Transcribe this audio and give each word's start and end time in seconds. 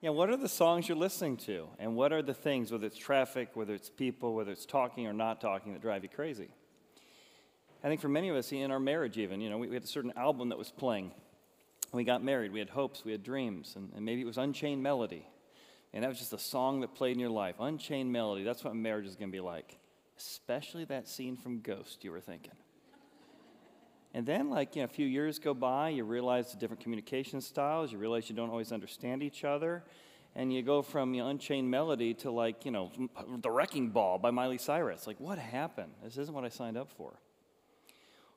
Yeah, 0.00 0.10
what 0.10 0.30
are 0.30 0.36
the 0.36 0.48
songs 0.48 0.88
you're 0.88 0.96
listening 0.96 1.36
to? 1.38 1.66
And 1.80 1.96
what 1.96 2.12
are 2.12 2.22
the 2.22 2.34
things, 2.34 2.70
whether 2.70 2.86
it's 2.86 2.96
traffic, 2.96 3.50
whether 3.54 3.74
it's 3.74 3.90
people, 3.90 4.34
whether 4.34 4.52
it's 4.52 4.64
talking 4.64 5.08
or 5.08 5.12
not 5.12 5.40
talking, 5.40 5.72
that 5.72 5.82
drive 5.82 6.04
you 6.04 6.08
crazy? 6.08 6.48
I 7.82 7.88
think 7.88 8.00
for 8.00 8.08
many 8.08 8.28
of 8.28 8.36
us, 8.36 8.52
in 8.52 8.70
our 8.70 8.78
marriage, 8.78 9.18
even, 9.18 9.40
you 9.40 9.50
know, 9.50 9.58
we, 9.58 9.68
we 9.68 9.74
had 9.74 9.82
a 9.82 9.88
certain 9.88 10.12
album 10.16 10.50
that 10.50 10.58
was 10.58 10.70
playing. 10.70 11.10
We 11.92 12.04
got 12.04 12.22
married, 12.22 12.52
we 12.52 12.58
had 12.60 12.68
hopes, 12.68 13.04
we 13.04 13.12
had 13.12 13.24
dreams, 13.24 13.74
and, 13.74 13.90
and 13.96 14.04
maybe 14.04 14.20
it 14.20 14.26
was 14.26 14.38
Unchained 14.38 14.82
Melody. 14.82 15.26
And 15.92 16.04
that 16.04 16.08
was 16.08 16.18
just 16.18 16.32
a 16.32 16.38
song 16.38 16.80
that 16.80 16.94
played 16.94 17.12
in 17.12 17.18
your 17.18 17.30
life. 17.30 17.56
Unchained 17.58 18.12
Melody, 18.12 18.44
that's 18.44 18.62
what 18.62 18.76
marriage 18.76 19.06
is 19.06 19.16
going 19.16 19.30
to 19.30 19.32
be 19.32 19.40
like. 19.40 19.78
Especially 20.16 20.84
that 20.84 21.08
scene 21.08 21.36
from 21.36 21.60
Ghost, 21.60 22.04
you 22.04 22.12
were 22.12 22.20
thinking. 22.20 22.52
And 24.18 24.26
then, 24.26 24.50
like, 24.50 24.74
you 24.74 24.82
know, 24.82 24.86
a 24.86 24.88
few 24.88 25.06
years 25.06 25.38
go 25.38 25.54
by, 25.54 25.90
you 25.90 26.02
realize 26.02 26.50
the 26.50 26.58
different 26.58 26.82
communication 26.82 27.40
styles, 27.40 27.92
you 27.92 27.98
realize 27.98 28.28
you 28.28 28.34
don't 28.34 28.50
always 28.50 28.72
understand 28.72 29.22
each 29.22 29.44
other, 29.44 29.84
and 30.34 30.52
you 30.52 30.60
go 30.60 30.82
from 30.82 31.14
you 31.14 31.22
know, 31.22 31.28
Unchained 31.28 31.70
Melody 31.70 32.14
to, 32.14 32.32
like, 32.32 32.64
you 32.64 32.72
know, 32.72 32.90
The 33.40 33.48
Wrecking 33.48 33.90
Ball 33.90 34.18
by 34.18 34.32
Miley 34.32 34.58
Cyrus. 34.58 35.06
Like, 35.06 35.20
what 35.20 35.38
happened? 35.38 35.92
This 36.02 36.18
isn't 36.18 36.34
what 36.34 36.44
I 36.44 36.48
signed 36.48 36.76
up 36.76 36.90
for. 36.96 37.12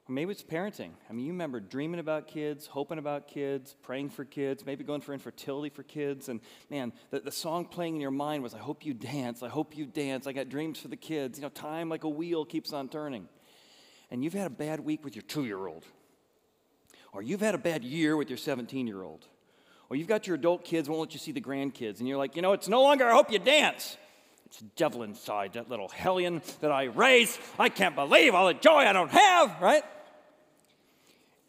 Or 0.07 0.11
maybe 0.13 0.29
it's 0.29 0.43
parenting. 0.43 0.91
I 1.09 1.13
mean, 1.13 1.25
you 1.25 1.31
remember 1.31 1.59
dreaming 1.59 1.99
about 1.99 2.27
kids, 2.27 2.67
hoping 2.67 2.99
about 2.99 3.27
kids, 3.27 3.75
praying 3.81 4.11
for 4.11 4.23
kids, 4.23 4.63
maybe 4.63 4.83
going 4.83 5.01
for 5.01 5.13
infertility 5.13 5.73
for 5.73 5.81
kids. 5.81 6.29
And 6.29 6.41
man, 6.69 6.93
the, 7.09 7.21
the 7.21 7.31
song 7.31 7.65
playing 7.65 7.95
in 7.95 8.01
your 8.01 8.11
mind 8.11 8.43
was, 8.43 8.53
I 8.53 8.59
hope 8.59 8.85
you 8.85 8.93
dance, 8.93 9.41
I 9.41 9.49
hope 9.49 9.75
you 9.75 9.87
dance. 9.87 10.27
I 10.27 10.33
got 10.33 10.47
dreams 10.47 10.79
for 10.79 10.89
the 10.89 10.95
kids. 10.95 11.39
You 11.39 11.41
know, 11.41 11.49
time 11.49 11.89
like 11.89 12.03
a 12.03 12.09
wheel 12.09 12.45
keeps 12.45 12.71
on 12.71 12.87
turning 12.87 13.27
and 14.11 14.23
you've 14.23 14.33
had 14.33 14.45
a 14.47 14.51
bad 14.51 14.81
week 14.81 15.03
with 15.03 15.15
your 15.15 15.23
two 15.23 15.45
year 15.45 15.65
old, 15.65 15.85
or 17.13 17.23
you've 17.23 17.39
had 17.39 17.55
a 17.55 17.57
bad 17.57 17.83
year 17.83 18.15
with 18.17 18.29
your 18.29 18.37
17 18.37 18.85
year 18.85 19.01
old, 19.01 19.25
or 19.89 19.95
you've 19.95 20.07
got 20.07 20.27
your 20.27 20.35
adult 20.35 20.63
kids 20.65 20.87
won't 20.87 21.01
let 21.01 21.13
you 21.13 21.19
see 21.19 21.31
the 21.31 21.41
grandkids, 21.41 21.99
and 21.99 22.07
you're 22.07 22.17
like, 22.17 22.35
you 22.35 22.41
know, 22.41 22.51
it's 22.53 22.67
no 22.67 22.83
longer 22.83 23.05
I 23.05 23.13
hope 23.13 23.31
you 23.31 23.39
dance. 23.39 23.97
It's 24.45 24.59
devil 24.75 25.03
inside, 25.03 25.53
that 25.53 25.69
little 25.69 25.87
hellion 25.87 26.41
that 26.59 26.73
I 26.73 26.83
raised. 26.83 27.39
I 27.57 27.69
can't 27.69 27.95
believe 27.95 28.35
all 28.35 28.47
the 28.47 28.53
joy 28.53 28.79
I 28.79 28.91
don't 28.91 29.11
have, 29.11 29.61
right? 29.61 29.83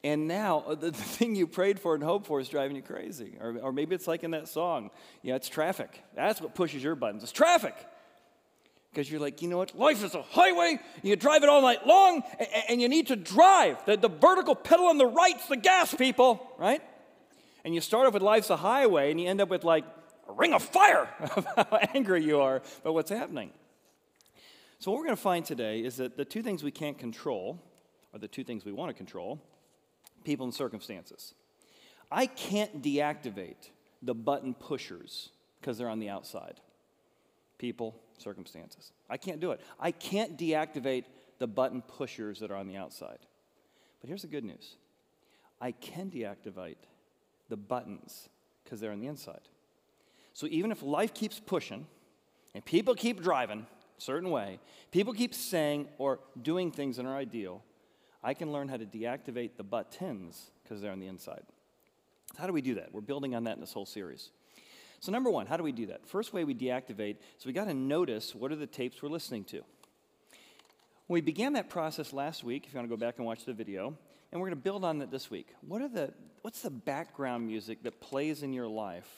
And 0.04 0.28
now 0.28 0.60
uh, 0.66 0.74
the, 0.76 0.92
thing 0.92 1.34
you 1.34 1.48
prayed 1.48 1.80
for 1.80 1.96
and 1.96 2.04
hoped 2.04 2.28
for 2.28 2.38
is 2.38 2.48
driving 2.48 2.76
you 2.76 2.82
crazy. 2.82 3.38
Or, 3.40 3.58
or 3.60 3.72
maybe 3.72 3.96
it's 3.96 4.06
like 4.06 4.22
in 4.22 4.30
that 4.32 4.46
song, 4.46 4.90
know, 5.24 5.34
it's 5.34 5.48
traffic. 5.48 6.00
That's 6.14 6.40
what 6.40 6.54
pushes 6.54 6.84
your 6.84 6.94
buttons. 6.94 7.24
It's 7.24 7.32
traffic 7.32 7.74
because 8.92 9.10
you're 9.10 9.20
like, 9.20 9.40
you 9.40 9.48
know 9.48 9.56
what? 9.56 9.76
Life 9.76 10.04
is 10.04 10.14
a 10.14 10.22
highway. 10.22 10.78
You 11.02 11.16
drive 11.16 11.42
it 11.42 11.48
all 11.48 11.62
night 11.62 11.86
long, 11.86 12.22
and 12.68 12.80
you 12.80 12.88
need 12.88 13.06
to 13.06 13.16
drive. 13.16 13.82
The, 13.86 13.96
the 13.96 14.08
vertical 14.08 14.54
pedal 14.54 14.86
on 14.86 14.98
the 14.98 15.06
right's 15.06 15.48
the 15.48 15.56
gas, 15.56 15.94
people, 15.94 16.46
right? 16.58 16.82
And 17.64 17.74
you 17.74 17.80
start 17.80 18.06
off 18.06 18.12
with 18.12 18.22
life's 18.22 18.50
a 18.50 18.56
highway, 18.56 19.10
and 19.10 19.18
you 19.20 19.28
end 19.28 19.40
up 19.40 19.48
with 19.48 19.64
like 19.64 19.84
a 20.28 20.32
ring 20.32 20.52
of 20.52 20.62
fire 20.62 21.08
of 21.36 21.46
how 21.56 21.78
angry 21.94 22.22
you 22.22 22.40
are 22.40 22.60
about 22.80 22.92
what's 22.92 23.10
happening. 23.10 23.50
So, 24.78 24.90
what 24.90 24.98
we're 24.98 25.06
going 25.06 25.16
to 25.16 25.22
find 25.22 25.44
today 25.44 25.80
is 25.80 25.96
that 25.96 26.16
the 26.16 26.24
two 26.24 26.42
things 26.42 26.62
we 26.62 26.70
can't 26.70 26.98
control 26.98 27.62
are 28.12 28.18
the 28.18 28.28
two 28.28 28.44
things 28.44 28.64
we 28.64 28.72
want 28.72 28.90
to 28.90 28.94
control 28.94 29.40
people 30.24 30.44
and 30.44 30.54
circumstances. 30.54 31.34
I 32.10 32.26
can't 32.26 32.82
deactivate 32.82 33.70
the 34.02 34.14
button 34.14 34.54
pushers 34.54 35.30
because 35.60 35.78
they're 35.78 35.88
on 35.88 35.98
the 35.98 36.10
outside. 36.10 36.60
People, 37.58 37.96
circumstances. 38.22 38.92
I 39.10 39.16
can't 39.16 39.40
do 39.40 39.50
it. 39.52 39.60
I 39.78 39.90
can't 39.90 40.38
deactivate 40.38 41.04
the 41.38 41.46
button 41.46 41.82
pushers 41.82 42.40
that 42.40 42.50
are 42.50 42.56
on 42.56 42.68
the 42.68 42.76
outside. 42.76 43.18
But 44.00 44.08
here's 44.08 44.22
the 44.22 44.28
good 44.28 44.44
news 44.44 44.76
I 45.60 45.72
can 45.72 46.10
deactivate 46.10 46.76
the 47.48 47.56
buttons 47.56 48.28
because 48.64 48.80
they're 48.80 48.92
on 48.92 49.00
the 49.00 49.06
inside. 49.06 49.40
So 50.32 50.46
even 50.50 50.72
if 50.72 50.82
life 50.82 51.12
keeps 51.12 51.38
pushing 51.38 51.86
and 52.54 52.64
people 52.64 52.94
keep 52.94 53.22
driving 53.22 53.66
a 53.98 54.00
certain 54.00 54.30
way, 54.30 54.58
people 54.90 55.12
keep 55.12 55.34
saying 55.34 55.88
or 55.98 56.20
doing 56.40 56.70
things 56.70 56.96
that 56.96 57.06
are 57.06 57.14
ideal, 57.14 57.62
I 58.24 58.34
can 58.34 58.52
learn 58.52 58.68
how 58.68 58.76
to 58.76 58.86
deactivate 58.86 59.56
the 59.56 59.64
buttons 59.64 60.50
because 60.62 60.80
they're 60.80 60.92
on 60.92 61.00
the 61.00 61.08
inside. 61.08 61.42
How 62.38 62.46
do 62.46 62.52
we 62.52 62.62
do 62.62 62.76
that? 62.76 62.92
We're 62.92 63.00
building 63.02 63.34
on 63.34 63.44
that 63.44 63.54
in 63.54 63.60
this 63.60 63.72
whole 63.72 63.86
series. 63.86 64.30
So, 65.02 65.10
number 65.10 65.30
one, 65.30 65.46
how 65.46 65.56
do 65.56 65.64
we 65.64 65.72
do 65.72 65.86
that? 65.86 66.06
First 66.06 66.32
way 66.32 66.44
we 66.44 66.54
deactivate 66.54 67.16
is 67.36 67.44
we 67.44 67.52
got 67.52 67.64
to 67.64 67.74
notice 67.74 68.36
what 68.36 68.52
are 68.52 68.56
the 68.56 68.68
tapes 68.68 69.02
we're 69.02 69.08
listening 69.08 69.42
to. 69.46 69.62
We 71.08 71.20
began 71.20 71.54
that 71.54 71.68
process 71.68 72.12
last 72.12 72.44
week, 72.44 72.66
if 72.66 72.72
you 72.72 72.78
want 72.78 72.88
to 72.88 72.96
go 72.96 73.00
back 73.00 73.16
and 73.16 73.26
watch 73.26 73.44
the 73.44 73.52
video, 73.52 73.98
and 74.30 74.40
we're 74.40 74.46
going 74.46 74.58
to 74.58 74.62
build 74.62 74.84
on 74.84 74.98
that 74.98 75.10
this 75.10 75.28
week. 75.28 75.48
What 75.66 75.82
are 75.82 75.88
the, 75.88 76.14
what's 76.42 76.62
the 76.62 76.70
background 76.70 77.48
music 77.48 77.82
that 77.82 78.00
plays 78.00 78.44
in 78.44 78.52
your 78.52 78.68
life 78.68 79.10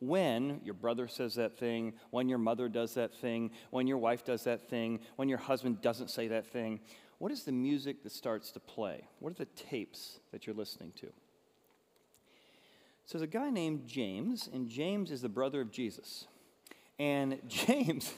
when 0.00 0.60
your 0.64 0.74
brother 0.74 1.08
says 1.08 1.36
that 1.36 1.58
thing, 1.58 1.94
when 2.10 2.28
your 2.28 2.36
mother 2.36 2.68
does 2.68 2.92
that 2.94 3.14
thing, 3.14 3.52
when 3.70 3.86
your 3.86 3.96
wife 3.96 4.26
does 4.26 4.44
that 4.44 4.68
thing, 4.68 5.00
when 5.16 5.30
your 5.30 5.38
husband 5.38 5.80
doesn't 5.80 6.10
say 6.10 6.28
that 6.28 6.46
thing? 6.48 6.78
What 7.16 7.32
is 7.32 7.44
the 7.44 7.52
music 7.52 8.02
that 8.02 8.12
starts 8.12 8.50
to 8.52 8.60
play? 8.60 9.08
What 9.18 9.30
are 9.30 9.36
the 9.36 9.46
tapes 9.46 10.18
that 10.30 10.46
you're 10.46 10.56
listening 10.56 10.92
to? 11.00 11.06
So 13.12 13.18
there's 13.18 13.28
a 13.28 13.30
guy 13.30 13.50
named 13.50 13.86
James, 13.86 14.48
and 14.50 14.70
James 14.70 15.10
is 15.10 15.20
the 15.20 15.28
brother 15.28 15.60
of 15.60 15.70
Jesus. 15.70 16.26
And 16.98 17.40
James, 17.46 18.14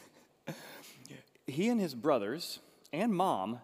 he 1.48 1.68
and 1.68 1.80
his 1.80 1.96
brothers 1.96 2.60
and 2.92 3.12
mom 3.12 3.58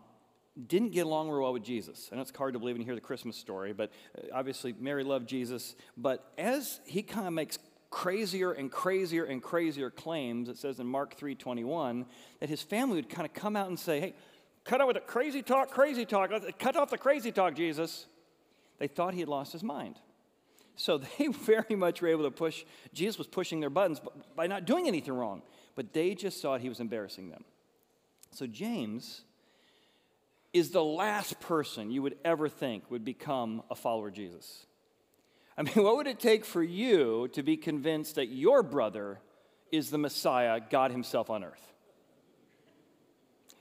didn't 0.66 0.90
get 0.90 1.06
along 1.06 1.30
real 1.30 1.42
well 1.42 1.52
with 1.52 1.62
Jesus. 1.62 2.08
I 2.10 2.16
know 2.16 2.22
it's 2.22 2.36
hard 2.36 2.54
to 2.54 2.58
believe 2.58 2.74
and 2.74 2.84
hear 2.84 2.96
the 2.96 3.00
Christmas 3.00 3.36
story, 3.36 3.72
but 3.72 3.92
uh, 4.18 4.22
obviously 4.34 4.74
Mary 4.80 5.04
loved 5.04 5.28
Jesus. 5.28 5.76
But 5.96 6.32
as 6.36 6.80
he 6.84 7.00
kind 7.00 7.28
of 7.28 7.32
makes 7.32 7.60
crazier 7.90 8.50
and 8.50 8.68
crazier 8.68 9.22
and 9.22 9.40
crazier 9.40 9.88
claims, 9.88 10.48
it 10.48 10.58
says 10.58 10.80
in 10.80 10.88
Mark 10.88 11.16
3:21 11.16 12.06
that 12.40 12.48
his 12.48 12.60
family 12.60 12.96
would 12.96 13.08
kind 13.08 13.24
of 13.24 13.32
come 13.32 13.54
out 13.54 13.68
and 13.68 13.78
say, 13.78 14.00
"Hey, 14.00 14.14
cut 14.64 14.80
out 14.80 14.88
with 14.88 14.94
the 14.94 15.00
crazy 15.00 15.42
talk, 15.42 15.70
crazy 15.70 16.04
talk. 16.04 16.32
Cut 16.58 16.74
off 16.74 16.90
the 16.90 16.98
crazy 16.98 17.30
talk, 17.30 17.54
Jesus." 17.54 18.06
They 18.78 18.88
thought 18.88 19.14
he 19.14 19.20
had 19.20 19.28
lost 19.28 19.52
his 19.52 19.62
mind. 19.62 20.00
So 20.80 20.98
they 21.18 21.28
very 21.28 21.76
much 21.76 22.00
were 22.00 22.08
able 22.08 22.24
to 22.24 22.30
push, 22.30 22.64
Jesus 22.92 23.18
was 23.18 23.26
pushing 23.26 23.60
their 23.60 23.70
buttons 23.70 24.00
by 24.34 24.46
not 24.46 24.64
doing 24.64 24.88
anything 24.88 25.14
wrong, 25.14 25.42
but 25.76 25.92
they 25.92 26.14
just 26.14 26.40
thought 26.40 26.60
he 26.60 26.68
was 26.68 26.80
embarrassing 26.80 27.30
them. 27.30 27.44
So 28.32 28.46
James 28.46 29.22
is 30.52 30.70
the 30.70 30.82
last 30.82 31.38
person 31.40 31.90
you 31.90 32.02
would 32.02 32.16
ever 32.24 32.48
think 32.48 32.90
would 32.90 33.04
become 33.04 33.62
a 33.70 33.74
follower 33.74 34.08
of 34.08 34.14
Jesus. 34.14 34.66
I 35.56 35.62
mean, 35.62 35.74
what 35.84 35.96
would 35.96 36.06
it 36.06 36.18
take 36.18 36.44
for 36.44 36.62
you 36.62 37.28
to 37.32 37.42
be 37.42 37.56
convinced 37.56 38.14
that 38.14 38.28
your 38.28 38.62
brother 38.62 39.20
is 39.70 39.90
the 39.90 39.98
Messiah, 39.98 40.60
God 40.70 40.90
Himself 40.90 41.30
on 41.30 41.44
earth? 41.44 41.72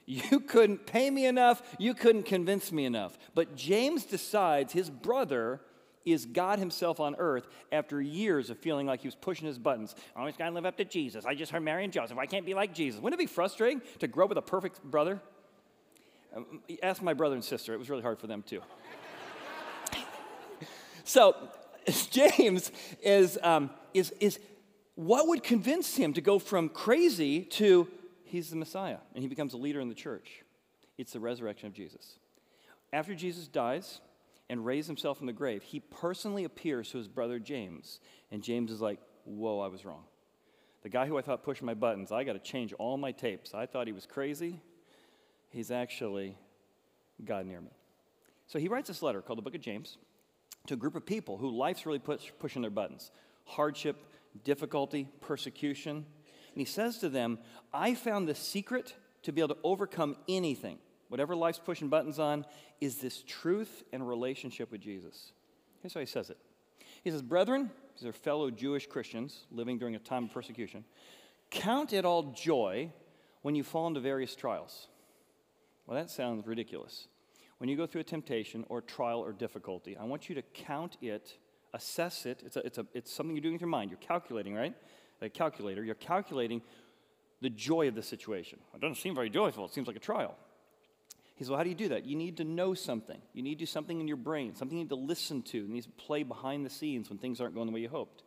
You 0.06 0.40
couldn't 0.40 0.88
pay 0.88 1.12
me 1.12 1.28
enough, 1.28 1.62
you 1.78 1.94
couldn't 1.94 2.24
convince 2.24 2.72
me 2.72 2.86
enough. 2.86 3.20
But 3.36 3.56
James 3.56 4.06
decides 4.06 4.74
his 4.74 4.90
brother 4.90 5.62
is 6.14 6.26
God 6.26 6.60
Himself 6.60 7.00
on 7.00 7.16
earth 7.18 7.48
after 7.72 8.02
years 8.02 8.50
of 8.50 8.58
feeling 8.58 8.88
like 8.88 9.02
He 9.02 9.08
was 9.08 9.16
pushing 9.16 9.48
His 9.48 9.58
buttons. 9.58 9.96
I 10.16 10.20
always 10.20 10.38
got 10.38 10.50
to 10.50 10.52
live 10.52 10.66
up 10.66 10.78
to 10.78 10.86
Jesus. 10.86 11.26
I 11.26 11.36
just 11.36 11.52
heard 11.52 11.64
Mary 11.64 11.84
and 11.84 11.94
Joseph. 11.94 12.18
I 12.18 12.26
can't 12.26 12.46
be 12.46 12.54
like 12.54 12.74
Jesus. 12.74 13.02
Wouldn't 13.02 13.20
it 13.20 13.24
be 13.24 13.32
frustrating 13.32 13.82
to 14.00 14.08
grow 14.08 14.26
up 14.26 14.30
with 14.30 14.38
a 14.38 14.44
perfect 14.44 14.84
brother? 14.84 15.22
Um, 16.36 16.62
ask 16.84 17.02
my 17.02 17.14
brother 17.14 17.36
and 17.36 17.44
sister. 17.44 17.74
It 17.74 17.78
was 17.78 17.90
really 17.90 18.04
hard 18.04 18.20
for 18.20 18.28
them 18.28 18.44
too. 18.44 18.62
so, 21.04 21.36
James 22.12 22.72
is, 23.02 23.40
um, 23.42 23.70
is, 23.94 24.12
is 24.20 24.40
what 24.96 25.28
would 25.28 25.44
convince 25.44 25.96
him 25.96 26.14
to 26.14 26.22
go 26.22 26.40
from 26.40 26.70
crazy 26.70 27.42
to 27.42 27.88
he's 28.24 28.50
the 28.50 28.56
Messiah 28.56 28.98
and 29.14 29.24
he 29.24 29.28
becomes 29.28 29.54
a 29.54 29.58
leader 29.58 29.80
in 29.80 29.90
the 29.90 29.96
church? 29.96 30.44
It's 30.98 31.14
the 31.14 31.20
resurrection 31.20 31.68
of 31.68 31.74
Jesus. 31.74 32.20
After 32.92 33.16
Jesus 33.16 33.48
dies, 33.48 34.02
and 34.50 34.66
raise 34.66 34.88
himself 34.88 35.18
from 35.18 35.28
the 35.28 35.34
grave, 35.34 35.64
he 35.64 35.80
personally 35.80 36.44
appears 36.44 36.90
to 36.92 36.98
his 36.98 37.08
brother 37.08 37.40
James. 37.40 38.00
And 38.32 38.42
James 38.42 38.72
is 38.72 38.82
like, 38.82 39.00
Whoa, 39.26 39.60
I 39.60 39.68
was 39.68 39.86
wrong. 39.86 40.04
The 40.82 40.90
guy 40.90 41.06
who 41.06 41.18
I 41.18 41.22
thought 41.22 41.44
pushed 41.44 41.62
my 41.62 41.74
buttons, 41.74 42.12
I 42.12 42.24
got 42.24 42.34
to 42.34 42.40
change 42.40 42.74
all 42.74 42.98
my 42.98 43.12
tapes. 43.12 43.54
I 43.54 43.66
thought 43.66 43.86
he 43.86 43.94
was 43.94 44.06
crazy. 44.06 44.62
He's 45.50 45.72
actually 45.72 46.38
God 47.24 47.46
near 47.46 47.62
me. 47.62 47.72
So 48.48 48.60
he 48.60 48.68
writes 48.68 48.88
this 48.88 49.04
letter 49.04 49.22
called 49.22 49.38
the 49.38 49.44
Book 49.44 49.56
of 49.56 49.62
James 49.62 49.98
to 50.68 50.74
a 50.74 50.78
group 50.78 50.96
of 50.96 51.06
people 51.06 51.38
who 51.38 51.50
life's 51.50 51.86
really 51.86 52.00
push, 52.00 52.32
pushing 52.40 52.62
their 52.62 52.72
buttons 52.72 53.12
hardship, 53.46 53.98
difficulty, 54.44 55.08
persecution. 55.22 55.98
And 55.98 56.56
he 56.56 56.66
says 56.66 57.00
to 57.00 57.10
them, 57.10 57.40
I 57.74 57.96
found 57.96 58.28
the 58.28 58.36
secret 58.36 58.96
to 59.24 59.32
be 59.32 59.42
able 59.42 59.56
to 59.56 59.62
overcome 59.64 60.16
anything 60.28 60.78
whatever 61.10 61.36
life's 61.36 61.60
pushing 61.60 61.90
buttons 61.90 62.20
on, 62.20 62.46
is 62.80 62.98
this 62.98 63.24
truth 63.28 63.84
and 63.92 64.08
relationship 64.08 64.72
with 64.72 64.82
Jesus. 64.82 65.34
Here's 65.82 65.94
how 65.94 66.00
he 66.00 66.06
says 66.06 66.30
it 66.30 66.38
He 67.04 67.12
says, 67.12 67.22
Brethren, 67.22 67.70
these 67.96 68.08
are 68.08 68.14
fellow 68.14 68.50
Jewish 68.50 68.88
Christians 68.88 69.46
living 69.52 69.78
during 69.78 69.96
a 69.96 70.00
time 70.00 70.26
of 70.26 70.32
persecution, 70.32 70.86
count 71.52 71.94
it 71.94 72.06
all 72.06 72.24
joy 72.32 72.92
when 73.42 73.56
you 73.56 73.64
fall 73.64 73.88
into 73.88 74.00
various 74.00 74.36
trials. 74.36 74.88
Well, 75.86 75.98
that 75.98 76.10
sounds 76.10 76.48
ridiculous. 76.48 77.08
When 77.58 77.70
you 77.70 77.76
go 77.76 77.86
through 77.86 78.02
a 78.02 78.06
temptation 78.06 78.64
or 78.70 78.82
trial 78.82 79.20
or 79.20 79.34
difficulty, 79.34 79.98
I 79.98 80.06
want 80.06 80.30
you 80.30 80.36
to 80.36 80.42
count 80.42 80.98
it 81.02 81.38
assess 81.74 82.26
it. 82.26 82.42
It's, 82.46 82.58
a, 82.58 82.66
it's, 82.66 82.78
a, 82.78 82.86
it's 82.94 83.12
something 83.12 83.36
you're 83.36 83.42
doing 83.42 83.56
with 83.56 83.62
your 83.62 83.70
mind. 83.70 83.92
You're 83.92 84.00
calculating, 84.00 84.56
right? 84.56 84.76
A 85.22 85.30
calculator. 85.30 85.84
You're 85.84 85.96
calculating 85.96 86.62
the 87.42 87.50
joy 87.50 87.88
of 87.88 87.96
the 87.96 88.04
situation. 88.04 88.60
It 88.74 88.82
doesn't 88.82 88.96
seem 88.96 89.16
very 89.16 89.30
joyful. 89.30 89.66
It 89.66 89.74
seems 89.74 89.88
like 89.88 89.96
a 89.96 90.02
trial. 90.02 90.36
He 91.40 91.46
says, 91.46 91.52
Well, 91.52 91.58
how 91.58 91.64
do 91.64 91.70
you 91.70 91.76
do 91.76 91.88
that? 91.88 92.06
You 92.06 92.18
need 92.18 92.36
to 92.38 92.44
know 92.44 92.74
something. 92.74 93.18
You 93.32 93.42
need 93.42 93.56
to 93.56 93.60
do 93.60 93.66
something 93.66 94.02
in 94.02 94.10
your 94.10 94.18
brain, 94.18 94.56
something 94.56 94.78
you 94.78 94.84
need 94.84 94.90
to 94.90 94.96
listen 94.96 95.42
to. 95.44 95.58
You 95.58 95.70
need 95.70 95.84
to 95.84 95.90
play 95.92 96.24
behind 96.24 96.66
the 96.66 96.70
scenes 96.70 97.10
when 97.10 97.18
things 97.18 97.40
aren't 97.40 97.56
going 97.56 97.66
the 97.66 97.72
way 97.72 97.80
you 97.80 97.88
hoped. 97.88 98.24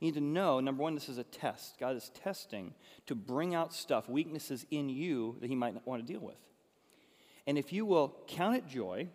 You 0.00 0.08
need 0.08 0.14
to 0.14 0.20
know, 0.20 0.58
number 0.58 0.82
one, 0.82 0.96
this 0.96 1.08
is 1.08 1.16
a 1.16 1.22
test. 1.22 1.78
God 1.78 1.94
is 1.94 2.10
testing 2.24 2.74
to 3.06 3.14
bring 3.14 3.54
out 3.54 3.72
stuff, 3.72 4.08
weaknesses 4.08 4.66
in 4.72 4.88
you 4.88 5.36
that 5.40 5.48
He 5.48 5.54
might 5.54 5.74
not 5.74 5.86
want 5.86 6.04
to 6.04 6.12
deal 6.12 6.20
with. 6.20 6.34
And 7.46 7.56
if 7.56 7.72
you 7.72 7.86
will 7.86 8.16
count 8.26 8.56
it 8.56 8.66
joy, 8.66 9.06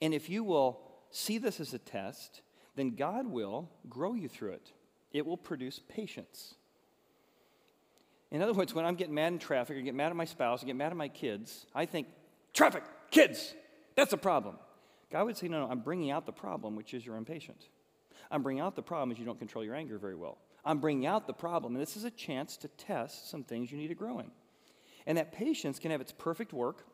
and 0.00 0.14
if 0.14 0.30
you 0.30 0.44
will 0.44 0.80
see 1.10 1.38
this 1.38 1.58
as 1.58 1.74
a 1.74 1.80
test, 1.80 2.40
then 2.76 2.94
God 2.94 3.26
will 3.26 3.68
grow 3.88 4.14
you 4.14 4.28
through 4.28 4.52
it. 4.52 4.70
It 5.12 5.26
will 5.26 5.36
produce 5.36 5.80
patience. 5.88 6.54
In 8.30 8.42
other 8.42 8.52
words, 8.52 8.72
when 8.72 8.84
I'm 8.84 8.94
getting 8.94 9.14
mad 9.14 9.32
in 9.32 9.40
traffic, 9.40 9.76
or 9.76 9.80
get 9.80 9.94
mad 9.96 10.10
at 10.10 10.16
my 10.16 10.24
spouse, 10.24 10.62
or 10.62 10.66
get 10.66 10.76
mad 10.76 10.92
at 10.92 10.96
my 10.96 11.08
kids, 11.08 11.66
I 11.74 11.84
think, 11.84 12.06
traffic, 12.56 12.82
kids, 13.10 13.54
that's 13.94 14.12
a 14.12 14.16
problem. 14.16 14.56
God 15.10 15.24
would 15.26 15.36
say, 15.36 15.46
no, 15.46 15.60
no, 15.64 15.70
I'm 15.70 15.80
bringing 15.80 16.10
out 16.10 16.26
the 16.26 16.32
problem, 16.32 16.74
which 16.74 16.92
is 16.94 17.06
you're 17.06 17.16
impatient. 17.16 17.68
I'm 18.30 18.42
bringing 18.42 18.62
out 18.62 18.74
the 18.74 18.82
problem 18.82 19.12
is 19.12 19.18
you 19.18 19.24
don't 19.24 19.38
control 19.38 19.64
your 19.64 19.74
anger 19.74 19.98
very 19.98 20.16
well. 20.16 20.38
I'm 20.64 20.80
bringing 20.80 21.06
out 21.06 21.28
the 21.28 21.32
problem, 21.32 21.74
and 21.74 21.82
this 21.82 21.96
is 21.96 22.02
a 22.02 22.10
chance 22.10 22.56
to 22.58 22.68
test 22.68 23.30
some 23.30 23.44
things 23.44 23.70
you 23.70 23.78
need 23.78 23.88
to 23.88 23.94
grow 23.94 24.18
in. 24.18 24.30
And 25.06 25.16
that 25.16 25.30
patience 25.30 25.78
can 25.78 25.92
have 25.92 26.00
its 26.00 26.10
perfect 26.10 26.52
work, 26.52 26.84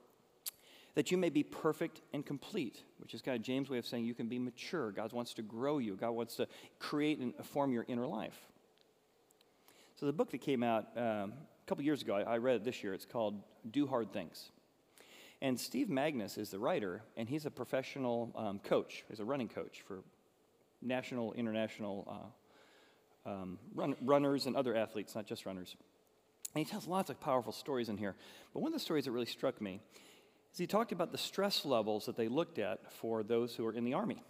that 0.95 1.11
you 1.11 1.17
may 1.17 1.31
be 1.31 1.43
perfect 1.43 2.03
and 2.13 2.27
complete, 2.27 2.83
which 2.99 3.15
is 3.15 3.23
kind 3.23 3.35
of 3.35 3.43
James' 3.43 3.71
way 3.71 3.79
of 3.79 3.87
saying 3.87 4.05
you 4.05 4.13
can 4.13 4.29
be 4.29 4.39
mature. 4.39 4.93
God 4.93 5.11
wants 5.15 5.33
to 5.35 5.43
grow 5.43 5.79
you, 5.79 5.97
God 5.97 6.11
wants 6.11 6.37
to 6.37 6.47
create 6.79 7.19
and 7.19 7.35
form 7.47 7.73
your 7.73 7.87
inner 7.89 8.07
life. 8.07 8.39
So, 9.95 10.05
the 10.05 10.13
book 10.13 10.31
that 10.33 10.43
came 10.43 10.63
out 10.63 10.89
um, 10.97 11.33
a 11.33 11.67
couple 11.67 11.83
years 11.85 12.03
ago, 12.03 12.17
I, 12.17 12.35
I 12.35 12.39
read 12.39 12.57
it 12.57 12.65
this 12.65 12.83
year, 12.83 12.93
it's 12.93 13.07
called 13.07 13.41
Do 13.71 13.87
Hard 13.87 14.13
Things. 14.13 14.51
And 15.43 15.59
Steve 15.59 15.89
Magness 15.89 16.39
is 16.39 16.51
the 16.51 16.59
writer, 16.61 17.03
and 17.17 17.29
he's 17.29 17.47
a 17.47 17.51
professional 17.51 18.33
um, 18.37 18.61
coach. 18.61 19.03
He's 19.09 19.19
a 19.19 19.25
running 19.25 19.49
coach 19.49 19.83
for 19.85 20.05
national, 20.81 21.33
international 21.33 22.33
uh, 23.27 23.29
um, 23.31 23.59
run, 23.75 23.97
runners 24.03 24.47
and 24.47 24.55
other 24.55 24.77
athletes, 24.77 25.17
not 25.17 25.27
just 25.27 25.45
runners. 25.45 25.75
And 26.55 26.65
he 26.65 26.71
tells 26.71 26.87
lots 26.87 27.11
of 27.11 27.21
powerful 27.21 27.53
stories 27.53 27.89
in 27.89 27.97
here. 27.97 28.15
But 28.55 28.61
one 28.61 28.69
of 28.69 28.75
the 28.75 28.85
stories 28.85 29.07
that 29.07 29.11
really 29.11 29.27
struck 29.27 29.61
me 29.61 29.81
is 30.53 30.59
he 30.59 30.69
talked 30.69 30.93
about 30.93 31.11
the 31.11 31.19
stress 31.19 31.65
levels 31.65 32.07
that 32.07 32.17
they 32.17 32.29
looked 32.29 32.61
at 32.61 32.93
for 32.93 33.25
those 33.25 33.57
who 33.57 33.67
are 33.67 33.73
in 33.73 33.85
the 33.85 33.95
Army. 33.95 34.23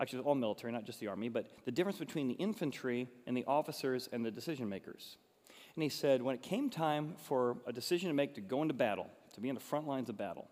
Actually, 0.00 0.22
all 0.22 0.34
military, 0.34 0.72
not 0.72 0.84
just 0.84 1.00
the 1.00 1.08
Army, 1.08 1.28
but 1.28 1.50
the 1.66 1.70
difference 1.70 1.98
between 1.98 2.28
the 2.28 2.34
infantry 2.34 3.10
and 3.26 3.36
the 3.36 3.44
officers 3.44 4.08
and 4.10 4.24
the 4.24 4.30
decision 4.30 4.70
makers. 4.70 5.18
And 5.74 5.82
he 5.82 5.90
said, 5.90 6.22
when 6.22 6.34
it 6.34 6.40
came 6.40 6.70
time 6.70 7.14
for 7.24 7.58
a 7.66 7.74
decision 7.74 8.08
to 8.08 8.14
make 8.14 8.36
to 8.36 8.40
go 8.40 8.62
into 8.62 8.72
battle, 8.72 9.10
to 9.34 9.40
be 9.40 9.48
in 9.48 9.54
the 9.54 9.60
front 9.60 9.86
lines 9.86 10.08
of 10.08 10.16
battle, 10.16 10.48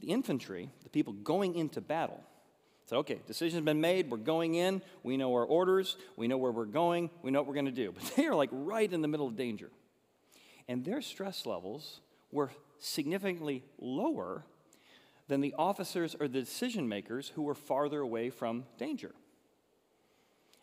the 0.00 0.08
infantry, 0.08 0.70
the 0.82 0.90
people 0.90 1.12
going 1.12 1.54
into 1.54 1.80
battle, 1.80 2.22
said, 2.86 2.96
okay, 2.96 3.20
decision's 3.26 3.64
been 3.64 3.80
made, 3.80 4.10
we're 4.10 4.16
going 4.16 4.54
in, 4.54 4.82
we 5.02 5.16
know 5.16 5.32
our 5.32 5.44
orders, 5.44 5.96
we 6.16 6.26
know 6.28 6.36
where 6.36 6.50
we're 6.52 6.64
going, 6.64 7.10
we 7.22 7.30
know 7.30 7.40
what 7.40 7.46
we're 7.46 7.54
going 7.54 7.66
to 7.66 7.72
do. 7.72 7.92
But 7.94 8.12
they 8.16 8.26
are 8.26 8.34
like 8.34 8.50
right 8.52 8.92
in 8.92 9.02
the 9.02 9.08
middle 9.08 9.26
of 9.26 9.36
danger. 9.36 9.70
And 10.68 10.84
their 10.84 11.00
stress 11.00 11.46
levels 11.46 12.00
were 12.30 12.50
significantly 12.78 13.64
lower 13.78 14.44
than 15.28 15.40
the 15.40 15.54
officers 15.56 16.16
or 16.18 16.28
the 16.28 16.40
decision 16.40 16.88
makers 16.88 17.32
who 17.34 17.42
were 17.42 17.54
farther 17.54 18.00
away 18.00 18.30
from 18.30 18.64
danger. 18.78 19.14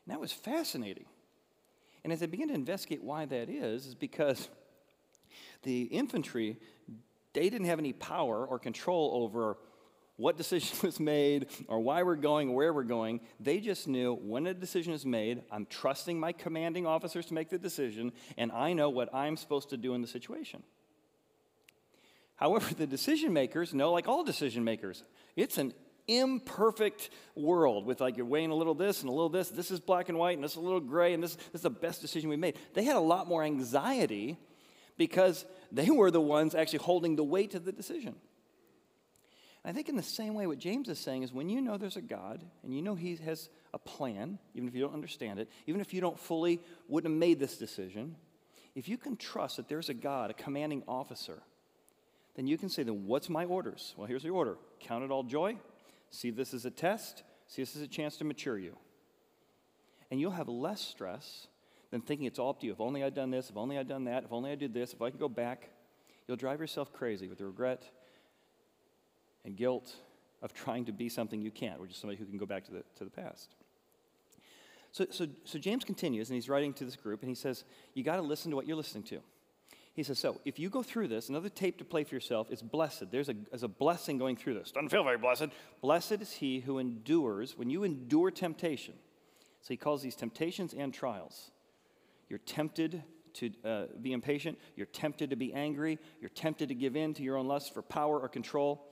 And 0.06 0.13
that 0.13 0.19
was 0.19 0.31
fascinating. 0.31 1.06
And 2.04 2.13
as 2.13 2.22
I 2.24 2.25
began 2.25 2.50
to 2.50 2.54
investigate 2.54 3.04
why 3.04 3.25
that 3.25 3.50
is, 3.50 3.86
is 3.86 3.96
because 3.96 4.50
the 5.63 5.83
infantry, 5.83 6.57
they 7.33 7.50
didn't 7.50 7.67
have 7.67 7.79
any 7.79 7.94
power 7.94 8.45
or 8.45 8.59
control 8.59 9.23
over 9.23 9.57
what 10.19 10.35
decision 10.38 10.77
was 10.83 11.00
made 11.00 11.47
or 11.67 11.79
why 11.79 12.03
we're 12.03 12.15
going, 12.15 12.53
where 12.53 12.73
we're 12.73 12.83
going. 12.83 13.21
They 13.39 13.59
just 13.59 13.88
knew 13.88 14.15
when 14.15 14.45
a 14.47 14.53
decision 14.53 14.94
is 14.94 15.06
made, 15.06 15.44
I'm 15.51 15.65
trusting 15.65 16.19
my 16.19 16.33
commanding 16.33 16.85
officers 16.85 17.25
to 17.27 17.33
make 17.33 17.50
the 17.50 17.57
decision, 17.57 18.11
and 18.38 18.51
I 18.51 18.73
know 18.73 18.89
what 18.89 19.13
I'm 19.13 19.38
supposed 19.38 19.69
to 19.69 19.77
do 19.77 19.94
in 19.94 20.01
the 20.01 20.07
situation. 20.07 20.63
However, 22.35 22.73
the 22.73 22.88
decision 22.88 23.33
makers 23.33 23.73
know, 23.73 23.91
like 23.91 24.07
all 24.07 24.23
decision 24.23 24.63
makers, 24.63 25.03
it's 25.35 25.57
an 25.57 25.73
imperfect 26.07 27.12
world 27.35 27.85
with 27.85 28.01
like 28.01 28.17
you're 28.17 28.25
weighing 28.25 28.50
a 28.50 28.55
little 28.55 28.73
this 28.73 29.01
and 29.01 29.09
a 29.09 29.13
little 29.13 29.29
this. 29.29 29.50
This 29.50 29.71
is 29.71 29.79
black 29.79 30.09
and 30.09 30.17
white 30.17 30.35
and 30.35 30.44
this 30.44 30.51
is 30.51 30.57
a 30.57 30.62
little 30.62 30.79
gray 30.79 31.13
and 31.13 31.21
this, 31.21 31.35
this 31.35 31.55
is 31.55 31.62
the 31.62 31.69
best 31.69 32.01
decision 32.01 32.29
we 32.29 32.35
made. 32.35 32.57
They 32.73 32.83
had 32.83 32.95
a 32.95 33.01
lot 33.01 33.27
more 33.27 33.44
anxiety 33.44 34.38
because 35.00 35.46
they 35.72 35.90
were 35.90 36.12
the 36.12 36.22
ones 36.22 36.54
actually 36.54 36.80
holding 36.80 37.16
the 37.16 37.24
weight 37.24 37.56
of 37.56 37.63
the 37.66 37.72
decision. 37.72 38.16
I 39.63 39.72
think 39.72 39.90
in 39.90 39.96
the 39.96 40.04
same 40.04 40.36
way, 40.36 40.46
what 40.46 40.60
James 40.60 40.90
is 40.90 41.00
saying 41.00 41.24
is 41.24 41.34
when 41.34 41.50
you 41.50 41.62
know 41.62 41.78
there's 41.78 41.96
a 41.96 42.01
God 42.01 42.44
and 42.63 42.75
you 42.75 42.81
know 42.81 42.96
He 42.96 43.16
has 43.16 43.50
a 43.74 43.80
plan, 43.80 44.40
even 44.54 44.68
if 44.68 44.75
you 44.75 44.81
don't 44.81 44.94
understand 44.94 45.40
it, 45.40 45.50
even 45.68 45.81
if 45.81 45.94
you 45.94 46.01
don't 46.01 46.19
fully 46.19 46.62
wouldn't 46.88 47.13
have 47.13 47.19
made 47.19 47.40
this 47.40 47.57
decision, 47.57 48.16
if 48.75 48.90
you 48.90 48.98
can 48.98 49.16
trust 49.16 49.57
that 49.57 49.69
there's 49.69 49.90
a 49.90 49.94
God, 49.94 50.31
a 50.31 50.34
commanding 50.34 50.84
officer, 50.88 51.42
then 52.36 52.46
you 52.46 52.57
can 52.57 52.69
say, 52.69 52.84
then 52.84 53.07
what's 53.07 53.30
my 53.30 53.46
orders? 53.46 53.94
Well, 53.98 54.06
here's 54.06 54.24
the 54.24 54.30
order 54.30 54.57
count 54.81 55.04
it 55.04 55.12
all 55.12 55.24
joy, 55.24 55.57
see 56.10 56.30
this 56.30 56.54
as 56.54 56.66
a 56.66 56.72
test, 56.72 57.24
see 57.48 57.62
this 57.62 57.75
as 57.75 57.81
a 57.81 57.88
chance 57.88 58.18
to 58.18 58.25
mature 58.25 58.57
you. 58.57 58.78
And 60.12 60.19
you'll 60.19 60.31
have 60.31 60.50
less 60.50 60.81
stress 60.81 61.48
than 61.91 62.01
thinking 62.01 62.27
it's 62.27 62.39
all 62.39 62.51
up 62.51 62.59
to 62.59 62.65
you. 62.65 62.71
If 62.71 62.81
only 62.81 63.03
I'd 63.03 63.15
done 63.15 63.31
this, 63.31 63.50
if 63.50 63.57
only 63.57 63.77
I'd 63.77 63.88
done 63.88 64.06
that, 64.06 64.24
if 64.24 64.31
only 64.31 64.51
I 64.51 64.56
did 64.56 64.74
this, 64.74 64.94
if 64.94 65.01
I 65.01 65.09
could 65.09 65.19
go 65.19 65.30
back. 65.30 65.69
You'll 66.27 66.38
drive 66.38 66.59
yourself 66.59 66.94
crazy 66.94 67.27
with 67.27 67.39
the 67.39 67.45
regret 67.45 67.83
and 69.44 69.56
guilt 69.56 69.95
of 70.41 70.53
trying 70.53 70.86
to 70.86 70.91
be 70.91 71.09
something 71.09 71.41
you 71.41 71.51
can't, 71.51 71.81
which 71.81 71.91
is 71.91 71.97
somebody 71.97 72.18
who 72.18 72.25
can 72.25 72.38
go 72.38 72.45
back 72.45 72.65
to 72.65 72.71
the, 72.71 72.83
to 72.97 73.03
the 73.03 73.09
past. 73.09 73.56
So, 74.91 75.06
so, 75.09 75.27
so 75.44 75.59
James 75.59 75.83
continues, 75.83 76.30
and 76.30 76.36
he's 76.36 76.50
writing 76.50 76.74
to 76.74 76.86
this 76.86 76.95
group, 76.95 77.21
and 77.21 77.30
he 77.30 77.36
says, 77.36 77.63
You 77.94 78.03
got 78.03 78.15
to 78.15 78.21
listen 78.21 78.51
to 78.51 78.56
what 78.56 78.68
you're 78.68 78.77
listening 78.77 79.03
to. 79.06 79.19
He 79.94 80.03
says, 80.03 80.18
So 80.18 80.39
if 80.45 80.57
you 80.57 80.69
go 80.69 80.81
through 80.81 81.09
this, 81.09 81.30
another 81.30 81.50
tape 81.50 81.77
to 81.80 81.86
play 81.86 82.03
for 82.03 82.15
yourself, 82.15 82.47
it's 82.50 82.62
blessed. 82.62 83.12
There's 83.12 83.30
a, 83.30 83.36
there's 83.50 83.63
a 83.63 83.68
blessing 83.68 84.18
going 84.18 84.36
through 84.36 84.56
this. 84.56 84.71
Doesn't 84.71 84.89
feel 84.89 85.03
very 85.03 85.18
blessed. 85.18 85.47
Blessed 85.81 86.13
is 86.13 86.31
he 86.33 86.59
who 86.59 86.80
endures, 86.80 87.57
when 87.57 87.69
you 87.69 87.83
endure 87.83 88.31
temptation. 88.31 88.95
So 89.62 89.69
he 89.69 89.77
calls 89.77 90.01
these 90.01 90.15
temptations 90.15 90.74
and 90.74 90.94
trials. 90.94 91.51
You're 92.29 92.39
tempted 92.39 93.03
to 93.35 93.51
uh, 93.63 93.85
be 94.01 94.12
impatient, 94.12 94.57
you're 94.75 94.88
tempted 94.88 95.29
to 95.29 95.36
be 95.36 95.53
angry, 95.53 96.00
you're 96.19 96.29
tempted 96.29 96.69
to 96.69 96.75
give 96.75 96.95
in 96.95 97.13
to 97.15 97.24
your 97.24 97.38
own 97.38 97.48
lust 97.48 97.74
for 97.74 97.81
power 97.81 98.19
or 98.19 98.27
control. 98.27 98.86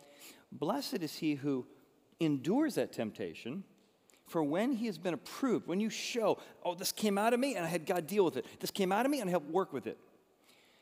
Blessed 0.52 1.02
is 1.02 1.16
he 1.16 1.36
who 1.36 1.66
endures 2.20 2.76
that 2.76 2.94
temptation. 2.94 3.64
For 4.28 4.44
when 4.44 4.74
he 4.74 4.88
has 4.88 4.98
been 4.98 5.14
approved, 5.14 5.68
when 5.68 5.80
you 5.80 5.90
show, 5.90 6.38
oh, 6.64 6.76
this 6.76 6.92
came 6.92 7.18
out 7.18 7.34
of 7.34 7.40
me 7.40 7.56
and 7.56 7.66
I 7.66 7.70
had 7.70 7.86
God 7.86 8.08
deal 8.08 8.26
with 8.26 8.36
it. 8.36 8.46
This 8.60 8.72
came 8.72 8.92
out 8.92 9.06
of 9.06 9.12
me 9.12 9.22
and 9.22 9.30
I 9.30 9.32
helped 9.32 9.50
work 9.50 9.72
with 9.72 9.88
it. 9.88 9.98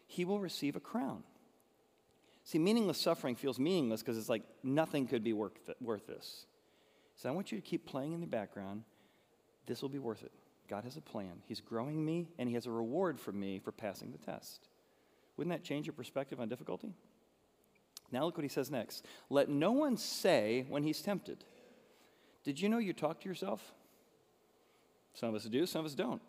He 0.07 0.25
will 0.25 0.39
receive 0.39 0.75
a 0.75 0.79
crown. 0.79 1.23
See, 2.43 2.59
meaningless 2.59 2.99
suffering 2.99 3.35
feels 3.35 3.59
meaningless 3.59 4.01
because 4.01 4.17
it's 4.17 4.29
like 4.29 4.43
nothing 4.63 5.07
could 5.07 5.23
be 5.23 5.33
worth, 5.33 5.53
worth 5.79 6.07
this. 6.07 6.45
So 7.15 7.29
I 7.29 7.31
want 7.31 7.51
you 7.51 7.59
to 7.59 7.63
keep 7.63 7.85
playing 7.85 8.13
in 8.13 8.21
the 8.21 8.27
background. 8.27 8.83
This 9.67 9.81
will 9.81 9.89
be 9.89 9.99
worth 9.99 10.23
it. 10.23 10.31
God 10.67 10.83
has 10.83 10.97
a 10.97 11.01
plan. 11.01 11.41
He's 11.47 11.61
growing 11.61 12.03
me, 12.03 12.29
and 12.37 12.49
He 12.49 12.55
has 12.55 12.65
a 12.65 12.71
reward 12.71 13.19
for 13.19 13.31
me 13.31 13.59
for 13.59 13.71
passing 13.71 14.11
the 14.11 14.17
test. 14.17 14.67
Wouldn't 15.37 15.55
that 15.55 15.63
change 15.63 15.85
your 15.85 15.93
perspective 15.93 16.39
on 16.39 16.49
difficulty? 16.49 16.93
Now 18.11 18.25
look 18.25 18.37
what 18.37 18.43
he 18.43 18.49
says 18.49 18.71
next. 18.71 19.05
Let 19.29 19.49
no 19.49 19.71
one 19.71 19.97
say 19.97 20.65
when 20.69 20.83
he's 20.83 21.01
tempted, 21.01 21.43
Did 22.43 22.61
you 22.61 22.69
know 22.69 22.77
you 22.77 22.93
talk 22.93 23.21
to 23.21 23.29
yourself? 23.29 23.73
Some 25.13 25.29
of 25.29 25.35
us 25.35 25.45
do, 25.45 25.65
some 25.65 25.79
of 25.79 25.85
us 25.85 25.95
don't. 25.95 26.21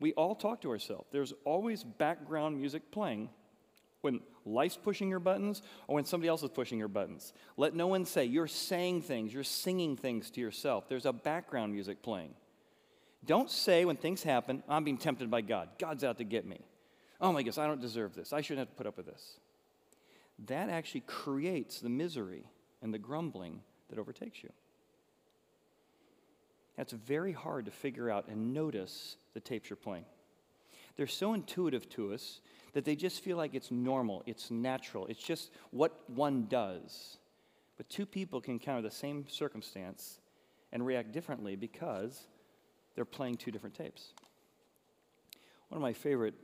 We 0.00 0.12
all 0.14 0.34
talk 0.34 0.60
to 0.62 0.70
ourselves. 0.70 1.06
There's 1.10 1.32
always 1.44 1.84
background 1.84 2.58
music 2.58 2.90
playing 2.90 3.30
when 4.02 4.20
life's 4.44 4.76
pushing 4.76 5.08
your 5.08 5.20
buttons 5.20 5.62
or 5.86 5.94
when 5.94 6.04
somebody 6.04 6.28
else 6.28 6.42
is 6.42 6.50
pushing 6.50 6.78
your 6.78 6.88
buttons. 6.88 7.32
Let 7.56 7.74
no 7.74 7.86
one 7.86 8.04
say, 8.04 8.24
You're 8.24 8.46
saying 8.46 9.02
things, 9.02 9.32
you're 9.32 9.44
singing 9.44 9.96
things 9.96 10.30
to 10.32 10.40
yourself. 10.40 10.88
There's 10.88 11.06
a 11.06 11.12
background 11.12 11.72
music 11.72 12.02
playing. 12.02 12.34
Don't 13.26 13.50
say 13.50 13.84
when 13.84 13.96
things 13.96 14.22
happen, 14.22 14.62
I'm 14.68 14.84
being 14.84 14.98
tempted 14.98 15.30
by 15.30 15.40
God. 15.40 15.68
God's 15.78 16.04
out 16.04 16.18
to 16.18 16.24
get 16.24 16.46
me. 16.46 16.60
Oh 17.20 17.32
my 17.32 17.42
gosh, 17.42 17.58
I 17.58 17.66
don't 17.66 17.80
deserve 17.80 18.14
this. 18.14 18.32
I 18.32 18.40
shouldn't 18.40 18.68
have 18.68 18.70
to 18.70 18.76
put 18.76 18.86
up 18.86 18.96
with 18.96 19.06
this 19.06 19.38
that 20.44 20.68
actually 20.68 21.00
creates 21.00 21.80
the 21.80 21.88
misery 21.88 22.44
and 22.82 22.92
the 22.92 22.98
grumbling 22.98 23.60
that 23.88 23.98
overtakes 23.98 24.42
you. 24.42 24.52
That's 26.76 26.92
very 26.92 27.32
hard 27.32 27.64
to 27.64 27.70
figure 27.70 28.10
out 28.10 28.28
and 28.28 28.52
notice 28.52 29.16
the 29.32 29.40
tapes 29.40 29.70
you're 29.70 29.78
playing. 29.78 30.04
They're 30.96 31.06
so 31.06 31.32
intuitive 31.32 31.88
to 31.90 32.12
us 32.12 32.40
that 32.74 32.84
they 32.84 32.96
just 32.96 33.22
feel 33.22 33.38
like 33.38 33.54
it's 33.54 33.70
normal, 33.70 34.22
it's 34.26 34.50
natural, 34.50 35.06
it's 35.06 35.22
just 35.22 35.50
what 35.70 35.98
one 36.08 36.46
does. 36.50 37.16
But 37.78 37.88
two 37.88 38.04
people 38.04 38.40
can 38.40 38.54
encounter 38.54 38.82
the 38.82 38.90
same 38.90 39.26
circumstance 39.28 40.20
and 40.72 40.84
react 40.84 41.12
differently 41.12 41.56
because 41.56 42.26
they're 42.96 43.04
playing 43.04 43.36
two 43.36 43.50
different 43.50 43.76
tapes. 43.76 44.12
One 45.68 45.76
of 45.76 45.82
my 45.82 45.92
favorite 45.92 46.34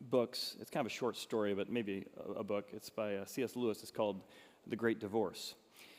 books, 0.00 0.56
it's 0.60 0.70
kind 0.70 0.84
of 0.84 0.90
a 0.90 0.94
short 0.94 1.16
story, 1.16 1.54
but 1.54 1.70
maybe 1.70 2.06
a, 2.16 2.40
a 2.40 2.44
book. 2.44 2.68
It's 2.72 2.90
by 2.90 3.16
uh, 3.16 3.24
C.S. 3.24 3.54
Lewis. 3.54 3.82
It's 3.82 3.92
called 3.92 4.22
The 4.66 4.76
Great 4.76 4.98
Divorce. 4.98 5.54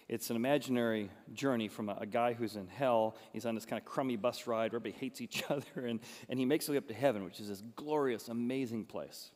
It's 0.10 0.30
an 0.30 0.36
imaginary 0.36 1.10
journey 1.34 1.70
from 1.70 1.90
a, 1.90 1.98
a, 2.02 2.06
guy 2.06 2.34
who's 2.34 2.56
in 2.58 2.68
hell. 2.68 3.16
He's 3.32 3.46
on 3.46 3.56
this 3.56 3.66
kind 3.66 3.82
of 3.82 3.86
crummy 3.86 4.18
bus 4.18 4.48
ride 4.48 4.72
where 4.72 4.80
everybody 4.80 5.00
hates 5.00 5.22
each 5.22 5.44
other, 5.50 5.86
and, 5.86 6.00
and 6.28 6.40
he 6.40 6.46
makes 6.46 6.66
his 6.66 6.72
way 6.72 6.78
up 6.78 6.88
to 6.88 6.94
heaven, 6.94 7.24
which 7.24 7.40
is 7.40 7.48
this 7.48 7.64
glorious, 7.76 8.28
amazing 8.28 8.86
place. 8.86 9.32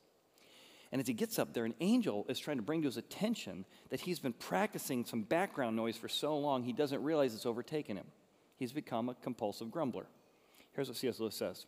And 0.91 1.01
as 1.01 1.07
he 1.07 1.13
gets 1.13 1.37
up 1.37 1.53
there, 1.53 1.65
an 1.65 1.75
angel 1.81 2.25
is 2.29 2.39
trying 2.39 2.57
to 2.57 2.63
bring 2.63 2.81
to 2.81 2.87
his 2.87 2.97
attention 2.97 3.65
that 3.89 3.99
he's 3.99 4.19
been 4.19 4.33
practicing 4.33 5.03
some 5.05 5.21
background 5.21 5.75
noise 5.75 5.97
for 5.97 6.07
so 6.07 6.37
long 6.37 6.63
he 6.63 6.73
doesn't 6.73 7.03
realize 7.03 7.33
it's 7.33 7.45
overtaken 7.45 7.97
him. 7.97 8.07
He's 8.55 8.71
become 8.71 9.09
a 9.09 9.15
compulsive 9.15 9.69
grumbler. 9.69 10.07
Here's 10.77 10.89
what 10.89 10.97
C.S. 10.97 11.19
Lewis 11.19 11.35
says 11.35 11.65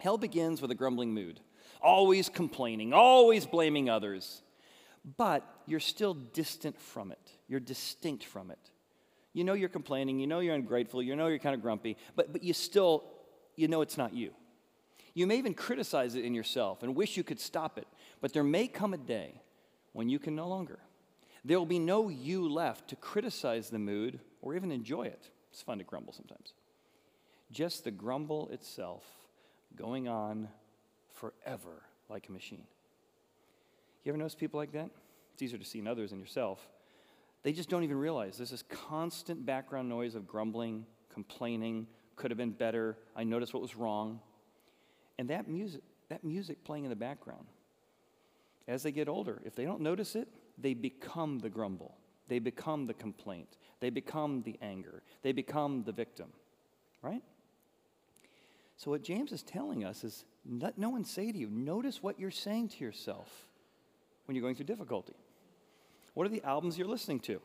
Hell 0.00 0.18
begins 0.18 0.60
with 0.60 0.70
a 0.72 0.74
grumbling 0.74 1.14
mood, 1.14 1.40
always 1.80 2.28
complaining, 2.28 2.92
always 2.92 3.46
blaming 3.46 3.88
others. 3.88 4.42
But 5.16 5.44
you're 5.66 5.80
still 5.80 6.14
distant 6.14 6.80
from 6.80 7.12
it, 7.12 7.30
you're 7.48 7.60
distinct 7.60 8.24
from 8.24 8.50
it. 8.50 8.58
You 9.32 9.44
know 9.44 9.54
you're 9.54 9.68
complaining, 9.68 10.18
you 10.18 10.26
know 10.26 10.40
you're 10.40 10.54
ungrateful, 10.54 11.02
you 11.02 11.16
know 11.16 11.28
you're 11.28 11.38
kind 11.38 11.54
of 11.54 11.62
grumpy, 11.62 11.96
but, 12.16 12.32
but 12.32 12.42
you 12.42 12.52
still, 12.52 13.04
you 13.56 13.68
know 13.68 13.82
it's 13.82 13.98
not 13.98 14.14
you. 14.14 14.32
You 15.12 15.26
may 15.26 15.38
even 15.38 15.54
criticize 15.54 16.14
it 16.16 16.24
in 16.24 16.34
yourself 16.34 16.82
and 16.82 16.96
wish 16.96 17.16
you 17.16 17.22
could 17.22 17.40
stop 17.40 17.78
it, 17.78 17.86
but 18.20 18.32
there 18.32 18.44
may 18.44 18.66
come 18.66 18.94
a 18.94 18.98
day 18.98 19.40
when 19.92 20.08
you 20.08 20.18
can 20.18 20.34
no 20.34 20.48
longer. 20.48 20.80
There 21.44 21.58
will 21.58 21.66
be 21.66 21.78
no 21.78 22.08
you 22.08 22.48
left 22.48 22.88
to 22.88 22.96
criticize 22.96 23.70
the 23.70 23.78
mood 23.78 24.18
or 24.40 24.56
even 24.56 24.72
enjoy 24.72 25.04
it. 25.04 25.30
It's 25.52 25.62
fun 25.62 25.78
to 25.78 25.84
grumble 25.84 26.12
sometimes. 26.12 26.52
Just 27.54 27.84
the 27.84 27.92
grumble 27.92 28.48
itself 28.50 29.04
going 29.76 30.08
on 30.08 30.48
forever 31.12 31.82
like 32.08 32.28
a 32.28 32.32
machine. 32.32 32.64
You 34.02 34.10
ever 34.10 34.18
notice 34.18 34.34
people 34.34 34.58
like 34.58 34.72
that? 34.72 34.90
It's 35.32 35.42
easier 35.42 35.58
to 35.58 35.64
see 35.64 35.78
in 35.78 35.86
others 35.86 36.10
than 36.10 36.18
yourself. 36.18 36.58
They 37.44 37.52
just 37.52 37.68
don't 37.68 37.84
even 37.84 37.96
realize 37.96 38.38
there's 38.38 38.50
this 38.50 38.64
constant 38.64 39.46
background 39.46 39.88
noise 39.88 40.16
of 40.16 40.26
grumbling, 40.26 40.84
complaining, 41.12 41.86
could 42.16 42.32
have 42.32 42.38
been 42.38 42.50
better, 42.50 42.98
I 43.14 43.22
noticed 43.22 43.54
what 43.54 43.62
was 43.62 43.76
wrong. 43.76 44.18
And 45.20 45.30
that 45.30 45.46
music, 45.46 45.82
that 46.08 46.24
music 46.24 46.64
playing 46.64 46.84
in 46.84 46.90
the 46.90 46.96
background, 46.96 47.46
as 48.66 48.82
they 48.82 48.90
get 48.90 49.08
older, 49.08 49.40
if 49.44 49.54
they 49.54 49.64
don't 49.64 49.80
notice 49.80 50.16
it, 50.16 50.26
they 50.58 50.74
become 50.74 51.38
the 51.38 51.50
grumble. 51.50 51.94
They 52.26 52.40
become 52.40 52.86
the 52.86 52.94
complaint. 52.94 53.58
They 53.78 53.90
become 53.90 54.42
the 54.42 54.58
anger. 54.60 55.04
They 55.22 55.30
become 55.30 55.84
the 55.84 55.92
victim, 55.92 56.30
right? 57.00 57.22
So, 58.84 58.90
what 58.90 59.02
James 59.02 59.32
is 59.32 59.42
telling 59.42 59.82
us 59.82 60.04
is 60.04 60.26
let 60.46 60.76
no 60.76 60.90
one 60.90 61.06
say 61.06 61.32
to 61.32 61.38
you, 61.38 61.48
notice 61.48 62.02
what 62.02 62.20
you're 62.20 62.30
saying 62.30 62.68
to 62.68 62.84
yourself 62.84 63.46
when 64.26 64.36
you're 64.36 64.42
going 64.42 64.56
through 64.56 64.66
difficulty. 64.66 65.14
What 66.12 66.26
are 66.26 66.28
the 66.30 66.44
albums 66.44 66.76
you're 66.76 66.86
listening 66.86 67.20
to? 67.20 67.40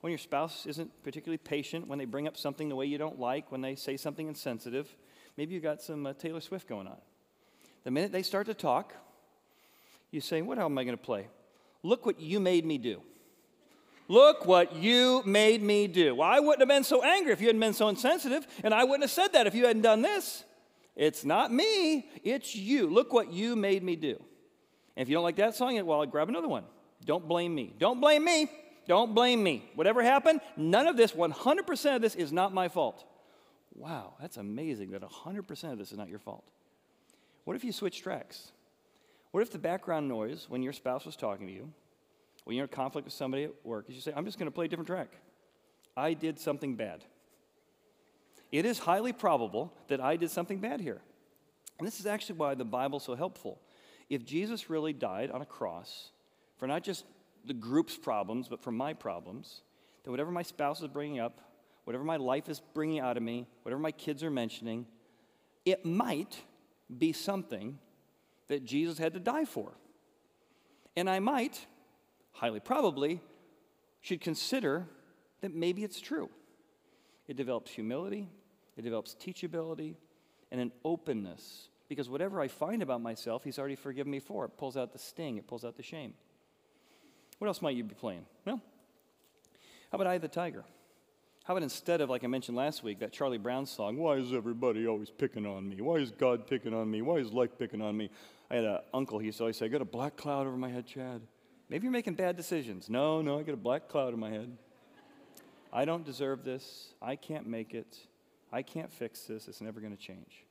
When 0.00 0.10
your 0.10 0.18
spouse 0.18 0.64
isn't 0.64 0.90
particularly 1.02 1.36
patient, 1.36 1.88
when 1.88 1.98
they 1.98 2.06
bring 2.06 2.26
up 2.26 2.38
something 2.38 2.70
the 2.70 2.74
way 2.74 2.86
you 2.86 2.96
don't 2.96 3.20
like, 3.20 3.52
when 3.52 3.60
they 3.60 3.74
say 3.74 3.98
something 3.98 4.28
insensitive, 4.28 4.96
maybe 5.36 5.52
you 5.52 5.60
got 5.60 5.82
some 5.82 6.06
uh, 6.06 6.14
Taylor 6.14 6.40
Swift 6.40 6.66
going 6.66 6.86
on. 6.86 6.96
The 7.84 7.90
minute 7.90 8.10
they 8.10 8.22
start 8.22 8.46
to 8.46 8.54
talk, 8.54 8.94
you 10.10 10.22
say, 10.22 10.40
What 10.40 10.58
album 10.58 10.72
am 10.72 10.78
I 10.78 10.84
going 10.84 10.96
to 10.96 11.04
play? 11.04 11.28
Look 11.82 12.06
what 12.06 12.18
you 12.18 12.40
made 12.40 12.64
me 12.64 12.78
do. 12.78 13.02
Look 14.10 14.44
what 14.44 14.74
you 14.74 15.22
made 15.24 15.62
me 15.62 15.86
do. 15.86 16.16
Well, 16.16 16.28
I 16.28 16.40
wouldn't 16.40 16.58
have 16.58 16.68
been 16.68 16.82
so 16.82 17.04
angry 17.04 17.32
if 17.32 17.40
you 17.40 17.46
hadn't 17.46 17.60
been 17.60 17.72
so 17.72 17.86
insensitive, 17.86 18.44
and 18.64 18.74
I 18.74 18.82
wouldn't 18.82 19.04
have 19.04 19.10
said 19.12 19.34
that 19.34 19.46
if 19.46 19.54
you 19.54 19.66
hadn't 19.66 19.82
done 19.82 20.02
this. 20.02 20.42
It's 20.96 21.24
not 21.24 21.52
me, 21.52 22.10
it's 22.24 22.56
you. 22.56 22.90
Look 22.90 23.12
what 23.12 23.32
you 23.32 23.54
made 23.54 23.84
me 23.84 23.94
do. 23.94 24.20
And 24.96 25.04
if 25.04 25.08
you 25.08 25.14
don't 25.14 25.22
like 25.22 25.36
that 25.36 25.54
song, 25.54 25.80
well, 25.86 26.00
I'll 26.00 26.06
grab 26.06 26.28
another 26.28 26.48
one. 26.48 26.64
Don't 27.04 27.28
blame 27.28 27.54
me. 27.54 27.72
Don't 27.78 28.00
blame 28.00 28.24
me. 28.24 28.50
Don't 28.88 29.14
blame 29.14 29.44
me. 29.44 29.70
Whatever 29.76 30.02
happened, 30.02 30.40
none 30.56 30.88
of 30.88 30.96
this, 30.96 31.12
100% 31.12 31.94
of 31.94 32.02
this 32.02 32.16
is 32.16 32.32
not 32.32 32.52
my 32.52 32.66
fault. 32.66 33.04
Wow, 33.76 34.14
that's 34.20 34.38
amazing 34.38 34.90
that 34.90 35.02
100% 35.02 35.72
of 35.72 35.78
this 35.78 35.92
is 35.92 35.98
not 35.98 36.08
your 36.08 36.18
fault. 36.18 36.50
What 37.44 37.54
if 37.54 37.62
you 37.62 37.70
switch 37.70 38.02
tracks? 38.02 38.50
What 39.30 39.42
if 39.42 39.52
the 39.52 39.58
background 39.60 40.08
noise 40.08 40.46
when 40.48 40.64
your 40.64 40.72
spouse 40.72 41.06
was 41.06 41.14
talking 41.14 41.46
to 41.46 41.52
you, 41.52 41.72
when 42.44 42.56
you're 42.56 42.64
in 42.64 42.70
conflict 42.70 43.04
with 43.04 43.14
somebody 43.14 43.44
at 43.44 43.52
work, 43.64 43.86
you 43.88 44.00
say, 44.00 44.12
I'm 44.14 44.24
just 44.24 44.38
going 44.38 44.46
to 44.46 44.54
play 44.54 44.66
a 44.66 44.68
different 44.68 44.88
track? 44.88 45.12
I 45.96 46.14
did 46.14 46.38
something 46.38 46.76
bad. 46.76 47.04
It 48.52 48.64
is 48.64 48.78
highly 48.78 49.12
probable 49.12 49.72
that 49.88 50.00
I 50.00 50.16
did 50.16 50.30
something 50.30 50.58
bad 50.58 50.80
here. 50.80 51.00
And 51.78 51.86
this 51.86 52.00
is 52.00 52.06
actually 52.06 52.36
why 52.36 52.54
the 52.54 52.64
Bible's 52.64 53.04
so 53.04 53.14
helpful. 53.14 53.60
If 54.08 54.24
Jesus 54.24 54.68
really 54.68 54.92
died 54.92 55.30
on 55.30 55.40
a 55.40 55.46
cross 55.46 56.10
for 56.58 56.66
not 56.66 56.82
just 56.82 57.04
the 57.44 57.54
group's 57.54 57.96
problems, 57.96 58.48
but 58.48 58.62
for 58.62 58.72
my 58.72 58.92
problems, 58.92 59.62
then 60.04 60.10
whatever 60.10 60.30
my 60.30 60.42
spouse 60.42 60.80
is 60.80 60.88
bringing 60.88 61.20
up, 61.20 61.40
whatever 61.84 62.04
my 62.04 62.16
life 62.16 62.48
is 62.48 62.60
bringing 62.74 63.00
out 63.00 63.16
of 63.16 63.22
me, 63.22 63.46
whatever 63.62 63.80
my 63.80 63.92
kids 63.92 64.22
are 64.22 64.30
mentioning, 64.30 64.86
it 65.64 65.84
might 65.84 66.42
be 66.98 67.12
something 67.12 67.78
that 68.48 68.64
Jesus 68.64 68.98
had 68.98 69.14
to 69.14 69.20
die 69.20 69.44
for. 69.44 69.72
And 70.96 71.08
I 71.08 71.20
might, 71.20 71.66
highly 72.32 72.60
probably, 72.60 73.20
should 74.00 74.20
consider 74.20 74.86
that 75.40 75.54
maybe 75.54 75.84
it's 75.84 76.00
true. 76.00 76.28
It 77.28 77.36
develops 77.36 77.70
humility, 77.70 78.28
it 78.76 78.82
develops 78.82 79.14
teachability, 79.14 79.94
and 80.50 80.60
an 80.60 80.72
openness. 80.84 81.68
Because 81.88 82.08
whatever 82.08 82.40
I 82.40 82.48
find 82.48 82.82
about 82.82 83.00
myself, 83.00 83.44
He's 83.44 83.58
already 83.58 83.74
forgiven 83.74 84.10
me 84.10 84.20
for. 84.20 84.44
It 84.44 84.56
pulls 84.56 84.76
out 84.76 84.92
the 84.92 84.98
sting, 84.98 85.36
it 85.36 85.46
pulls 85.46 85.64
out 85.64 85.76
the 85.76 85.82
shame. 85.82 86.14
What 87.38 87.48
else 87.48 87.62
might 87.62 87.76
you 87.76 87.84
be 87.84 87.94
playing? 87.94 88.26
Well, 88.44 88.60
how 89.90 89.98
about 89.98 90.14
of 90.14 90.22
the 90.22 90.28
Tiger? 90.28 90.64
How 91.44 91.54
about 91.54 91.62
instead 91.62 92.00
of, 92.00 92.10
like 92.10 92.22
I 92.22 92.26
mentioned 92.26 92.56
last 92.56 92.84
week, 92.84 93.00
that 93.00 93.12
Charlie 93.12 93.38
Brown 93.38 93.66
song, 93.66 93.96
Why 93.96 94.14
is 94.16 94.32
everybody 94.32 94.86
always 94.86 95.10
picking 95.10 95.46
on 95.46 95.68
me? 95.68 95.80
Why 95.80 95.96
is 95.96 96.10
God 96.10 96.46
picking 96.46 96.74
on 96.74 96.90
me? 96.90 97.02
Why 97.02 97.16
is 97.16 97.32
life 97.32 97.58
picking 97.58 97.80
on 97.80 97.96
me? 97.96 98.10
I 98.50 98.56
had 98.56 98.64
an 98.64 98.78
uncle, 98.92 99.18
he 99.18 99.26
used 99.26 99.38
to 99.38 99.44
always 99.44 99.56
say, 99.56 99.64
I 99.66 99.68
got 99.68 99.80
a 99.80 99.86
black 99.86 100.16
cloud 100.16 100.46
over 100.46 100.56
my 100.56 100.68
head, 100.68 100.86
Chad. 100.86 101.22
Maybe 101.70 101.84
you're 101.84 101.92
making 101.92 102.14
bad 102.14 102.36
decisions. 102.36 102.90
No, 102.90 103.22
no, 103.22 103.38
I 103.38 103.42
got 103.44 103.54
a 103.54 103.56
black 103.56 103.88
cloud 103.88 104.12
in 104.12 104.18
my 104.18 104.30
head. 104.30 104.50
I 105.72 105.84
don't 105.84 106.04
deserve 106.04 106.42
this. 106.42 106.92
I 107.00 107.14
can't 107.14 107.46
make 107.46 107.74
it. 107.74 107.96
I 108.52 108.62
can't 108.62 108.92
fix 108.92 109.22
this. 109.22 109.46
It's 109.46 109.60
never 109.60 109.80
going 109.80 109.96
to 109.96 110.02
change. 110.02 110.44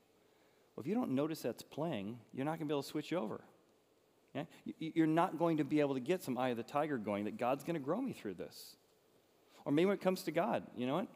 Well, 0.76 0.82
if 0.82 0.88
you 0.88 0.96
don't 0.96 1.12
notice 1.12 1.42
that's 1.42 1.62
playing, 1.62 2.18
you're 2.34 2.46
not 2.46 2.52
going 2.52 2.62
to 2.62 2.66
be 2.68 2.74
able 2.74 2.84
to 2.84 2.88
switch 2.88 3.12
over. 3.12 3.42
Yeah? 4.34 4.46
You're 4.80 5.08
not 5.08 5.38
going 5.38 5.58
to 5.58 5.66
be 5.66 5.82
able 5.82 5.96
to 5.96 6.00
get 6.00 6.24
some 6.24 6.38
eye 6.38 6.50
of 6.50 6.58
the 6.58 6.64
tiger 6.64 6.98
going 6.98 7.26
that 7.26 7.38
God's 7.38 7.66
going 7.66 7.74
to 7.74 7.82
grow 7.82 8.02
me 8.02 8.14
through 8.14 8.36
this. 8.36 8.78
Or 9.66 9.74
maybe 9.74 9.88
when 9.88 9.96
it 9.96 10.02
comes 10.02 10.24
to 10.24 10.32
God, 10.32 10.64
you 10.78 10.88
know 10.88 10.94
what? 10.94 11.08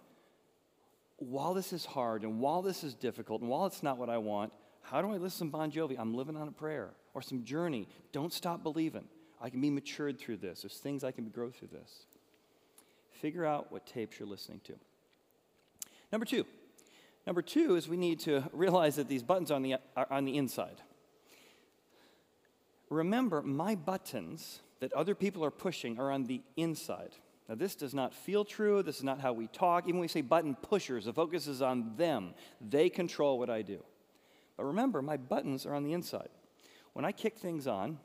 While 1.18 1.54
this 1.54 1.72
is 1.72 1.86
hard 1.86 2.24
and 2.24 2.42
while 2.42 2.62
this 2.62 2.84
is 2.84 2.94
difficult 2.94 3.40
and 3.40 3.50
while 3.50 3.68
it's 3.68 3.84
not 3.84 3.98
what 3.98 4.10
I 4.10 4.18
want, 4.18 4.52
how 4.82 5.02
do 5.02 5.14
I 5.14 5.18
listen 5.18 5.48
to 5.48 5.52
Bon 5.52 5.72
Jovi? 5.72 5.98
I'm 5.98 6.14
living 6.14 6.36
on 6.36 6.50
a 6.50 6.52
prayer 6.52 6.90
or 7.14 7.22
some 7.22 7.46
journey. 7.46 7.88
Don't 8.12 8.34
stop 8.34 8.64
believing. 8.64 9.06
I 9.44 9.50
can 9.50 9.60
be 9.60 9.70
matured 9.70 10.18
through 10.18 10.38
this. 10.38 10.62
There's 10.62 10.78
things 10.78 11.04
I 11.04 11.12
can 11.12 11.28
grow 11.28 11.52
through 11.52 11.68
this. 11.74 12.06
Figure 13.12 13.46
out 13.46 13.74
what 13.74 13.86
tapes 13.86 14.18
you're 14.18 14.28
listening 14.28 14.62
to. 14.64 14.74
Number 16.14 16.26
two. 16.26 16.46
Number 17.28 17.42
two 17.42 17.76
is 17.76 17.90
we 17.90 17.98
need 17.98 18.22
to 18.22 18.50
realize 18.54 18.96
that 18.96 19.10
these 19.10 19.22
buttons 19.22 19.52
on 19.52 19.62
the, 19.62 19.76
are 19.98 20.08
on 20.10 20.24
the 20.24 20.38
inside. 20.38 20.82
Remember, 22.90 23.42
my 23.42 23.76
buttons 23.76 24.62
that 24.80 24.94
other 24.94 25.14
people 25.14 25.44
are 25.44 25.52
pushing 25.52 26.00
are 26.00 26.10
on 26.10 26.24
the 26.24 26.42
inside. 26.56 27.12
Now, 27.50 27.56
this 27.56 27.76
does 27.76 27.94
not 27.94 28.14
feel 28.14 28.46
true. 28.46 28.82
This 28.82 28.98
is 28.98 29.04
not 29.04 29.20
how 29.20 29.34
we 29.34 29.48
talk. 29.48 29.86
Even 29.86 29.96
when 29.96 30.04
we 30.04 30.08
say 30.08 30.22
button 30.22 30.56
pushers, 30.56 31.06
the 31.06 31.14
focus 31.14 31.48
is 31.48 31.62
on 31.62 31.98
them. 31.98 32.34
They 32.62 32.90
control 32.90 33.38
what 33.40 33.50
I 33.50 33.62
do. 33.62 33.84
But 34.56 34.66
remember, 34.66 35.02
my 35.02 35.18
buttons 35.18 35.66
are 35.66 35.74
on 35.74 35.84
the 35.84 35.92
inside. 35.92 36.30
When 36.94 37.04
I 37.04 37.12
kick 37.12 37.38
things 37.38 37.68
on, 37.68 38.00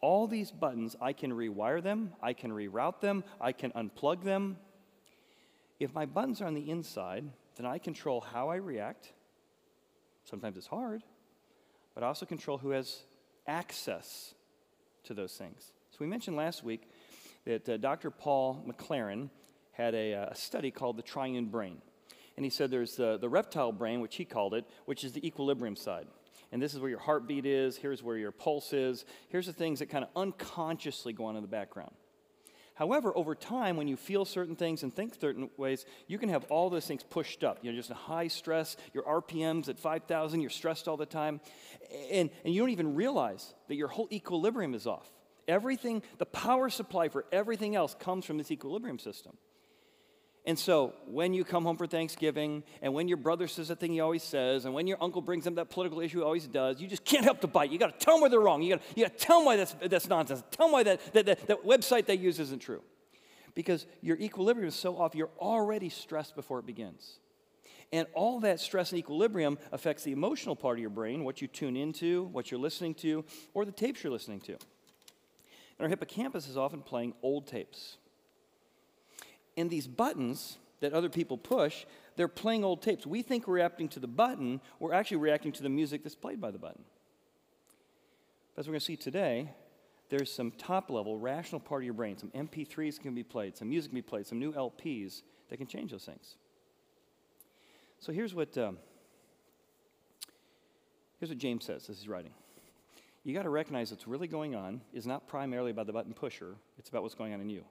all 0.00 0.26
these 0.26 0.50
buttons, 0.50 0.96
I 1.00 1.12
can 1.12 1.32
rewire 1.32 1.82
them, 1.82 2.12
I 2.22 2.32
can 2.32 2.50
reroute 2.50 3.00
them, 3.00 3.24
I 3.40 3.52
can 3.52 3.70
unplug 3.72 4.24
them. 4.24 4.56
If 5.78 5.94
my 5.94 6.06
buttons 6.06 6.40
are 6.40 6.46
on 6.46 6.54
the 6.54 6.70
inside, 6.70 7.24
then 7.56 7.66
I 7.66 7.78
control 7.78 8.20
how 8.20 8.48
I 8.48 8.56
react. 8.56 9.12
Sometimes 10.24 10.56
it's 10.56 10.66
hard, 10.66 11.02
but 11.94 12.04
I 12.04 12.06
also 12.06 12.26
control 12.26 12.58
who 12.58 12.70
has 12.70 13.02
access 13.46 14.34
to 15.04 15.14
those 15.14 15.34
things. 15.34 15.72
So 15.90 15.98
we 16.00 16.06
mentioned 16.06 16.36
last 16.36 16.62
week 16.62 16.88
that 17.44 17.68
uh, 17.68 17.76
Dr. 17.76 18.10
Paul 18.10 18.64
McLaren 18.66 19.30
had 19.72 19.94
a, 19.94 20.14
uh, 20.14 20.26
a 20.30 20.34
study 20.34 20.70
called 20.70 20.96
the 20.96 21.02
triune 21.02 21.46
brain. 21.46 21.78
And 22.36 22.44
he 22.44 22.50
said 22.50 22.70
there's 22.70 22.96
the, 22.96 23.18
the 23.18 23.28
reptile 23.28 23.72
brain, 23.72 24.00
which 24.00 24.16
he 24.16 24.24
called 24.24 24.54
it, 24.54 24.64
which 24.84 25.04
is 25.04 25.12
the 25.12 25.26
equilibrium 25.26 25.76
side. 25.76 26.06
And 26.52 26.60
this 26.60 26.74
is 26.74 26.80
where 26.80 26.90
your 26.90 26.98
heartbeat 26.98 27.46
is, 27.46 27.76
here's 27.76 28.02
where 28.02 28.16
your 28.16 28.32
pulse 28.32 28.72
is, 28.72 29.04
here's 29.28 29.46
the 29.46 29.52
things 29.52 29.78
that 29.78 29.86
kind 29.86 30.04
of 30.04 30.10
unconsciously 30.16 31.12
go 31.12 31.26
on 31.26 31.36
in 31.36 31.42
the 31.42 31.48
background. 31.48 31.92
However, 32.74 33.12
over 33.14 33.34
time, 33.34 33.76
when 33.76 33.88
you 33.88 33.96
feel 33.96 34.24
certain 34.24 34.56
things 34.56 34.82
and 34.82 34.92
think 34.92 35.14
certain 35.20 35.50
ways, 35.58 35.84
you 36.06 36.18
can 36.18 36.30
have 36.30 36.44
all 36.44 36.70
those 36.70 36.86
things 36.86 37.02
pushed 37.02 37.44
up. 37.44 37.58
You 37.60 37.70
know, 37.70 37.76
just 37.76 37.90
a 37.90 37.94
high 37.94 38.28
stress, 38.28 38.76
your 38.94 39.04
RPM's 39.04 39.68
at 39.68 39.78
5,000, 39.78 40.40
you're 40.40 40.48
stressed 40.48 40.88
all 40.88 40.96
the 40.96 41.04
time, 41.04 41.42
and, 42.10 42.30
and 42.42 42.54
you 42.54 42.62
don't 42.62 42.70
even 42.70 42.94
realize 42.94 43.52
that 43.68 43.74
your 43.74 43.88
whole 43.88 44.08
equilibrium 44.10 44.74
is 44.74 44.86
off. 44.86 45.12
Everything, 45.46 46.02
the 46.18 46.26
power 46.26 46.70
supply 46.70 47.08
for 47.08 47.26
everything 47.30 47.76
else 47.76 47.94
comes 47.94 48.24
from 48.24 48.38
this 48.38 48.50
equilibrium 48.50 48.98
system. 48.98 49.36
And 50.46 50.58
so, 50.58 50.94
when 51.06 51.34
you 51.34 51.44
come 51.44 51.64
home 51.64 51.76
for 51.76 51.86
Thanksgiving, 51.86 52.62
and 52.80 52.94
when 52.94 53.08
your 53.08 53.18
brother 53.18 53.46
says 53.46 53.68
the 53.68 53.76
thing 53.76 53.92
he 53.92 54.00
always 54.00 54.22
says, 54.22 54.64
and 54.64 54.72
when 54.72 54.86
your 54.86 54.96
uncle 55.00 55.20
brings 55.20 55.46
up 55.46 55.54
that 55.56 55.68
political 55.68 56.00
issue 56.00 56.18
he 56.18 56.24
always 56.24 56.46
does, 56.46 56.80
you 56.80 56.88
just 56.88 57.04
can't 57.04 57.24
help 57.24 57.42
to 57.42 57.46
bite. 57.46 57.70
You 57.70 57.78
got 57.78 57.98
to 57.98 58.04
tell 58.04 58.14
them 58.14 58.22
where 58.22 58.30
they're 58.30 58.40
wrong. 58.40 58.62
You 58.62 58.76
got 58.76 58.82
you 58.96 59.04
to 59.04 59.10
tell 59.10 59.40
them 59.40 59.46
why 59.46 59.56
that's, 59.56 59.76
that's 59.82 60.08
nonsense. 60.08 60.42
Tell 60.50 60.66
them 60.66 60.72
why 60.72 60.82
that, 60.84 61.12
that, 61.12 61.26
that, 61.26 61.46
that 61.46 61.64
website 61.64 62.06
they 62.06 62.14
use 62.14 62.40
isn't 62.40 62.60
true. 62.60 62.82
Because 63.54 63.86
your 64.00 64.16
equilibrium 64.16 64.68
is 64.68 64.74
so 64.74 64.96
off, 64.96 65.14
you're 65.14 65.30
already 65.38 65.90
stressed 65.90 66.34
before 66.34 66.58
it 66.58 66.66
begins. 66.66 67.18
And 67.92 68.06
all 68.14 68.40
that 68.40 68.60
stress 68.60 68.92
and 68.92 68.98
equilibrium 68.98 69.58
affects 69.72 70.04
the 70.04 70.12
emotional 70.12 70.54
part 70.54 70.78
of 70.78 70.80
your 70.80 70.90
brain, 70.90 71.24
what 71.24 71.42
you 71.42 71.48
tune 71.48 71.76
into, 71.76 72.24
what 72.32 72.50
you're 72.50 72.60
listening 72.60 72.94
to, 72.94 73.24
or 73.52 73.64
the 73.64 73.72
tapes 73.72 74.02
you're 74.02 74.12
listening 74.12 74.40
to. 74.42 74.52
And 74.52 74.58
our 75.80 75.88
hippocampus 75.88 76.48
is 76.48 76.56
often 76.56 76.82
playing 76.82 77.14
old 77.22 77.46
tapes. 77.46 77.96
And 79.60 79.68
these 79.68 79.86
buttons 79.86 80.56
that 80.80 80.94
other 80.94 81.10
people 81.10 81.36
push, 81.36 81.84
they're 82.16 82.28
playing 82.28 82.64
old 82.64 82.80
tapes. 82.80 83.06
We 83.06 83.20
think 83.20 83.46
we're 83.46 83.56
reacting 83.56 83.90
to 83.90 84.00
the 84.00 84.06
button, 84.08 84.62
we're 84.78 84.94
actually 84.94 85.18
reacting 85.18 85.52
to 85.52 85.62
the 85.62 85.68
music 85.68 86.02
that's 86.02 86.14
played 86.14 86.40
by 86.40 86.50
the 86.50 86.58
button. 86.58 86.82
But 88.54 88.60
as 88.60 88.66
we're 88.66 88.72
going 88.72 88.80
to 88.80 88.86
see 88.86 88.96
today, 88.96 89.52
there's 90.08 90.32
some 90.32 90.50
top 90.52 90.88
level 90.88 91.18
rational 91.18 91.60
part 91.60 91.82
of 91.82 91.84
your 91.84 91.92
brain. 91.92 92.16
Some 92.16 92.30
MP3s 92.30 92.98
can 92.98 93.14
be 93.14 93.22
played, 93.22 93.54
some 93.54 93.68
music 93.68 93.90
can 93.90 93.96
be 93.96 94.02
played, 94.02 94.26
some 94.26 94.38
new 94.38 94.52
LPs 94.52 95.20
that 95.50 95.58
can 95.58 95.66
change 95.66 95.90
those 95.90 96.06
things. 96.06 96.36
So 97.98 98.12
here's 98.12 98.34
what, 98.34 98.56
um, 98.56 98.78
here's 101.18 101.28
what 101.28 101.38
James 101.38 101.66
says 101.66 101.90
as 101.90 101.98
he's 101.98 102.08
writing. 102.08 102.32
You 103.24 103.34
got 103.34 103.42
to 103.42 103.50
recognize 103.50 103.90
what's 103.90 104.08
really 104.08 104.26
going 104.26 104.54
on 104.54 104.80
is 104.94 105.06
not 105.06 105.28
primarily 105.28 105.70
about 105.70 105.86
the 105.86 105.92
button 105.92 106.14
pusher, 106.14 106.54
it's 106.78 106.88
about 106.88 107.02
what's 107.02 107.14
going 107.14 107.34
on 107.34 107.42
in 107.42 107.50
you. 107.50 107.62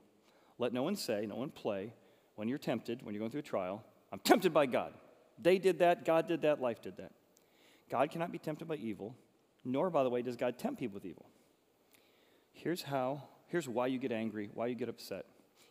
Let 0.59 0.73
no 0.73 0.83
one 0.83 0.95
say, 0.95 1.25
no 1.25 1.35
one 1.35 1.49
play, 1.49 1.93
when 2.35 2.47
you're 2.47 2.57
tempted, 2.57 3.01
when 3.01 3.15
you're 3.15 3.19
going 3.19 3.31
through 3.31 3.39
a 3.39 3.43
trial, 3.43 3.83
I'm 4.11 4.19
tempted 4.19 4.53
by 4.53 4.65
God. 4.65 4.93
They 5.41 5.57
did 5.57 5.79
that, 5.79 6.05
God 6.05 6.27
did 6.27 6.41
that, 6.43 6.61
life 6.61 6.81
did 6.81 6.97
that. 6.97 7.13
God 7.89 8.11
cannot 8.11 8.31
be 8.31 8.37
tempted 8.37 8.67
by 8.67 8.75
evil, 8.75 9.15
nor, 9.65 9.89
by 9.89 10.03
the 10.03 10.09
way, 10.09 10.21
does 10.21 10.35
God 10.35 10.59
tempt 10.59 10.79
people 10.79 10.95
with 10.95 11.05
evil. 11.05 11.25
Here's 12.51 12.83
how, 12.83 13.23
here's 13.47 13.67
why 13.67 13.87
you 13.87 13.97
get 13.97 14.11
angry, 14.11 14.49
why 14.53 14.67
you 14.67 14.75
get 14.75 14.89
upset. 14.89 15.25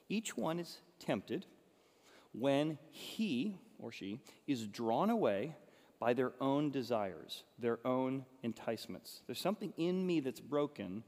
Each 0.09 0.37
one 0.37 0.59
is 0.59 0.79
tempted 0.99 1.47
when 2.33 2.79
he 2.91 3.59
or 3.79 3.93
she 3.93 4.21
is 4.47 4.67
drawn 4.67 5.11
away 5.11 5.55
by 6.01 6.15
their 6.15 6.33
own 6.41 6.71
desires, 6.71 7.45
their 7.59 7.79
own 7.85 8.25
enticements. 8.43 9.23
There's 9.27 9.41
something 9.41 9.73
in 9.77 10.07
me 10.07 10.21
that's 10.21 10.41
broken 10.41 11.03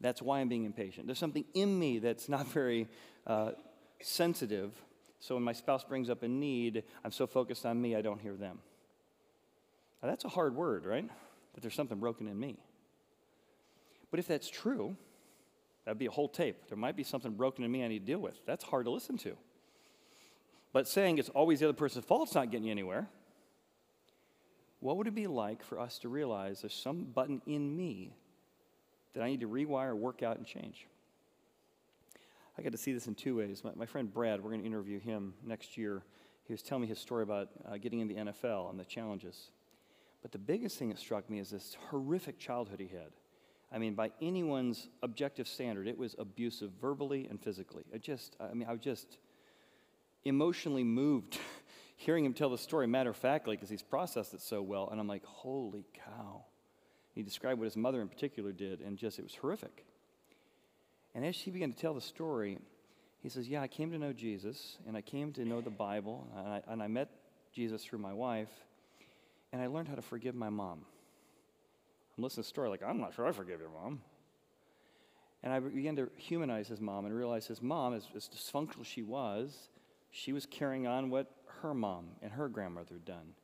that's 0.00 0.20
why 0.20 0.40
I'm 0.40 0.48
being 0.48 0.64
impatient. 0.64 1.06
There's 1.06 1.18
something 1.18 1.44
in 1.54 1.78
me 1.78 1.98
that's 1.98 2.28
not 2.28 2.46
very 2.48 2.88
uh, 3.26 3.52
sensitive. 4.00 4.72
So 5.20 5.34
when 5.34 5.44
my 5.44 5.52
spouse 5.52 5.84
brings 5.84 6.10
up 6.10 6.22
a 6.22 6.28
need, 6.28 6.82
I'm 7.04 7.12
so 7.12 7.26
focused 7.26 7.64
on 7.64 7.80
me, 7.80 7.96
I 7.96 8.02
don't 8.02 8.20
hear 8.20 8.34
them. 8.34 8.58
Now, 10.02 10.10
that's 10.10 10.24
a 10.24 10.28
hard 10.28 10.54
word, 10.54 10.84
right? 10.84 11.08
That 11.54 11.60
there's 11.62 11.74
something 11.74 11.98
broken 11.98 12.28
in 12.28 12.38
me. 12.38 12.58
But 14.10 14.20
if 14.20 14.26
that's 14.26 14.50
true, 14.50 14.96
that'd 15.84 15.98
be 15.98 16.06
a 16.06 16.10
whole 16.10 16.28
tape. 16.28 16.68
There 16.68 16.76
might 16.76 16.96
be 16.96 17.04
something 17.04 17.32
broken 17.32 17.64
in 17.64 17.72
me 17.72 17.82
I 17.84 17.88
need 17.88 18.00
to 18.00 18.04
deal 18.04 18.18
with. 18.18 18.38
That's 18.46 18.64
hard 18.64 18.84
to 18.84 18.90
listen 18.90 19.16
to. 19.18 19.36
But 20.72 20.88
saying 20.88 21.18
it's 21.18 21.30
always 21.30 21.60
the 21.60 21.66
other 21.66 21.72
person's 21.72 22.04
fault, 22.04 22.34
not 22.34 22.50
getting 22.50 22.66
you 22.66 22.72
anywhere. 22.72 23.08
What 24.80 24.98
would 24.98 25.06
it 25.06 25.14
be 25.14 25.26
like 25.26 25.64
for 25.64 25.80
us 25.80 25.98
to 26.00 26.08
realize 26.10 26.60
there's 26.60 26.74
some 26.74 27.04
button 27.04 27.40
in 27.46 27.74
me 27.74 28.12
that 29.14 29.22
I 29.22 29.28
need 29.28 29.40
to 29.40 29.48
rewire, 29.48 29.96
work 29.96 30.22
out, 30.22 30.36
and 30.36 30.46
change. 30.46 30.86
I 32.58 32.62
got 32.62 32.72
to 32.72 32.78
see 32.78 32.92
this 32.92 33.06
in 33.06 33.14
two 33.14 33.36
ways. 33.36 33.62
My, 33.64 33.70
my 33.74 33.86
friend 33.86 34.12
Brad, 34.12 34.42
we're 34.42 34.50
going 34.50 34.60
to 34.60 34.66
interview 34.66 35.00
him 35.00 35.34
next 35.44 35.76
year. 35.76 36.02
He 36.44 36.52
was 36.52 36.62
telling 36.62 36.82
me 36.82 36.88
his 36.88 36.98
story 36.98 37.22
about 37.22 37.48
uh, 37.66 37.76
getting 37.78 38.00
in 38.00 38.08
the 38.08 38.14
NFL 38.14 38.70
and 38.70 38.78
the 38.78 38.84
challenges. 38.84 39.50
But 40.22 40.32
the 40.32 40.38
biggest 40.38 40.78
thing 40.78 40.88
that 40.90 40.98
struck 40.98 41.28
me 41.28 41.38
is 41.38 41.50
this 41.50 41.76
horrific 41.90 42.38
childhood 42.38 42.80
he 42.80 42.86
had. 42.86 43.10
I 43.72 43.78
mean, 43.78 43.94
by 43.94 44.12
anyone's 44.22 44.88
objective 45.02 45.48
standard, 45.48 45.88
it 45.88 45.98
was 45.98 46.14
abusive 46.18 46.70
verbally 46.80 47.26
and 47.28 47.40
physically. 47.42 47.84
It 47.92 48.02
just, 48.02 48.36
I 48.38 48.54
mean, 48.54 48.68
I 48.68 48.72
was 48.72 48.80
just 48.80 49.18
emotionally 50.24 50.84
moved 50.84 51.38
hearing 51.96 52.24
him 52.24 52.34
tell 52.34 52.50
the 52.50 52.58
story 52.58 52.86
matter 52.86 53.10
of 53.10 53.16
factly 53.16 53.56
because 53.56 53.68
he's 53.68 53.82
processed 53.82 54.32
it 54.32 54.40
so 54.40 54.62
well. 54.62 54.88
And 54.90 55.00
I'm 55.00 55.08
like, 55.08 55.24
holy 55.24 55.86
cow. 55.92 56.44
He 57.14 57.22
described 57.22 57.60
what 57.60 57.66
his 57.66 57.76
mother 57.76 58.00
in 58.02 58.08
particular 58.08 58.52
did, 58.52 58.80
and 58.80 58.98
just 58.98 59.18
it 59.18 59.22
was 59.22 59.34
horrific. 59.36 59.84
And 61.14 61.24
as 61.24 61.36
she 61.36 61.50
began 61.50 61.72
to 61.72 61.78
tell 61.78 61.94
the 61.94 62.00
story, 62.00 62.58
he 63.22 63.28
says, 63.28 63.48
Yeah, 63.48 63.62
I 63.62 63.68
came 63.68 63.92
to 63.92 63.98
know 63.98 64.12
Jesus, 64.12 64.78
and 64.86 64.96
I 64.96 65.00
came 65.00 65.32
to 65.34 65.44
know 65.44 65.60
the 65.60 65.70
Bible, 65.70 66.26
and 66.36 66.48
I, 66.48 66.62
and 66.66 66.82
I 66.82 66.88
met 66.88 67.08
Jesus 67.52 67.84
through 67.84 68.00
my 68.00 68.12
wife, 68.12 68.50
and 69.52 69.62
I 69.62 69.68
learned 69.68 69.88
how 69.88 69.94
to 69.94 70.02
forgive 70.02 70.34
my 70.34 70.50
mom. 70.50 70.80
I'm 72.16 72.24
listening 72.24 72.42
to 72.42 72.48
the 72.48 72.48
story 72.48 72.68
like, 72.68 72.82
I'm 72.82 73.00
not 73.00 73.14
sure 73.14 73.26
I 73.26 73.32
forgive 73.32 73.60
your 73.60 73.70
mom. 73.70 74.00
And 75.44 75.52
I 75.52 75.60
began 75.60 75.94
to 75.96 76.10
humanize 76.16 76.68
his 76.68 76.80
mom 76.80 77.04
and 77.04 77.14
realize 77.14 77.46
his 77.46 77.62
mom, 77.62 77.94
as, 77.94 78.06
as 78.16 78.28
dysfunctional 78.28 78.80
as 78.80 78.86
she 78.86 79.02
was, 79.02 79.68
she 80.10 80.32
was 80.32 80.46
carrying 80.46 80.86
on 80.86 81.10
what 81.10 81.30
her 81.60 81.74
mom 81.74 82.06
and 82.22 82.32
her 82.32 82.48
grandmother 82.48 82.94
had 82.94 83.04
done 83.04 83.34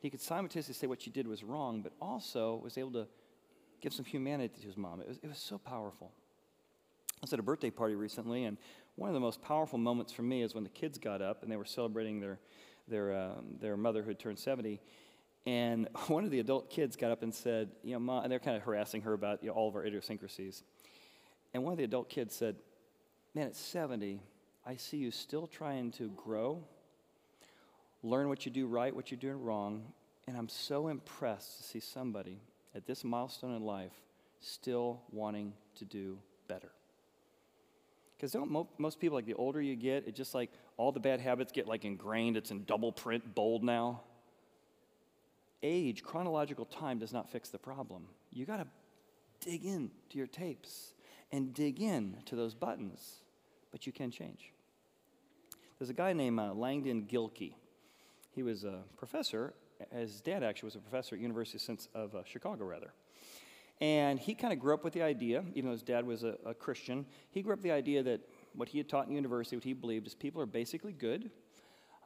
he 0.00 0.08
could 0.10 0.20
simultaneously 0.20 0.74
say 0.74 0.86
what 0.86 1.02
she 1.02 1.10
did 1.10 1.26
was 1.26 1.44
wrong, 1.44 1.82
but 1.82 1.92
also 2.00 2.60
was 2.62 2.78
able 2.78 2.92
to 2.92 3.06
give 3.80 3.92
some 3.92 4.04
humanity 4.04 4.54
to 4.60 4.66
his 4.66 4.76
mom. 4.76 5.00
It 5.00 5.08
was, 5.08 5.18
it 5.22 5.28
was 5.28 5.38
so 5.38 5.58
powerful. 5.58 6.10
I 7.16 7.18
was 7.22 7.32
at 7.34 7.38
a 7.38 7.42
birthday 7.42 7.70
party 7.70 7.94
recently, 7.94 8.44
and 8.44 8.56
one 8.96 9.10
of 9.10 9.14
the 9.14 9.20
most 9.20 9.42
powerful 9.42 9.78
moments 9.78 10.10
for 10.12 10.22
me 10.22 10.42
is 10.42 10.54
when 10.54 10.64
the 10.64 10.70
kids 10.70 10.98
got 10.98 11.20
up 11.20 11.42
and 11.42 11.52
they 11.52 11.56
were 11.56 11.66
celebrating 11.66 12.18
their, 12.18 12.38
their, 12.88 13.14
um, 13.14 13.56
their 13.60 13.76
mother 13.76 14.02
who 14.02 14.14
turned 14.14 14.38
70. 14.38 14.80
And 15.44 15.88
one 16.08 16.24
of 16.24 16.30
the 16.30 16.40
adult 16.40 16.70
kids 16.70 16.96
got 16.96 17.10
up 17.10 17.22
and 17.22 17.34
said, 17.34 17.68
You 17.82 17.92
know, 17.92 17.98
Mom, 17.98 18.22
and 18.22 18.32
they're 18.32 18.38
kind 18.38 18.56
of 18.56 18.62
harassing 18.62 19.02
her 19.02 19.12
about 19.12 19.42
you 19.42 19.48
know, 19.50 19.54
all 19.54 19.68
of 19.68 19.76
our 19.76 19.84
idiosyncrasies. 19.84 20.62
And 21.52 21.62
one 21.62 21.72
of 21.72 21.78
the 21.78 21.84
adult 21.84 22.08
kids 22.08 22.34
said, 22.34 22.56
Man, 23.34 23.46
at 23.46 23.56
70, 23.56 24.20
I 24.66 24.76
see 24.76 24.96
you 24.96 25.10
still 25.10 25.46
trying 25.46 25.90
to 25.92 26.08
grow 26.16 26.64
learn 28.02 28.28
what 28.28 28.44
you 28.46 28.52
do 28.52 28.66
right, 28.66 28.94
what 28.94 29.10
you're 29.10 29.20
doing 29.20 29.42
wrong. 29.42 29.92
And 30.26 30.36
I'm 30.36 30.48
so 30.48 30.88
impressed 30.88 31.58
to 31.58 31.62
see 31.64 31.80
somebody 31.80 32.40
at 32.74 32.86
this 32.86 33.04
milestone 33.04 33.54
in 33.54 33.62
life 33.62 33.92
still 34.40 35.02
wanting 35.10 35.52
to 35.76 35.84
do 35.84 36.18
better. 36.48 36.70
Because 38.16 38.32
don't 38.32 38.50
mo- 38.50 38.68
most 38.78 39.00
people, 39.00 39.16
like 39.16 39.26
the 39.26 39.34
older 39.34 39.60
you 39.60 39.76
get, 39.76 40.06
it 40.06 40.14
just 40.14 40.34
like 40.34 40.50
all 40.76 40.92
the 40.92 41.00
bad 41.00 41.20
habits 41.20 41.52
get 41.52 41.66
like 41.66 41.84
ingrained. 41.84 42.36
It's 42.36 42.50
in 42.50 42.64
double 42.64 42.92
print, 42.92 43.34
bold 43.34 43.64
now. 43.64 44.02
Age, 45.62 46.02
chronological 46.02 46.64
time 46.64 46.98
does 46.98 47.12
not 47.12 47.30
fix 47.30 47.48
the 47.48 47.58
problem. 47.58 48.06
You 48.30 48.46
got 48.46 48.58
to 48.58 48.66
dig 49.40 49.64
in 49.64 49.90
to 50.10 50.18
your 50.18 50.26
tapes 50.26 50.94
and 51.32 51.54
dig 51.54 51.80
in 51.80 52.18
to 52.26 52.36
those 52.36 52.54
buttons, 52.54 53.20
but 53.72 53.86
you 53.86 53.92
can 53.92 54.10
change. 54.10 54.52
There's 55.78 55.90
a 55.90 55.94
guy 55.94 56.12
named 56.12 56.38
uh, 56.38 56.52
Langdon 56.52 57.06
Gilkey. 57.10 57.54
He 58.30 58.42
was 58.42 58.64
a 58.64 58.80
professor. 58.96 59.54
His 59.92 60.20
dad 60.20 60.42
actually 60.42 60.68
was 60.68 60.76
a 60.76 60.80
professor 60.80 61.16
at 61.16 61.20
University 61.20 61.74
of 61.94 62.14
uh, 62.14 62.22
Chicago, 62.24 62.64
rather. 62.64 62.92
And 63.80 64.18
he 64.18 64.34
kind 64.34 64.52
of 64.52 64.58
grew 64.58 64.74
up 64.74 64.84
with 64.84 64.92
the 64.92 65.02
idea, 65.02 65.42
even 65.54 65.66
though 65.66 65.72
his 65.72 65.82
dad 65.82 66.06
was 66.06 66.22
a, 66.22 66.36
a 66.44 66.52
Christian, 66.52 67.06
he 67.30 67.40
grew 67.40 67.54
up 67.54 67.60
with 67.60 67.64
the 67.64 67.72
idea 67.72 68.02
that 68.02 68.20
what 68.54 68.68
he 68.68 68.78
had 68.78 68.88
taught 68.88 69.08
in 69.08 69.14
university, 69.14 69.56
what 69.56 69.64
he 69.64 69.72
believed, 69.72 70.06
is 70.06 70.14
people 70.14 70.42
are 70.42 70.46
basically 70.46 70.92
good. 70.92 71.30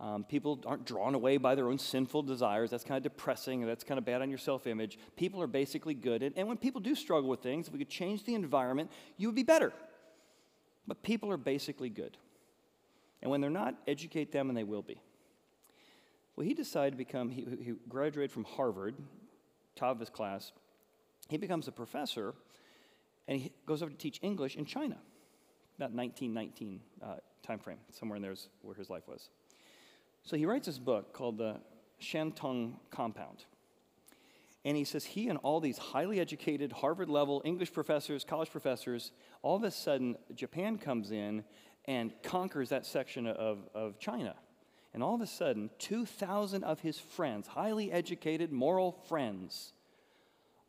Um, 0.01 0.25
people 0.25 0.61
aren't 0.67 0.87
drawn 0.87 1.15
away 1.15 1.37
by 1.37 1.55
their 1.55 1.69
own 1.69 1.79
sinful 1.79 2.23
desires. 2.23 2.71
That's 2.71 2.85
kind 2.85 2.97
of 2.97 3.03
depressing, 3.03 3.65
that's 3.67 3.85
kind 3.85 3.99
of 3.99 4.05
bad 4.05 4.23
on 4.23 4.29
your 4.29 4.39
self 4.39 4.67
image. 4.67 4.99
People 5.17 5.41
are 5.43 5.47
basically 5.47 5.95
good. 5.95 6.23
And, 6.23 6.37
and 6.37 6.47
when 6.47 6.57
people 6.57 6.81
do 6.81 6.95
struggle 6.95 7.29
with 7.29 7.41
things, 7.41 7.67
if 7.67 7.73
we 7.73 7.79
could 7.79 7.91
change 7.91 8.25
the 8.25 8.35
environment, 8.35 8.91
you 9.17 9.29
would 9.29 9.37
be 9.37 9.43
better. 9.43 9.73
But 10.87 11.03
people 11.03 11.31
are 11.31 11.37
basically 11.37 11.91
good. 11.91 12.17
And 13.23 13.31
when 13.31 13.41
they're 13.41 13.51
not, 13.51 13.75
educate 13.89 14.33
them, 14.33 14.49
and 14.49 14.57
they 14.57 14.65
will 14.65 14.83
be. 14.83 15.01
Well, 16.37 16.47
he 16.47 16.55
decided 16.55 16.93
to 16.93 16.97
become, 16.97 17.31
he, 17.31 17.47
he 17.61 17.75
graduated 17.89 18.33
from 18.33 18.45
Harvard, 18.45 18.97
top 19.77 19.93
of 19.93 20.01
his 20.01 20.11
class. 20.11 20.53
He 21.29 21.37
becomes 21.37 21.69
a 21.69 21.73
professor, 21.73 22.35
and 23.29 23.41
he 23.41 23.53
goes 23.67 23.83
over 23.83 23.91
to 23.91 23.97
teach 23.97 24.19
English 24.23 24.57
in 24.57 24.65
China, 24.65 24.97
about 25.77 25.93
1919 25.93 26.81
uh, 27.03 27.17
somewhere 27.91 28.17
in 28.17 28.23
there 28.23 28.33
is 28.33 28.49
where 28.63 28.75
his 28.75 28.91
life 28.91 29.07
was. 29.07 29.29
So 30.23 30.37
he 30.37 30.47
writes 30.47 30.67
this 30.67 30.79
book 30.79 31.13
called 31.13 31.39
the 31.39 31.61
Shantung 32.01 32.75
Compound. 32.91 33.45
And 34.65 34.77
he 34.77 34.85
says 34.85 35.05
he 35.05 35.29
and 35.29 35.39
all 35.43 35.61
these 35.61 35.77
highly 35.77 36.21
educated, 36.21 36.73
Harvard 36.73 37.11
level 37.11 37.43
English 37.45 37.73
professors, 37.73 38.25
college 38.25 38.51
professors, 38.51 39.13
all 39.43 39.57
of 39.57 39.63
a 39.63 39.71
sudden, 39.71 40.17
Japan 40.35 40.79
comes 40.79 41.11
in 41.11 41.45
and 41.85 42.15
conquers 42.23 42.71
that 42.71 42.87
section 42.87 43.27
of, 43.27 43.69
of 43.75 43.99
China. 43.99 44.35
And 44.95 45.03
all 45.03 45.17
of 45.17 45.21
a 45.21 45.27
sudden, 45.27 45.71
2,000 45.81 46.63
of 46.63 46.81
his 46.81 47.01
friends, 47.01 47.49
highly 47.49 47.91
educated, 47.91 48.53
moral 48.53 48.93
friends, 48.93 49.73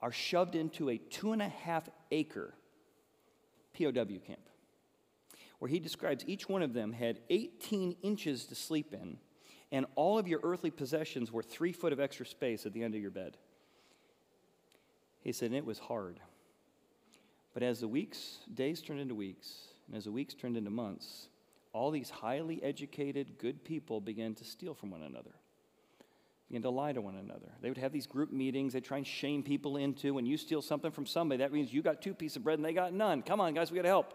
are 0.01 0.11
shoved 0.11 0.55
into 0.55 0.89
a 0.89 0.97
two 0.97 1.31
and 1.31 1.43
a 1.43 1.47
half 1.47 1.88
acre 2.09 2.55
POW 3.77 3.91
camp, 4.25 4.49
where 5.59 5.69
he 5.69 5.79
describes 5.79 6.25
each 6.27 6.49
one 6.49 6.63
of 6.63 6.73
them 6.73 6.91
had 6.91 7.19
18 7.29 7.97
inches 8.01 8.45
to 8.45 8.55
sleep 8.55 8.93
in, 8.93 9.17
and 9.71 9.85
all 9.95 10.17
of 10.17 10.27
your 10.27 10.39
earthly 10.41 10.71
possessions 10.71 11.31
were 11.31 11.43
three 11.43 11.71
foot 11.71 11.93
of 11.93 11.99
extra 11.99 12.25
space 12.25 12.65
at 12.65 12.73
the 12.73 12.83
end 12.83 12.95
of 12.95 13.01
your 13.01 13.11
bed. 13.11 13.38
He 15.21 15.31
said, 15.31 15.47
and 15.47 15.57
it 15.57 15.65
was 15.65 15.79
hard. 15.79 16.19
But 17.53 17.61
as 17.61 17.79
the 17.79 17.88
weeks, 17.88 18.39
days 18.51 18.81
turned 18.81 18.99
into 18.99 19.15
weeks, 19.15 19.67
and 19.88 19.95
as 19.95 20.05
the 20.05 20.11
weeks 20.11 20.33
turned 20.33 20.57
into 20.57 20.71
months, 20.71 21.29
all 21.75 21.91
these 21.91 22.09
highly 22.09 22.63
educated, 22.63 23.38
good 23.38 23.65
people 23.65 23.99
began 23.99 24.33
to 24.35 24.45
steal 24.45 24.73
from 24.73 24.91
one 24.91 25.01
another, 25.01 25.31
began 26.47 26.61
to 26.61 26.69
lie 26.69 26.93
to 26.93 27.01
one 27.01 27.15
another. 27.15 27.51
They 27.61 27.67
would 27.67 27.77
have 27.77 27.91
these 27.91 28.07
group 28.07 28.31
meetings 28.31 28.71
they'd 28.71 28.83
try 28.83 28.95
and 28.97 29.05
shame 29.05 29.43
people 29.43 29.75
into. 29.75 30.13
When 30.13 30.25
you 30.25 30.38
steal 30.38 30.61
something 30.61 30.91
from 30.91 31.05
somebody, 31.05 31.39
that 31.39 31.51
means 31.51 31.73
you 31.73 31.81
got 31.81 32.01
two 32.01 32.13
pieces 32.13 32.38
of 32.38 32.45
bread 32.45 32.57
and 32.57 32.65
they 32.65 32.71
got 32.71 32.93
none. 32.93 33.21
Come 33.21 33.41
on, 33.41 33.53
guys, 33.53 33.71
we 33.71 33.75
got 33.75 33.81
to 33.81 33.89
help. 33.89 34.13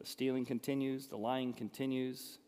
The 0.00 0.06
stealing 0.06 0.46
continues, 0.46 1.08
the 1.08 1.18
lying 1.18 1.52
continues. 1.52 2.38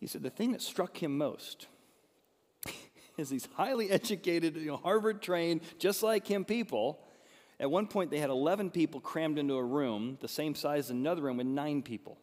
He 0.00 0.08
said 0.08 0.24
the 0.24 0.30
thing 0.30 0.50
that 0.50 0.62
struck 0.62 1.00
him 1.00 1.16
most 1.16 1.68
is 3.16 3.28
these 3.30 3.46
highly 3.54 3.88
educated, 3.88 4.56
you 4.56 4.66
know, 4.66 4.78
Harvard 4.78 5.22
trained, 5.22 5.60
just 5.78 6.02
like 6.02 6.26
him 6.26 6.44
people. 6.44 6.98
At 7.58 7.70
one 7.70 7.86
point, 7.86 8.10
they 8.10 8.18
had 8.18 8.30
11 8.30 8.70
people 8.70 9.00
crammed 9.00 9.38
into 9.38 9.54
a 9.54 9.64
room, 9.64 10.18
the 10.20 10.28
same 10.28 10.54
size 10.54 10.86
as 10.86 10.90
another 10.90 11.22
room, 11.22 11.38
with 11.38 11.46
nine 11.46 11.82
people. 11.82 12.18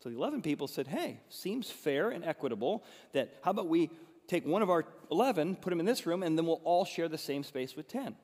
So 0.00 0.08
the 0.08 0.16
11 0.16 0.42
people 0.42 0.68
said, 0.68 0.86
Hey, 0.86 1.20
seems 1.28 1.70
fair 1.70 2.10
and 2.10 2.24
equitable 2.24 2.84
that 3.12 3.34
how 3.42 3.50
about 3.50 3.66
we 3.66 3.90
take 4.28 4.46
one 4.46 4.62
of 4.62 4.70
our 4.70 4.84
11, 5.10 5.56
put 5.56 5.72
him 5.72 5.80
in 5.80 5.86
this 5.86 6.06
room, 6.06 6.22
and 6.22 6.38
then 6.38 6.46
we'll 6.46 6.60
all 6.64 6.84
share 6.84 7.08
the 7.08 7.18
same 7.18 7.42
space 7.42 7.74
with 7.74 7.88
10. 7.88 8.14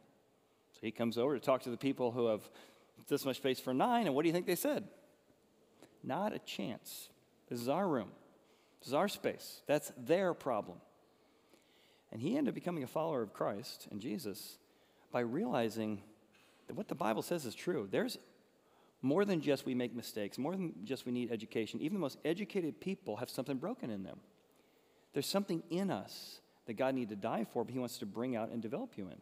So 0.72 0.78
he 0.82 0.92
comes 0.92 1.18
over 1.18 1.34
to 1.34 1.44
talk 1.44 1.62
to 1.62 1.70
the 1.70 1.76
people 1.76 2.12
who 2.12 2.26
have 2.26 2.42
this 3.08 3.24
much 3.24 3.36
space 3.36 3.58
for 3.58 3.74
nine, 3.74 4.06
and 4.06 4.14
what 4.14 4.22
do 4.22 4.28
you 4.28 4.32
think 4.32 4.46
they 4.46 4.54
said? 4.54 4.84
Not 6.02 6.34
a 6.34 6.38
chance. 6.40 7.08
This 7.48 7.60
is 7.60 7.68
our 7.68 7.88
room. 7.88 8.10
This 8.80 8.88
is 8.88 8.94
our 8.94 9.08
space. 9.08 9.62
That's 9.66 9.92
their 9.96 10.34
problem. 10.34 10.78
And 12.12 12.20
he 12.20 12.36
ended 12.36 12.52
up 12.52 12.54
becoming 12.54 12.84
a 12.84 12.86
follower 12.86 13.22
of 13.22 13.32
Christ 13.32 13.88
and 13.90 14.00
Jesus 14.00 14.58
by 15.10 15.20
realizing 15.20 16.02
what 16.72 16.88
the 16.88 16.94
Bible 16.94 17.22
says 17.22 17.44
is 17.44 17.54
true. 17.54 17.88
There's 17.90 18.18
more 19.02 19.24
than 19.24 19.40
just 19.40 19.66
we 19.66 19.74
make 19.74 19.94
mistakes, 19.94 20.38
more 20.38 20.52
than 20.52 20.72
just 20.84 21.04
we 21.04 21.12
need 21.12 21.30
education. 21.30 21.80
Even 21.80 21.94
the 21.94 22.00
most 22.00 22.18
educated 22.24 22.80
people 22.80 23.16
have 23.16 23.28
something 23.28 23.58
broken 23.58 23.90
in 23.90 24.02
them. 24.02 24.18
There's 25.12 25.26
something 25.26 25.62
in 25.70 25.90
us 25.90 26.40
that 26.66 26.74
God 26.74 26.94
needs 26.94 27.10
to 27.10 27.16
die 27.16 27.44
for, 27.52 27.64
but 27.64 27.72
He 27.72 27.78
wants 27.78 27.98
to 27.98 28.06
bring 28.06 28.34
out 28.34 28.50
and 28.50 28.62
develop 28.62 28.96
you 28.96 29.06
in. 29.06 29.20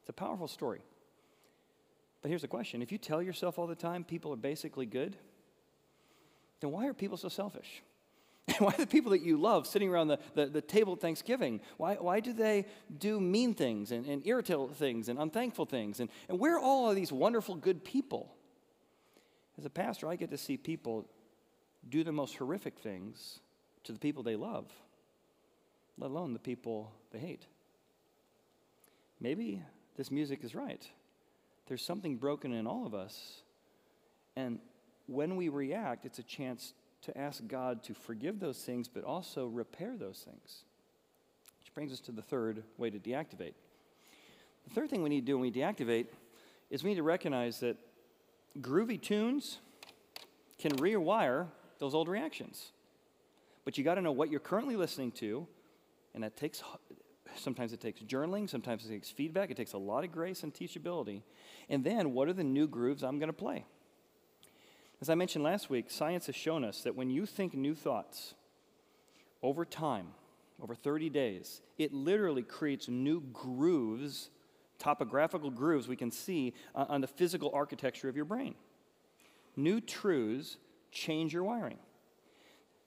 It's 0.00 0.08
a 0.08 0.12
powerful 0.12 0.48
story. 0.48 0.80
But 2.20 2.28
here's 2.28 2.42
the 2.42 2.48
question 2.48 2.82
if 2.82 2.92
you 2.92 2.98
tell 2.98 3.22
yourself 3.22 3.58
all 3.58 3.66
the 3.66 3.74
time 3.74 4.04
people 4.04 4.32
are 4.32 4.36
basically 4.36 4.86
good, 4.86 5.16
then 6.60 6.70
why 6.70 6.86
are 6.86 6.94
people 6.94 7.16
so 7.16 7.28
selfish? 7.28 7.82
why 8.58 8.72
are 8.74 8.78
the 8.78 8.86
people 8.86 9.12
that 9.12 9.22
you 9.22 9.36
love 9.36 9.66
sitting 9.66 9.88
around 9.88 10.08
the, 10.08 10.18
the, 10.34 10.46
the, 10.46 10.60
table 10.60 10.94
at 10.94 11.00
Thanksgiving? 11.00 11.60
Why, 11.76 11.94
why 11.94 12.20
do 12.20 12.32
they 12.32 12.66
do 12.98 13.20
mean 13.20 13.54
things 13.54 13.92
and, 13.92 14.04
and 14.06 14.26
irritable 14.26 14.68
things 14.68 15.08
and 15.08 15.18
unthankful 15.18 15.66
things? 15.66 16.00
And, 16.00 16.10
and 16.28 16.40
where 16.40 16.56
are 16.56 16.60
all 16.60 16.90
of 16.90 16.96
these 16.96 17.12
wonderful, 17.12 17.54
good 17.54 17.84
people? 17.84 18.34
As 19.58 19.64
a 19.64 19.70
pastor, 19.70 20.08
I 20.08 20.16
get 20.16 20.30
to 20.30 20.38
see 20.38 20.56
people 20.56 21.06
do 21.88 22.02
the 22.02 22.12
most 22.12 22.36
horrific 22.36 22.78
things 22.78 23.40
to 23.84 23.92
the 23.92 23.98
people 23.98 24.22
they 24.22 24.36
love, 24.36 24.66
let 25.98 26.10
alone 26.10 26.32
the 26.32 26.38
people 26.38 26.92
they 27.12 27.18
hate. 27.18 27.46
Maybe 29.20 29.62
this 29.96 30.10
music 30.10 30.42
is 30.42 30.54
right. 30.54 30.84
There's 31.66 31.84
something 31.84 32.16
broken 32.16 32.52
in 32.52 32.66
all 32.66 32.86
of 32.86 32.94
us. 32.94 33.42
And 34.34 34.58
when 35.06 35.36
we 35.36 35.48
react, 35.48 36.04
it's 36.06 36.18
a 36.18 36.24
chance 36.24 36.74
to 37.02 37.18
ask 37.18 37.46
God 37.46 37.82
to 37.84 37.94
forgive 37.94 38.40
those 38.40 38.58
things, 38.58 38.88
but 38.88 39.04
also 39.04 39.46
repair 39.46 39.96
those 39.96 40.24
things. 40.24 40.64
Which 41.60 41.74
brings 41.74 41.92
us 41.92 42.00
to 42.00 42.12
the 42.12 42.22
third 42.22 42.62
way 42.78 42.90
to 42.90 42.98
deactivate. 42.98 43.54
The 44.64 44.74
third 44.74 44.90
thing 44.90 45.02
we 45.02 45.08
need 45.08 45.20
to 45.20 45.26
do 45.26 45.38
when 45.38 45.42
we 45.42 45.52
deactivate 45.52 46.06
is 46.70 46.84
we 46.84 46.90
need 46.90 46.96
to 46.96 47.02
recognize 47.02 47.60
that 47.60 47.76
groovy 48.60 49.00
tunes 49.00 49.58
can 50.58 50.72
rewire 50.76 51.46
those 51.78 51.94
old 51.94 52.08
reactions. 52.08 52.72
But 53.64 53.78
you 53.78 53.84
got 53.84 53.96
to 53.96 54.00
know 54.00 54.12
what 54.12 54.30
you're 54.30 54.40
currently 54.40 54.76
listening 54.76 55.12
to, 55.12 55.46
and 56.14 56.22
that 56.22 56.36
takes 56.36 56.62
sometimes 57.36 57.72
it 57.72 57.80
takes 57.80 58.00
journaling, 58.02 58.48
sometimes 58.48 58.84
it 58.84 58.88
takes 58.88 59.10
feedback, 59.10 59.50
it 59.50 59.56
takes 59.56 59.72
a 59.72 59.78
lot 59.78 60.04
of 60.04 60.12
grace 60.12 60.42
and 60.42 60.52
teachability. 60.52 61.22
And 61.68 61.82
then 61.82 62.12
what 62.12 62.28
are 62.28 62.32
the 62.32 62.44
new 62.44 62.66
grooves 62.66 63.02
I'm 63.02 63.18
going 63.18 63.28
to 63.28 63.32
play? 63.32 63.64
As 65.02 65.10
I 65.10 65.16
mentioned 65.16 65.42
last 65.42 65.68
week, 65.68 65.90
science 65.90 66.26
has 66.26 66.36
shown 66.36 66.62
us 66.62 66.82
that 66.82 66.94
when 66.94 67.10
you 67.10 67.26
think 67.26 67.54
new 67.54 67.74
thoughts 67.74 68.34
over 69.42 69.64
time, 69.64 70.06
over 70.62 70.76
30 70.76 71.10
days, 71.10 71.60
it 71.76 71.92
literally 71.92 72.44
creates 72.44 72.86
new 72.86 73.20
grooves, 73.32 74.30
topographical 74.78 75.50
grooves 75.50 75.88
we 75.88 75.96
can 75.96 76.12
see 76.12 76.54
uh, 76.76 76.84
on 76.88 77.00
the 77.00 77.08
physical 77.08 77.50
architecture 77.52 78.08
of 78.08 78.14
your 78.14 78.24
brain. 78.24 78.54
New 79.56 79.80
truths 79.80 80.56
change 80.92 81.34
your 81.34 81.42
wiring. 81.42 81.78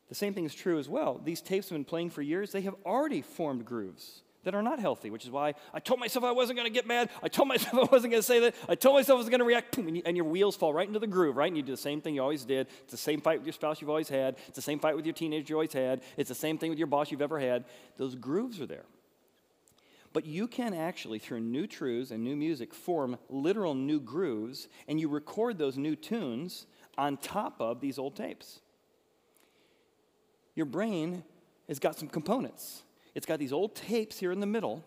The 0.08 0.16
same 0.16 0.34
thing 0.34 0.46
is 0.46 0.56
true 0.56 0.80
as 0.80 0.88
well. 0.88 1.20
These 1.22 1.42
tapes 1.42 1.68
have 1.68 1.76
been 1.76 1.84
playing 1.84 2.12
for 2.12 2.22
years, 2.22 2.54
they 2.54 2.62
have 2.62 2.76
already 2.86 3.22
formed 3.24 3.66
grooves 3.66 4.22
that 4.46 4.56
are 4.56 4.62
not 4.62 4.80
healthy, 4.80 5.10
which 5.10 5.26
is 5.26 5.32
why 5.32 5.56
I 5.74 5.80
told 5.80 6.00
myself 6.00 6.24
I 6.24 6.32
wasn't 6.32 6.58
going 6.58 6.68
to 6.68 6.74
get 6.74 6.88
mad. 6.88 7.10
I 7.22 7.28
told 7.28 7.48
myself 7.50 7.74
I 7.74 7.92
wasn't 7.92 8.12
going 8.12 8.22
to 8.22 8.24
say 8.24 8.40
that. 8.40 8.56
I 8.70 8.76
told 8.76 8.96
myself 8.96 9.18
I 9.18 9.20
was 9.20 9.30
going 9.30 9.40
to 9.40 9.46
react, 9.46 9.78
and, 9.78 9.98
you, 9.98 10.04
and, 10.06 10.16
your 10.16 10.26
wheels 10.26 10.56
fall 10.56 10.74
right 10.74 10.88
into 10.88 11.00
the 11.00 11.08
groove, 11.08 11.36
right? 11.36 11.48
And 11.48 11.58
you 11.58 11.64
do 11.64 11.74
the 11.74 11.78
same 11.78 12.00
thing 12.00 12.16
you 12.16 12.22
always 12.22 12.46
did. 12.46 12.68
It's 12.84 12.92
the 12.92 12.98
same 12.98 13.20
fight 13.20 13.40
with 13.40 13.46
your 13.46 13.54
spouse 13.54 13.82
you've 13.82 13.90
always 13.90 14.08
had. 14.08 14.38
It's 14.48 14.56
the 14.56 14.62
same 14.62 14.80
fight 14.80 14.96
with 14.96 15.06
your 15.06 15.14
teenager 15.14 15.52
you 15.52 15.56
always 15.56 15.74
had. 15.74 16.02
It's 16.16 16.30
the 16.30 16.36
same 16.36 16.58
thing 16.58 16.70
with 16.70 16.80
your 16.80 16.88
boss 16.88 17.12
you've 17.12 17.22
ever 17.22 17.40
had. 17.40 17.66
Those 17.98 18.16
grooves 18.16 18.62
are 18.62 18.68
there. 18.68 18.86
But 20.14 20.26
you 20.26 20.48
can 20.48 20.74
actually, 20.74 21.20
through 21.20 21.42
new 21.42 21.68
truths 21.68 22.12
and 22.12 22.24
new 22.24 22.38
music, 22.38 22.74
form 22.74 23.18
literal 23.30 23.74
new 23.74 24.00
grooves, 24.00 24.70
and 24.88 24.98
you 25.00 25.10
record 25.10 25.58
those 25.58 25.78
new 25.78 25.96
tunes 25.96 26.68
on 26.98 27.18
top 27.18 27.60
of 27.60 27.82
these 27.82 28.00
old 28.00 28.16
tapes. 28.16 28.62
Your 30.56 30.68
brain 30.68 31.24
has 31.68 31.80
got 31.80 32.00
some 32.00 32.08
components 32.08 32.84
it's 33.16 33.26
got 33.26 33.40
these 33.40 33.54
old 33.54 33.76
tapes 33.76 34.20
here 34.20 34.32
in 34.32 34.42
the 34.42 34.46
middle, 34.46 34.84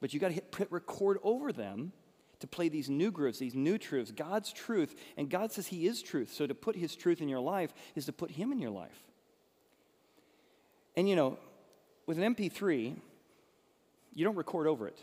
but 0.00 0.14
you 0.14 0.20
got 0.20 0.28
to 0.28 0.34
hit 0.34 0.68
record 0.70 1.18
over 1.22 1.52
them 1.52 1.92
to 2.38 2.46
play 2.46 2.68
these 2.68 2.88
new 2.88 3.10
grooves, 3.10 3.38
these 3.38 3.54
new 3.54 3.76
truths, 3.76 4.12
God's 4.12 4.52
truth. 4.52 4.94
And 5.16 5.28
God 5.28 5.52
says 5.52 5.66
He 5.66 5.86
is 5.86 6.02
truth. 6.02 6.32
So 6.32 6.46
to 6.46 6.54
put 6.54 6.76
His 6.76 6.94
truth 6.94 7.20
in 7.20 7.28
your 7.28 7.40
life 7.40 7.74
is 7.94 8.06
to 8.06 8.12
put 8.12 8.30
Him 8.30 8.52
in 8.52 8.58
your 8.58 8.70
life. 8.70 9.04
And 10.96 11.08
you 11.08 11.16
know, 11.16 11.38
with 12.06 12.18
an 12.18 12.34
MP3, 12.34 12.96
you 14.14 14.24
don't 14.24 14.36
record 14.36 14.66
over 14.66 14.86
it. 14.86 14.98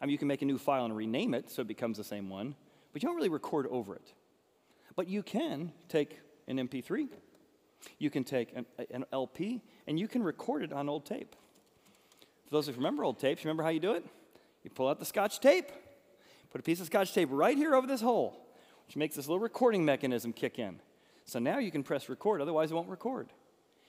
I 0.00 0.06
mean, 0.06 0.12
you 0.12 0.18
can 0.18 0.28
make 0.28 0.42
a 0.42 0.46
new 0.46 0.58
file 0.58 0.84
and 0.84 0.96
rename 0.96 1.34
it 1.34 1.50
so 1.50 1.62
it 1.62 1.68
becomes 1.68 1.96
the 1.96 2.04
same 2.04 2.28
one, 2.28 2.56
but 2.92 3.02
you 3.02 3.08
don't 3.08 3.16
really 3.16 3.28
record 3.28 3.66
over 3.70 3.94
it. 3.94 4.12
But 4.96 5.08
you 5.08 5.22
can 5.22 5.72
take 5.88 6.18
an 6.48 6.56
MP3, 6.56 7.08
you 7.98 8.10
can 8.10 8.24
take 8.24 8.54
an, 8.54 8.66
an 8.90 9.04
LP, 9.12 9.62
and 9.86 9.98
you 9.98 10.08
can 10.08 10.22
record 10.22 10.62
it 10.62 10.72
on 10.72 10.88
old 10.88 11.06
tape. 11.06 11.36
For 12.52 12.58
those 12.58 12.66
who 12.66 12.74
remember 12.74 13.02
old 13.02 13.18
tapes, 13.18 13.46
remember 13.46 13.62
how 13.62 13.70
you 13.70 13.80
do 13.80 13.92
it? 13.92 14.04
You 14.62 14.68
pull 14.68 14.86
out 14.86 14.98
the 14.98 15.06
scotch 15.06 15.40
tape, 15.40 15.72
put 16.50 16.60
a 16.60 16.62
piece 16.62 16.80
of 16.80 16.86
scotch 16.86 17.14
tape 17.14 17.30
right 17.32 17.56
here 17.56 17.74
over 17.74 17.86
this 17.86 18.02
hole, 18.02 18.46
which 18.86 18.94
makes 18.94 19.16
this 19.16 19.26
little 19.26 19.40
recording 19.40 19.86
mechanism 19.86 20.34
kick 20.34 20.58
in. 20.58 20.78
So 21.24 21.38
now 21.38 21.56
you 21.56 21.70
can 21.70 21.82
press 21.82 22.10
record, 22.10 22.42
otherwise 22.42 22.70
it 22.70 22.74
won't 22.74 22.90
record. 22.90 23.28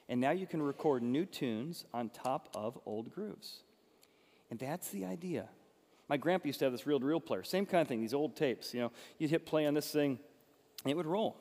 And 0.08 0.22
now 0.22 0.32
you 0.32 0.48
can 0.48 0.62
record 0.62 1.04
new 1.04 1.26
tunes 1.26 1.84
on 1.94 2.08
top 2.08 2.48
of 2.56 2.80
old 2.86 3.14
grooves. 3.14 3.64
And 4.50 4.58
that's 4.58 4.92
the 4.92 5.04
idea. 5.04 5.50
My 6.08 6.16
grandpa 6.16 6.48
used 6.48 6.60
to 6.60 6.66
have 6.66 6.72
this 6.72 6.88
reel 6.88 7.02
to 7.02 7.06
reel 7.06 7.20
player, 7.20 7.44
same 7.44 7.66
kind 7.66 7.82
of 7.82 7.90
thing, 7.90 8.00
these 8.00 8.14
old 8.14 8.38
tapes. 8.38 8.74
You 8.74 8.80
know, 8.80 8.92
you'd 9.18 9.30
hit 9.30 9.46
play 9.46 9.66
on 9.66 9.74
this 9.74 9.92
thing, 9.92 10.18
and 10.86 10.92
it 10.92 10.96
would 10.96 11.06
roll. 11.06 11.36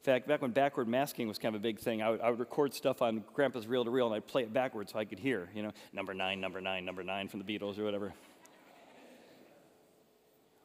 In 0.00 0.04
fact, 0.04 0.26
back 0.26 0.40
when 0.40 0.50
backward 0.52 0.88
masking 0.88 1.28
was 1.28 1.38
kind 1.38 1.54
of 1.54 1.60
a 1.60 1.62
big 1.62 1.78
thing, 1.78 2.00
I 2.00 2.08
would, 2.08 2.20
I 2.22 2.30
would 2.30 2.38
record 2.38 2.72
stuff 2.72 3.02
on 3.02 3.22
Grandpa's 3.34 3.66
reel 3.66 3.84
to 3.84 3.90
reel 3.90 4.06
and 4.06 4.14
I'd 4.14 4.26
play 4.26 4.42
it 4.42 4.52
backwards 4.52 4.92
so 4.92 4.98
I 4.98 5.04
could 5.04 5.18
hear, 5.18 5.50
you 5.54 5.62
know, 5.62 5.72
number 5.92 6.14
nine, 6.14 6.40
number 6.40 6.58
nine, 6.58 6.86
number 6.86 7.04
nine 7.04 7.28
from 7.28 7.42
the 7.42 7.44
Beatles 7.44 7.78
or 7.78 7.84
whatever. 7.84 8.14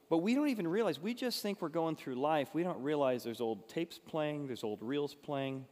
But 0.10 0.20
we 0.20 0.36
don't 0.36 0.48
even 0.48 0.68
realize, 0.68 1.02
we 1.02 1.14
just 1.14 1.42
think 1.42 1.62
we're 1.62 1.68
going 1.68 1.98
through 1.98 2.16
life. 2.16 2.50
We 2.54 2.64
don't 2.64 2.82
realize 2.82 3.26
there's 3.26 3.42
old 3.42 3.68
tapes 3.68 4.00
playing, 4.00 4.48
there's 4.48 4.64
old 4.64 4.80
reels 4.82 5.14
playing. 5.16 5.66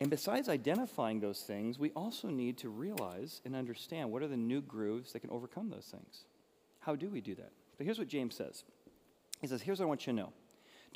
And 0.00 0.10
besides 0.10 0.48
identifying 0.48 1.18
those 1.18 1.40
things, 1.40 1.76
we 1.76 1.90
also 1.92 2.28
need 2.28 2.58
to 2.58 2.68
realize 2.68 3.40
and 3.44 3.56
understand 3.56 4.12
what 4.12 4.22
are 4.22 4.28
the 4.28 4.36
new 4.36 4.60
grooves 4.60 5.12
that 5.12 5.20
can 5.20 5.30
overcome 5.30 5.70
those 5.70 5.86
things. 5.90 6.24
How 6.80 6.94
do 6.94 7.08
we 7.08 7.20
do 7.20 7.34
that? 7.34 7.50
But 7.78 7.84
here's 7.84 7.98
what 7.98 8.06
James 8.06 8.36
says 8.36 8.62
He 9.40 9.48
says, 9.48 9.62
Here's 9.62 9.80
what 9.80 9.86
I 9.86 9.88
want 9.88 10.06
you 10.06 10.12
to 10.12 10.16
know. 10.16 10.32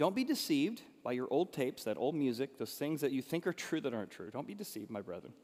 Don't 0.01 0.17
be 0.17 0.25
deceived 0.25 0.81
by 1.05 1.13
your 1.13 1.29
old 1.31 1.53
tapes, 1.53 1.85
that 1.85 1.99
old 1.99 2.15
music, 2.15 2.57
those 2.57 2.73
things 2.73 3.03
that 3.03 3.13
you 3.13 3.21
think 3.21 3.47
are 3.47 3.53
true 3.53 3.83
that 3.83 3.93
aren't 3.93 4.11
true. 4.11 4.31
Don't 4.31 4.47
be 4.47 4.55
deceived, 4.55 4.89
my 4.91 5.03
brethren. 5.03 5.35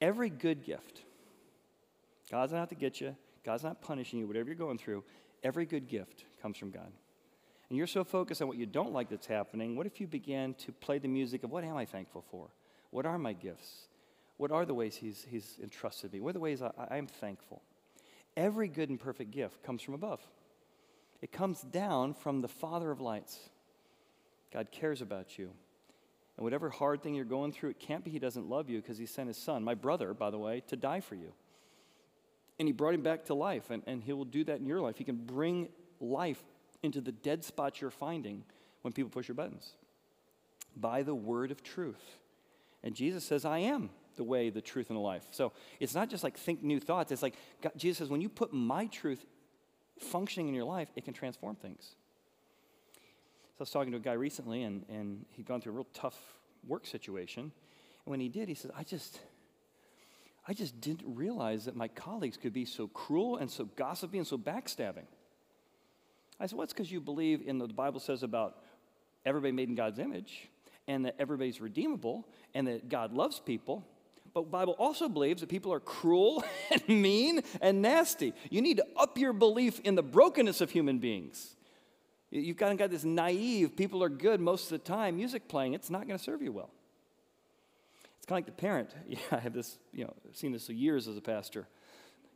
Every 0.00 0.30
good 0.30 0.62
gift, 0.62 1.02
God's 2.30 2.52
not 2.52 2.60
out 2.60 2.68
to 2.68 2.76
get 2.76 3.00
you, 3.00 3.16
God's 3.44 3.64
not 3.64 3.82
punishing 3.82 4.20
you, 4.20 4.28
whatever 4.28 4.46
you're 4.46 4.54
going 4.54 4.78
through, 4.78 5.02
every 5.42 5.66
good 5.66 5.88
gift 5.88 6.26
comes 6.40 6.56
from 6.56 6.70
God. 6.70 6.92
And 7.68 7.76
you're 7.76 7.88
so 7.88 8.04
focused 8.04 8.40
on 8.40 8.46
what 8.46 8.56
you 8.56 8.66
don't 8.66 8.92
like 8.92 9.08
that's 9.08 9.26
happening, 9.26 9.74
what 9.74 9.86
if 9.86 10.00
you 10.00 10.06
began 10.06 10.54
to 10.54 10.70
play 10.70 11.00
the 11.00 11.08
music 11.08 11.42
of 11.42 11.50
what 11.50 11.64
am 11.64 11.76
I 11.76 11.86
thankful 11.86 12.24
for? 12.30 12.46
What 12.90 13.04
are 13.04 13.18
my 13.18 13.32
gifts? 13.32 13.88
What 14.36 14.52
are 14.52 14.64
the 14.64 14.74
ways 14.74 14.94
He's, 14.94 15.26
he's 15.28 15.58
entrusted 15.60 16.12
me? 16.12 16.20
What 16.20 16.30
are 16.30 16.34
the 16.34 16.38
ways 16.38 16.62
I, 16.62 16.70
I 16.88 16.98
am 16.98 17.08
thankful? 17.08 17.62
Every 18.36 18.68
good 18.68 18.90
and 18.90 19.00
perfect 19.00 19.32
gift 19.32 19.64
comes 19.64 19.82
from 19.82 19.94
above. 19.94 20.20
It 21.20 21.32
comes 21.32 21.62
down 21.62 22.14
from 22.14 22.42
the 22.42 22.48
Father 22.48 22.92
of 22.92 23.00
lights. 23.00 23.40
God 24.52 24.68
cares 24.70 25.02
about 25.02 25.38
you. 25.38 25.50
And 26.36 26.44
whatever 26.44 26.68
hard 26.68 27.02
thing 27.02 27.14
you're 27.14 27.24
going 27.24 27.52
through, 27.52 27.70
it 27.70 27.78
can't 27.78 28.04
be 28.04 28.10
He 28.10 28.18
doesn't 28.18 28.48
love 28.48 28.68
you 28.68 28.80
because 28.80 28.98
He 28.98 29.06
sent 29.06 29.28
His 29.28 29.36
Son, 29.36 29.64
my 29.64 29.74
brother, 29.74 30.12
by 30.14 30.30
the 30.30 30.38
way, 30.38 30.62
to 30.68 30.76
die 30.76 31.00
for 31.00 31.14
you. 31.14 31.32
And 32.58 32.68
He 32.68 32.72
brought 32.72 32.94
Him 32.94 33.02
back 33.02 33.24
to 33.26 33.34
life, 33.34 33.70
and, 33.70 33.82
and 33.86 34.02
He 34.02 34.12
will 34.12 34.24
do 34.24 34.44
that 34.44 34.58
in 34.58 34.66
your 34.66 34.80
life. 34.80 34.98
He 34.98 35.04
can 35.04 35.16
bring 35.16 35.68
life 36.00 36.42
into 36.82 37.00
the 37.00 37.12
dead 37.12 37.44
spots 37.44 37.80
you're 37.80 37.90
finding 37.90 38.44
when 38.82 38.92
people 38.92 39.10
push 39.10 39.28
your 39.28 39.34
buttons 39.34 39.72
by 40.76 41.02
the 41.02 41.14
word 41.14 41.50
of 41.50 41.62
truth. 41.62 42.18
And 42.82 42.94
Jesus 42.94 43.24
says, 43.24 43.44
I 43.44 43.58
am 43.58 43.90
the 44.16 44.24
way, 44.24 44.50
the 44.50 44.60
truth, 44.60 44.90
and 44.90 44.96
the 44.96 45.02
life. 45.02 45.24
So 45.30 45.52
it's 45.80 45.94
not 45.94 46.08
just 46.08 46.22
like 46.22 46.36
think 46.38 46.62
new 46.62 46.80
thoughts. 46.80 47.12
It's 47.12 47.22
like 47.22 47.34
God, 47.62 47.72
Jesus 47.76 47.98
says, 47.98 48.08
when 48.08 48.20
you 48.20 48.28
put 48.28 48.52
my 48.52 48.86
truth 48.86 49.24
functioning 49.98 50.48
in 50.48 50.54
your 50.54 50.64
life, 50.64 50.88
it 50.96 51.04
can 51.04 51.14
transform 51.14 51.56
things. 51.56 51.96
So 53.56 53.60
I 53.60 53.62
was 53.62 53.70
talking 53.70 53.92
to 53.92 53.96
a 53.96 54.00
guy 54.00 54.12
recently, 54.12 54.64
and, 54.64 54.84
and 54.90 55.24
he'd 55.30 55.46
gone 55.46 55.62
through 55.62 55.72
a 55.72 55.76
real 55.76 55.86
tough 55.94 56.14
work 56.68 56.84
situation. 56.86 57.44
And 57.44 58.10
when 58.10 58.20
he 58.20 58.28
did, 58.28 58.50
he 58.50 58.54
said, 58.54 58.70
I 58.76 58.82
just, 58.82 59.18
I 60.46 60.52
just 60.52 60.78
didn't 60.78 61.04
realize 61.06 61.64
that 61.64 61.74
my 61.74 61.88
colleagues 61.88 62.36
could 62.36 62.52
be 62.52 62.66
so 62.66 62.86
cruel 62.88 63.38
and 63.38 63.50
so 63.50 63.64
gossipy 63.64 64.18
and 64.18 64.26
so 64.26 64.36
backstabbing. 64.36 65.06
I 66.38 66.44
said, 66.44 66.58
well, 66.58 66.64
it's 66.64 66.74
because 66.74 66.92
you 66.92 67.00
believe 67.00 67.44
in 67.46 67.56
the, 67.56 67.66
Bible 67.66 67.98
says 67.98 68.22
about 68.22 68.58
everybody 69.24 69.52
made 69.52 69.70
in 69.70 69.74
God's 69.74 70.00
image 70.00 70.50
and 70.86 71.06
that 71.06 71.14
everybody's 71.18 71.58
redeemable 71.58 72.28
and 72.52 72.66
that 72.66 72.90
God 72.90 73.14
loves 73.14 73.40
people. 73.40 73.86
But 74.34 74.42
the 74.42 74.50
Bible 74.50 74.76
also 74.78 75.08
believes 75.08 75.40
that 75.40 75.48
people 75.48 75.72
are 75.72 75.80
cruel 75.80 76.44
and 76.70 76.86
mean 77.00 77.40
and 77.62 77.80
nasty. 77.80 78.34
You 78.50 78.60
need 78.60 78.76
to 78.76 78.86
up 78.98 79.16
your 79.16 79.32
belief 79.32 79.80
in 79.80 79.94
the 79.94 80.02
brokenness 80.02 80.60
of 80.60 80.70
human 80.70 80.98
beings. 80.98 81.55
You've 82.40 82.56
kind 82.56 82.72
of 82.72 82.78
got 82.78 82.90
this 82.90 83.04
naive, 83.04 83.76
people 83.76 84.02
are 84.02 84.08
good 84.08 84.40
most 84.40 84.64
of 84.64 84.70
the 84.70 84.78
time, 84.78 85.16
music 85.16 85.48
playing, 85.48 85.74
it's 85.74 85.90
not 85.90 86.06
going 86.06 86.18
to 86.18 86.22
serve 86.22 86.42
you 86.42 86.52
well. 86.52 86.70
It's 88.18 88.26
kind 88.26 88.42
of 88.42 88.46
like 88.46 88.56
the 88.56 88.60
parent. 88.60 88.90
Yeah, 89.08 89.18
I 89.32 89.38
have 89.38 89.54
this, 89.54 89.78
you 89.92 90.04
know, 90.04 90.14
seen 90.32 90.52
this 90.52 90.66
for 90.66 90.72
years 90.72 91.08
as 91.08 91.16
a 91.16 91.20
pastor. 91.20 91.66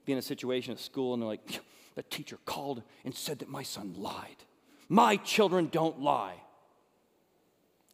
Be 0.06 0.12
in 0.12 0.18
a 0.18 0.22
situation 0.22 0.72
at 0.72 0.80
school 0.80 1.12
and 1.12 1.22
they're 1.22 1.28
like, 1.28 1.60
the 1.96 2.02
teacher 2.04 2.38
called 2.46 2.82
and 3.04 3.14
said 3.14 3.40
that 3.40 3.48
my 3.48 3.62
son 3.62 3.94
lied. 3.96 4.36
My 4.88 5.16
children 5.16 5.68
don't 5.70 6.00
lie. 6.00 6.36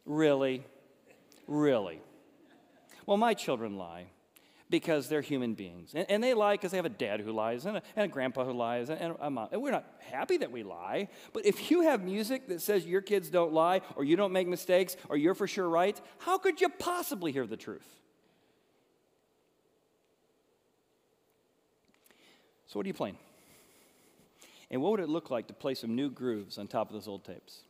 Really? 0.05 0.63
Really? 1.47 2.01
Well, 3.05 3.17
my 3.17 3.33
children 3.33 3.77
lie 3.77 4.07
because 4.69 5.07
they're 5.07 5.21
human 5.21 5.53
beings. 5.53 5.91
And, 5.93 6.05
and 6.09 6.23
they 6.23 6.33
lie 6.33 6.55
because 6.55 6.71
they 6.71 6.77
have 6.77 6.85
a 6.85 6.89
dad 6.89 7.21
who 7.21 7.31
lies 7.31 7.65
and 7.65 7.77
a, 7.77 7.81
and 7.95 8.05
a 8.05 8.07
grandpa 8.07 8.43
who 8.43 8.53
lies 8.53 8.89
and, 8.89 8.99
and 8.99 9.15
a 9.19 9.29
mom. 9.29 9.49
And 9.51 9.61
we're 9.61 9.71
not 9.71 9.85
happy 10.11 10.37
that 10.37 10.51
we 10.51 10.63
lie. 10.63 11.07
But 11.33 11.45
if 11.45 11.71
you 11.71 11.81
have 11.81 12.03
music 12.03 12.47
that 12.47 12.61
says 12.61 12.85
your 12.85 13.01
kids 13.01 13.29
don't 13.29 13.53
lie 13.53 13.81
or 13.95 14.03
you 14.03 14.15
don't 14.15 14.33
make 14.33 14.47
mistakes 14.47 14.97
or 15.09 15.17
you're 15.17 15.35
for 15.35 15.47
sure 15.47 15.69
right, 15.69 15.99
how 16.19 16.37
could 16.37 16.59
you 16.59 16.69
possibly 16.69 17.31
hear 17.31 17.47
the 17.47 17.57
truth? 17.57 17.87
So, 22.67 22.77
what 22.77 22.85
are 22.85 22.89
you 22.89 22.93
playing? 22.93 23.17
And 24.69 24.81
what 24.81 24.91
would 24.91 24.99
it 24.99 25.07
look 25.07 25.31
like 25.31 25.47
to 25.47 25.53
play 25.53 25.73
some 25.73 25.95
new 25.95 26.09
grooves 26.09 26.57
on 26.57 26.67
top 26.67 26.89
of 26.89 26.93
those 26.93 27.07
old 27.07 27.23
tapes? 27.23 27.61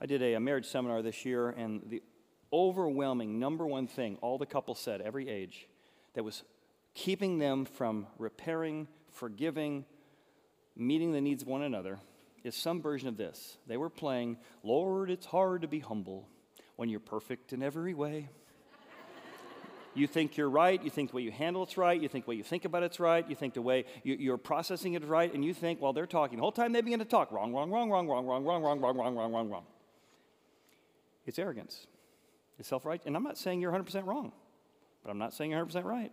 I 0.00 0.06
did 0.06 0.22
a, 0.22 0.34
a 0.34 0.40
marriage 0.40 0.66
seminar 0.66 1.02
this 1.02 1.24
year, 1.24 1.50
and 1.50 1.82
the 1.86 2.02
overwhelming 2.52 3.38
number 3.38 3.66
one 3.66 3.86
thing 3.86 4.18
all 4.20 4.38
the 4.38 4.46
couples 4.46 4.78
said, 4.78 5.00
every 5.00 5.28
age, 5.28 5.68
that 6.14 6.24
was 6.24 6.42
keeping 6.94 7.38
them 7.38 7.64
from 7.64 8.06
repairing, 8.18 8.88
forgiving, 9.12 9.84
meeting 10.76 11.12
the 11.12 11.20
needs 11.20 11.42
of 11.42 11.48
one 11.48 11.62
another 11.62 11.98
is 12.44 12.54
some 12.54 12.80
version 12.80 13.08
of 13.08 13.16
this. 13.16 13.58
They 13.66 13.76
were 13.76 13.90
playing, 13.90 14.38
Lord, 14.62 15.10
it's 15.10 15.26
hard 15.26 15.62
to 15.62 15.68
be 15.68 15.80
humble 15.80 16.28
when 16.76 16.88
you're 16.88 17.00
perfect 17.00 17.52
in 17.52 17.62
every 17.62 17.94
way. 17.94 18.28
you 19.94 20.06
think 20.06 20.36
you're 20.36 20.48
right, 20.48 20.82
you 20.82 20.90
think 20.90 21.10
the 21.10 21.16
way 21.16 21.22
you 21.22 21.32
handle 21.32 21.62
it's 21.62 21.76
right, 21.76 22.00
you 22.00 22.08
think 22.08 22.24
the 22.24 22.30
way 22.30 22.36
you 22.36 22.44
think 22.44 22.64
about 22.64 22.82
it's 22.82 23.00
right, 23.00 23.28
you 23.28 23.34
think 23.34 23.54
the 23.54 23.62
way 23.62 23.84
you, 24.04 24.32
are 24.32 24.38
processing 24.38 24.94
it 24.94 25.02
is 25.02 25.08
right, 25.08 25.32
and 25.34 25.44
you 25.44 25.52
think 25.52 25.80
while 25.80 25.92
they're 25.92 26.06
talking, 26.06 26.36
the 26.36 26.42
whole 26.42 26.52
time 26.52 26.72
they 26.72 26.80
begin 26.80 27.00
to 27.00 27.04
talk, 27.04 27.32
wrong, 27.32 27.52
wrong, 27.52 27.70
wrong, 27.70 27.90
wrong, 27.90 28.06
wrong, 28.08 28.26
wrong, 28.26 28.44
wrong, 28.44 28.62
wrong, 28.62 28.80
wrong, 28.80 28.96
wrong, 28.96 29.16
wrong, 29.16 29.32
wrong, 29.32 29.50
wrong. 29.50 29.64
It's 31.26 31.38
arrogance. 31.38 31.86
It's 32.58 32.68
self 32.68 32.84
right. 32.84 33.00
And 33.06 33.16
I'm 33.16 33.22
not 33.22 33.38
saying 33.38 33.60
you're 33.60 33.72
100% 33.72 34.06
wrong, 34.06 34.32
but 35.02 35.10
I'm 35.10 35.18
not 35.18 35.32
saying 35.32 35.50
you're 35.50 35.64
100% 35.64 35.84
right. 35.84 36.12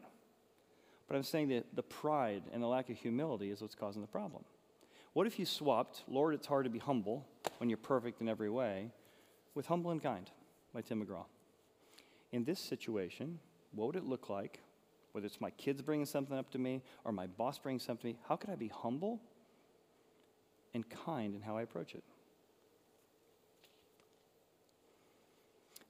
But 1.08 1.16
I'm 1.16 1.24
saying 1.24 1.50
that 1.50 1.76
the 1.76 1.84
pride 1.84 2.44
and 2.52 2.62
the 2.62 2.68
lack 2.68 2.90
of 2.90 2.98
humility 2.98 3.52
is 3.52 3.62
what's 3.62 3.76
causing 3.76 4.02
the 4.02 4.08
problem. 4.08 4.44
What 5.14 5.28
if 5.28 5.40
you 5.40 5.46
swapped, 5.46 6.04
Lord, 6.08 6.34
it's 6.34 6.48
hard 6.48 6.66
to 6.66 6.70
be 6.70 6.80
humble 6.80 7.26
when 7.60 7.70
you're 7.70 7.78
perfect 7.78 8.22
in 8.22 8.28
every 8.28 8.50
way, 8.50 8.92
with 9.54 9.68
humble 9.68 9.92
and 9.92 10.02
kind 10.02 10.30
by 10.74 10.82
Tim 10.82 11.06
McGraw? 11.06 11.26
In 12.32 12.44
this 12.44 12.60
situation, 12.60 13.40
what 13.72 13.88
would 13.88 13.96
it 13.96 14.04
look 14.04 14.30
like, 14.30 14.60
whether 15.14 15.26
it's 15.26 15.40
my 15.40 15.52
kids 15.52 15.82
bringing 15.82 16.06
something 16.06 16.38
up 16.38 16.50
to 16.52 16.58
me 16.58 16.82
or 17.06 17.12
my 17.12 17.28
boss 17.28 17.60
bringing 17.60 17.80
something 17.80 18.14
to 18.14 18.18
me? 18.18 18.20
How 18.28 18.36
could 18.36 18.50
I 18.50 18.56
be 18.56 18.68
humble 18.68 19.22
and 20.74 20.84
kind 20.90 21.34
in 21.34 21.42
how 21.42 21.56
I 21.56 21.62
approach 21.62 21.96
it? 21.96 22.04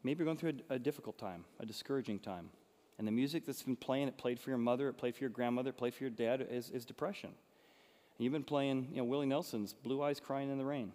Maybe 0.06 0.20
you're 0.20 0.26
going 0.26 0.38
through 0.38 0.54
a, 0.70 0.76
a, 0.76 0.80
difficult 0.80 1.18
time, 1.18 1.46
a 1.60 1.66
discouraging 1.66 2.20
time. 2.20 2.52
And 3.00 3.08
the 3.08 3.12
music 3.12 3.44
that's 3.44 3.64
been 3.64 3.76
playing, 3.76 4.08
it 4.08 4.20
played 4.20 4.40
for 4.40 4.52
your 4.52 4.60
mother, 4.60 4.88
it 4.88 4.94
played 4.94 5.16
for 5.16 5.24
your 5.24 5.32
grandmother, 5.32 5.72
it 5.72 5.78
played 5.78 5.96
for 5.96 6.04
your 6.04 6.12
dad, 6.12 6.46
is, 6.48 6.70
is 6.70 6.86
depression. 6.86 7.32
And 7.32 8.24
you've 8.24 8.32
been 8.32 8.44
playing, 8.44 8.90
you 8.92 8.98
know, 8.98 9.04
Willie 9.04 9.26
Nelson's 9.26 9.74
Blue 9.74 10.04
Eyes 10.04 10.20
Crying 10.20 10.52
in 10.52 10.60
the 10.60 10.64
Rain. 10.64 10.94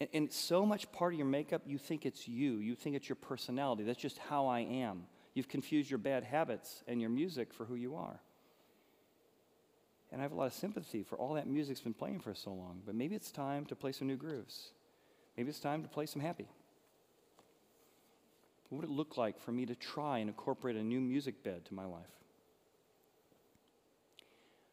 And, 0.00 0.08
and 0.14 0.32
so 0.32 0.64
much 0.64 0.90
part 0.90 1.12
of 1.12 1.18
your 1.18 1.28
makeup, 1.28 1.62
you 1.66 1.76
think 1.76 2.06
it's 2.06 2.26
you. 2.26 2.54
You 2.54 2.74
think 2.74 2.96
it's 2.96 3.10
your 3.10 3.16
personality. 3.16 3.84
That's 3.84 4.00
just 4.00 4.16
how 4.16 4.46
I 4.46 4.60
am. 4.60 5.02
You've 5.34 5.48
confused 5.48 5.90
your 5.90 5.98
bad 5.98 6.24
habits 6.24 6.82
and 6.88 6.98
your 6.98 7.10
music 7.10 7.52
for 7.52 7.66
who 7.66 7.74
you 7.74 7.94
are. 7.96 8.18
And 10.10 10.22
I 10.22 10.24
have 10.24 10.32
a 10.32 10.34
lot 10.34 10.46
of 10.46 10.54
sympathy 10.54 11.02
for 11.02 11.16
all 11.16 11.34
that 11.34 11.46
music's 11.46 11.82
been 11.82 11.92
playing 11.92 12.20
for 12.20 12.32
so 12.32 12.54
long. 12.54 12.80
But 12.86 12.94
maybe 12.94 13.14
it's 13.14 13.30
time 13.30 13.66
to 13.66 13.76
play 13.76 13.92
some 13.92 14.08
new 14.08 14.16
grooves. 14.16 14.70
Maybe 15.36 15.50
it's 15.50 15.60
time 15.60 15.82
to 15.82 15.88
play 15.90 16.06
some 16.06 16.22
happy. 16.22 16.48
What 18.68 18.82
would 18.82 18.90
it 18.90 18.92
look 18.92 19.16
like 19.16 19.40
for 19.40 19.52
me 19.52 19.66
to 19.66 19.74
try 19.74 20.18
and 20.18 20.28
incorporate 20.28 20.76
a 20.76 20.82
new 20.82 21.00
music 21.00 21.42
bed 21.42 21.64
to 21.66 21.74
my 21.74 21.84
life? 21.84 22.02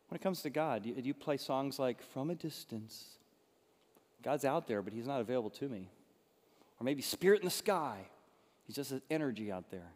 When 0.08 0.20
it 0.20 0.22
comes 0.22 0.42
to 0.44 0.50
God, 0.50 0.84
do 0.84 0.90
you, 0.90 1.14
play 1.14 1.38
songs 1.38 1.80
like 1.80 2.02
From 2.14 2.30
a 2.30 2.36
Distance? 2.36 3.06
God's 4.24 4.46
out 4.46 4.68
there, 4.68 4.82
but 4.82 4.94
He's 4.94 5.08
not 5.08 5.22
available 5.22 5.50
to 5.52 5.68
me. 5.68 5.90
Or 6.80 6.84
maybe 6.84 7.02
Spirit 7.02 7.42
in 7.42 7.46
the 7.46 7.52
Sky. 7.52 7.98
He's 8.66 8.76
just 8.76 8.92
an 8.92 9.02
energy 9.10 9.52
out 9.52 9.70
there. 9.72 9.92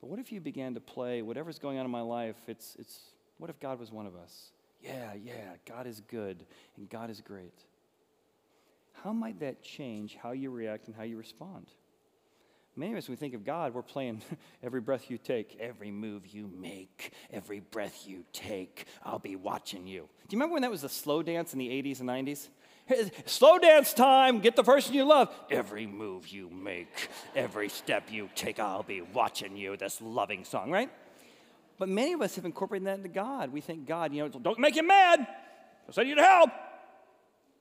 But 0.00 0.10
what 0.10 0.18
if 0.18 0.30
you 0.32 0.40
began 0.40 0.74
to 0.74 0.80
play 0.80 1.22
whatever's 1.22 1.58
going 1.58 1.78
on 1.78 1.84
in 1.84 1.90
my 1.90 2.00
life? 2.00 2.36
It's, 2.46 2.76
it's 2.78 3.00
what 3.38 3.50
if 3.50 3.58
God 3.58 3.78
was 3.80 3.90
one 3.90 4.06
of 4.06 4.14
us? 4.14 4.50
Yeah, 4.82 5.14
yeah, 5.14 5.54
God 5.66 5.86
is 5.86 6.00
good 6.08 6.44
and 6.76 6.88
God 6.88 7.10
is 7.10 7.20
great. 7.20 7.64
How 9.02 9.12
might 9.12 9.40
that 9.40 9.62
change 9.62 10.16
how 10.20 10.32
you 10.32 10.50
react 10.50 10.86
and 10.86 10.96
how 10.96 11.04
you 11.04 11.16
respond? 11.16 11.66
Many 12.78 12.92
of 12.92 12.98
us, 12.98 13.08
when 13.08 13.14
we 13.14 13.16
think 13.16 13.34
of 13.34 13.44
God, 13.44 13.74
we're 13.74 13.82
playing 13.82 14.22
every 14.62 14.80
breath 14.80 15.10
you 15.10 15.18
take, 15.18 15.56
every 15.58 15.90
move 15.90 16.28
you 16.28 16.48
make, 16.56 17.12
every 17.32 17.58
breath 17.58 18.04
you 18.06 18.24
take, 18.32 18.86
I'll 19.04 19.18
be 19.18 19.34
watching 19.34 19.88
you. 19.88 20.02
Do 20.28 20.36
you 20.36 20.38
remember 20.38 20.52
when 20.52 20.62
that 20.62 20.70
was 20.70 20.82
the 20.82 20.88
slow 20.88 21.20
dance 21.20 21.52
in 21.52 21.58
the 21.58 21.68
80s 21.68 21.98
and 21.98 22.08
90s? 22.08 22.48
Slow 23.26 23.58
dance 23.58 23.92
time, 23.92 24.38
get 24.38 24.54
the 24.54 24.62
person 24.62 24.94
you 24.94 25.04
love. 25.04 25.34
Every 25.50 25.86
move 25.86 26.28
you 26.28 26.48
make, 26.48 27.10
every 27.34 27.68
step 27.68 28.04
you 28.12 28.30
take, 28.36 28.60
I'll 28.60 28.84
be 28.84 29.00
watching 29.00 29.56
you. 29.56 29.76
This 29.76 30.00
loving 30.00 30.44
song, 30.44 30.70
right? 30.70 30.88
But 31.78 31.88
many 31.88 32.12
of 32.12 32.22
us 32.22 32.36
have 32.36 32.44
incorporated 32.44 32.86
that 32.86 32.98
into 32.98 33.08
God. 33.08 33.52
We 33.52 33.60
think 33.60 33.86
God, 33.86 34.14
you 34.14 34.22
know, 34.22 34.28
don't 34.28 34.58
make 34.58 34.76
you 34.76 34.86
mad. 34.86 35.26
I'll 35.86 35.92
send 35.92 36.08
you 36.08 36.14
to 36.14 36.22
help. 36.22 36.50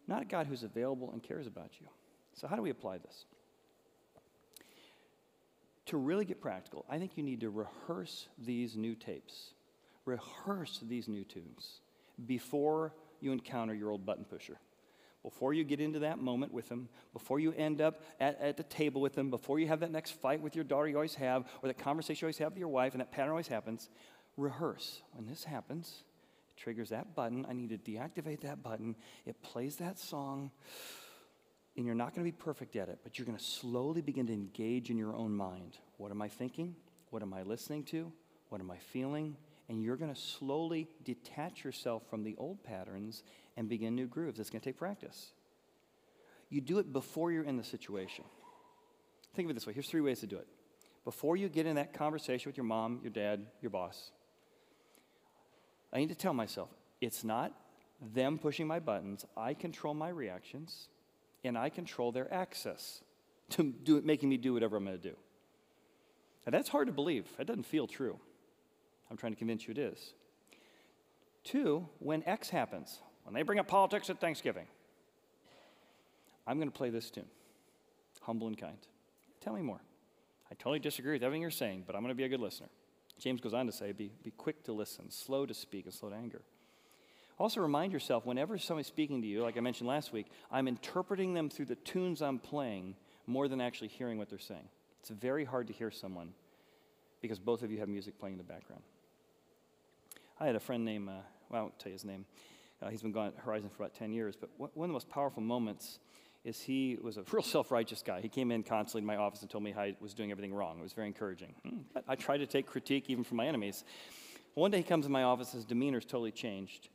Not 0.08 0.22
a 0.22 0.26
God 0.26 0.46
who's 0.46 0.62
available 0.62 1.10
and 1.12 1.24
cares 1.24 1.48
about 1.48 1.72
you. 1.82 1.88
So, 2.36 2.48
how 2.48 2.56
do 2.56 2.62
we 2.62 2.70
apply 2.70 3.00
this? 3.00 3.26
To 5.88 5.98
really 5.98 6.26
get 6.26 6.42
practical, 6.42 6.86
I 6.90 7.00
think 7.00 7.18
you 7.18 7.24
need 7.24 7.42
to 7.42 7.50
rehearse 7.50 8.28
these 8.38 8.76
new 8.76 8.96
tapes, 8.96 9.54
rehearse 10.06 10.80
these 10.88 11.08
new 11.08 11.24
tunes 11.24 11.82
before 12.26 12.94
you 13.20 13.32
encounter 13.32 13.74
your 13.74 13.92
old 13.92 14.06
button 14.06 14.26
pusher. 14.26 14.58
Before 15.24 15.54
you 15.54 15.64
get 15.64 15.82
into 15.82 16.00
that 16.00 16.20
moment 16.20 16.54
with 16.54 16.70
them, 16.70 16.88
before 17.12 17.40
you 17.40 17.52
end 17.52 17.82
up 17.82 18.02
at, 18.20 18.40
at 18.40 18.56
the 18.56 18.64
table 18.64 19.02
with 19.02 19.16
them, 19.16 19.30
before 19.30 19.60
you 19.60 19.68
have 19.68 19.82
that 19.82 19.92
next 19.92 20.12
fight 20.12 20.42
with 20.42 20.56
your 20.56 20.64
daughter 20.64 20.88
you 20.88 20.96
always 20.96 21.16
have, 21.16 21.46
or 21.62 21.68
that 21.68 21.78
conversation 21.78 22.24
you 22.24 22.28
always 22.28 22.38
have 22.38 22.54
with 22.54 22.60
your 22.60 22.70
wife, 22.70 22.94
and 22.94 23.02
that 23.02 23.12
pattern 23.12 23.32
always 23.32 23.48
happens, 23.48 23.90
rehearse. 24.38 25.02
When 25.14 25.26
this 25.26 25.44
happens, 25.44 26.04
it 26.56 26.62
triggers 26.62 26.90
that 26.90 27.16
button. 27.16 27.46
I 27.50 27.54
need 27.54 27.70
to 27.70 27.78
deactivate 27.78 28.42
that 28.42 28.64
button. 28.64 28.96
It 29.26 29.42
plays 29.42 29.78
that 29.78 30.00
song 30.00 30.52
and 31.78 31.86
you're 31.86 31.96
not 31.96 32.16
going 32.16 32.26
to 32.26 32.32
be 32.32 32.36
perfect 32.36 32.76
at 32.76 32.90
it, 32.90 33.00
but 33.04 33.18
you're 33.18 33.26
going 33.26 33.38
to 33.38 33.44
slowly 33.44 34.02
begin 34.02 34.26
to 34.28 34.34
engage 34.34 34.90
in 34.90 34.98
your 34.98 35.16
own 35.16 35.32
mind. 35.32 35.78
What 35.98 36.12
am 36.12 36.22
I 36.22 36.28
thinking? 36.28 36.76
What 37.12 37.22
am 37.22 37.34
I 37.34 37.44
listening 37.44 37.84
to? 37.86 38.12
What 38.50 38.60
am 38.60 38.72
I 38.72 38.78
feeling? 38.78 39.38
And 39.70 39.84
you're 39.84 39.96
going 39.96 40.14
to 40.14 40.20
slowly 40.20 40.88
detach 41.04 41.64
yourself 41.64 42.04
from 42.10 42.24
the 42.24 42.36
old 42.38 42.64
patterns 42.64 43.24
and 43.56 43.70
begin 43.70 43.96
new 43.96 44.08
grooves. 44.08 44.40
It's 44.40 44.50
going 44.50 44.62
to 44.62 44.66
take 44.66 44.78
practice. 44.78 45.32
You 46.50 46.62
do 46.62 46.80
it 46.80 46.92
before 46.92 47.32
you're 47.32 47.44
in 47.44 47.58
the 47.58 47.64
situation. 47.64 48.26
Think 49.36 49.46
of 49.46 49.52
it 49.52 49.54
this 49.54 49.68
way 49.68 49.74
here's 49.74 49.90
three 49.90 50.02
ways 50.02 50.22
to 50.22 50.28
do 50.28 50.38
it. 50.38 50.48
Before 51.04 51.38
you 51.38 51.48
get 51.48 51.68
in 51.68 51.76
that 51.76 51.94
conversation 51.94 52.50
with 52.50 52.58
your 52.58 52.66
mom, 52.66 53.00
your 53.04 53.12
dad, 53.12 53.46
your 53.62 53.70
boss, 53.70 54.12
I 55.94 56.00
need 56.00 56.10
to 56.10 56.16
tell 56.16 56.34
myself 56.34 56.70
it's 57.02 57.24
not 57.24 57.54
them 58.02 58.40
pushing 58.40 58.66
my 58.68 58.80
buttons. 58.80 59.26
I 59.36 59.54
control 59.54 59.94
my 59.94 60.10
reactions 60.10 60.88
and 61.44 61.58
I 61.58 61.70
control 61.70 62.12
their 62.12 62.32
access 62.34 63.02
to 63.52 63.74
do, 63.84 64.02
making 64.02 64.30
me 64.30 64.38
do 64.38 64.54
whatever 64.54 64.78
I'm 64.78 64.86
going 64.86 64.98
to 64.98 65.10
do. 65.10 65.16
And 66.46 66.54
that's 66.54 66.70
hard 66.70 66.88
to 66.88 66.94
believe. 66.94 67.28
That 67.38 67.48
doesn't 67.48 67.66
feel 67.66 67.88
true. 67.88 68.20
I'm 69.10 69.18
trying 69.18 69.34
to 69.34 69.38
convince 69.38 69.68
you 69.68 69.72
it 69.72 69.78
is. 69.78 70.14
Two, 71.44 71.88
when 72.00 72.24
X 72.26 72.50
happens, 72.50 73.00
when 73.24 73.34
they 73.34 73.42
bring 73.42 73.60
up 73.60 73.68
politics 73.68 74.10
at 74.10 74.20
Thanksgiving, 74.20 74.68
I'm 76.46 76.58
going 76.58 76.70
to 76.70 76.78
play 76.78 76.90
this 76.90 77.10
tune 77.10 77.26
humble 78.28 78.48
and 78.48 78.58
kind. 78.58 78.78
Tell 79.40 79.54
me 79.54 79.62
more. 79.62 79.80
I 80.52 80.56
totally 80.56 80.80
disagree 80.80 81.14
with 81.14 81.24
everything 81.24 81.42
you're 81.42 81.50
saying, 81.50 81.86
but 81.88 81.96
I'm 81.96 82.02
going 82.02 82.12
to 82.12 82.16
be 82.16 82.26
a 82.26 82.30
good 82.30 82.42
listener. 82.42 82.68
James 83.18 83.40
goes 83.40 83.54
on 83.54 83.66
to 83.66 83.72
say, 83.72 83.94
be, 83.94 84.12
be 84.22 84.32
quick 84.32 84.64
to 84.66 84.74
listen, 84.74 85.10
slow 85.10 85.46
to 85.46 85.54
speak, 85.54 85.86
and 85.86 85.94
slow 85.94 86.10
to 86.10 86.16
anger. 86.16 86.42
Also, 87.40 87.62
remind 87.62 87.94
yourself 87.94 88.26
whenever 88.26 88.58
somebody's 88.58 88.88
speaking 88.88 89.22
to 89.22 89.28
you, 89.28 89.44
like 89.44 89.58
I 89.58 89.60
mentioned 89.60 89.88
last 89.88 90.12
week, 90.12 90.28
I'm 90.52 90.68
interpreting 90.68 91.34
them 91.34 91.50
through 91.50 91.66
the 91.66 91.76
tunes 91.76 92.22
I'm 92.22 92.40
playing 92.40 92.96
more 93.28 93.48
than 93.48 93.62
actually 93.62 93.90
hearing 93.90 94.18
what 94.18 94.30
they're 94.30 94.40
saying. 94.40 94.68
It's 95.02 95.10
very 95.10 95.46
hard 95.46 95.68
to 95.68 95.74
hear 95.74 95.92
someone 95.92 96.34
because 97.22 97.38
both 97.38 97.62
of 97.62 97.72
you 97.72 97.80
have 97.80 97.90
music 97.90 98.18
playing 98.20 98.34
in 98.34 98.38
the 98.40 98.44
background. 98.44 98.82
I 100.40 100.48
had 100.48 100.56
a 100.56 100.60
friend 100.60 100.84
named, 100.84 101.10
uh, 101.10 101.14
well, 101.50 101.60
I 101.60 101.62
won't 101.62 101.80
tell 101.80 101.90
you 101.90 101.94
his 101.94 102.06
name. 102.06 102.26
Uh, 102.82 102.90
he's 102.90 103.02
been 103.02 103.12
gone 103.12 103.28
at 103.28 103.44
Horizon 103.44 103.70
for 103.70 103.84
about 103.84 103.96
10 103.96 104.14
years, 104.14 104.36
but 104.36 104.50
one 104.58 104.70
of 104.76 104.90
the 104.90 104.94
most 104.94 105.10
powerful 105.10 105.42
moments 105.42 106.00
is 106.44 106.60
he 106.62 106.98
was 107.02 107.18
a 107.18 107.24
real 107.32 107.44
self 107.44 107.72
righteous 107.72 108.04
guy. 108.04 108.22
He 108.22 108.30
came 108.30 108.52
in 108.52 108.64
constantly 108.64 109.02
in 109.02 109.06
my 109.06 109.18
office 109.18 109.42
and 109.42 109.50
told 109.50 109.64
me 109.64 109.74
I 109.78 109.96
was 110.00 110.14
doing 110.14 110.32
everything 110.32 110.54
wrong. 110.54 110.80
It 110.80 110.84
was 110.84 110.94
very 110.94 111.08
encouraging. 111.08 111.54
Hmm. 111.68 112.02
I 112.08 112.16
try 112.16 112.38
to 112.38 112.48
take 112.48 112.66
critique 112.66 113.06
even 113.10 113.24
from 113.24 113.38
my 113.38 113.48
enemies. 113.48 113.84
One 114.54 114.72
day 114.72 114.78
he 114.78 114.84
comes 114.84 115.06
in 115.06 115.12
my 115.12 115.24
office, 115.24 115.52
his 115.52 115.66
demeanor's 115.66 116.06
totally 116.06 116.32
changed. 116.32 116.90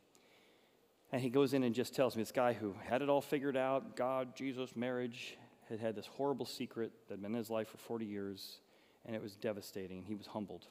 And 1.13 1.21
he 1.21 1.29
goes 1.29 1.53
in 1.53 1.63
and 1.63 1.75
just 1.75 1.93
tells 1.93 2.15
me 2.15 2.23
this 2.23 2.31
guy 2.31 2.53
who 2.53 2.75
had 2.85 3.03
it 3.03 3.07
all 3.07 3.21
figured 3.21 3.55
out 3.55 3.95
God, 3.95 4.35
Jesus, 4.35 4.75
marriage 4.75 5.37
had 5.69 5.79
had 5.79 5.95
this 5.95 6.07
horrible 6.07 6.47
secret 6.47 6.91
that 7.07 7.13
had 7.13 7.21
been 7.21 7.33
in 7.33 7.37
his 7.37 7.51
life 7.51 7.67
for 7.67 7.77
40 7.77 8.03
years, 8.03 8.57
and 9.05 9.15
it 9.15 9.21
was 9.21 9.35
devastating. 9.35 9.99
And 9.99 10.07
he 10.07 10.15
was 10.15 10.25
humbled. 10.25 10.65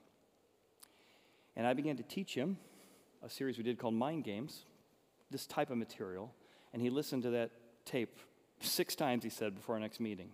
And 1.55 1.65
I 1.65 1.75
began 1.75 1.97
to 1.97 2.03
teach 2.03 2.35
him 2.35 2.59
a 3.23 3.31
series 3.31 3.57
we 3.57 3.63
did 3.63 3.79
called 3.79 3.95
Mind 3.95 4.25
Games, 4.25 4.65
this 5.31 5.47
type 5.47 5.71
of 5.71 5.79
material. 5.79 6.35
And 6.73 6.83
he 6.83 6.91
listened 6.91 7.23
to 7.23 7.31
that 7.31 7.53
tape 7.85 8.19
six 8.61 8.97
times, 8.97 9.23
he 9.23 9.31
said, 9.31 9.55
before 9.55 9.77
our 9.77 9.81
next 9.81 10.01
meeting. 10.01 10.31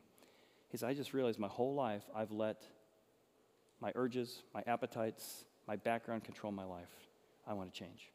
He 0.70 0.78
said, 0.78 0.88
I 0.88 0.94
just 0.94 1.12
realized 1.12 1.38
my 1.38 1.48
whole 1.48 1.74
life 1.74 2.04
I've 2.16 2.32
let 2.32 2.62
my 3.78 3.92
urges, 3.94 4.42
my 4.54 4.62
appetites, 4.66 5.44
my 5.66 5.76
background 5.76 6.24
control 6.24 6.50
my 6.50 6.64
life. 6.64 6.88
I 7.46 7.52
want 7.52 7.74
to 7.74 7.78
change. 7.78 8.10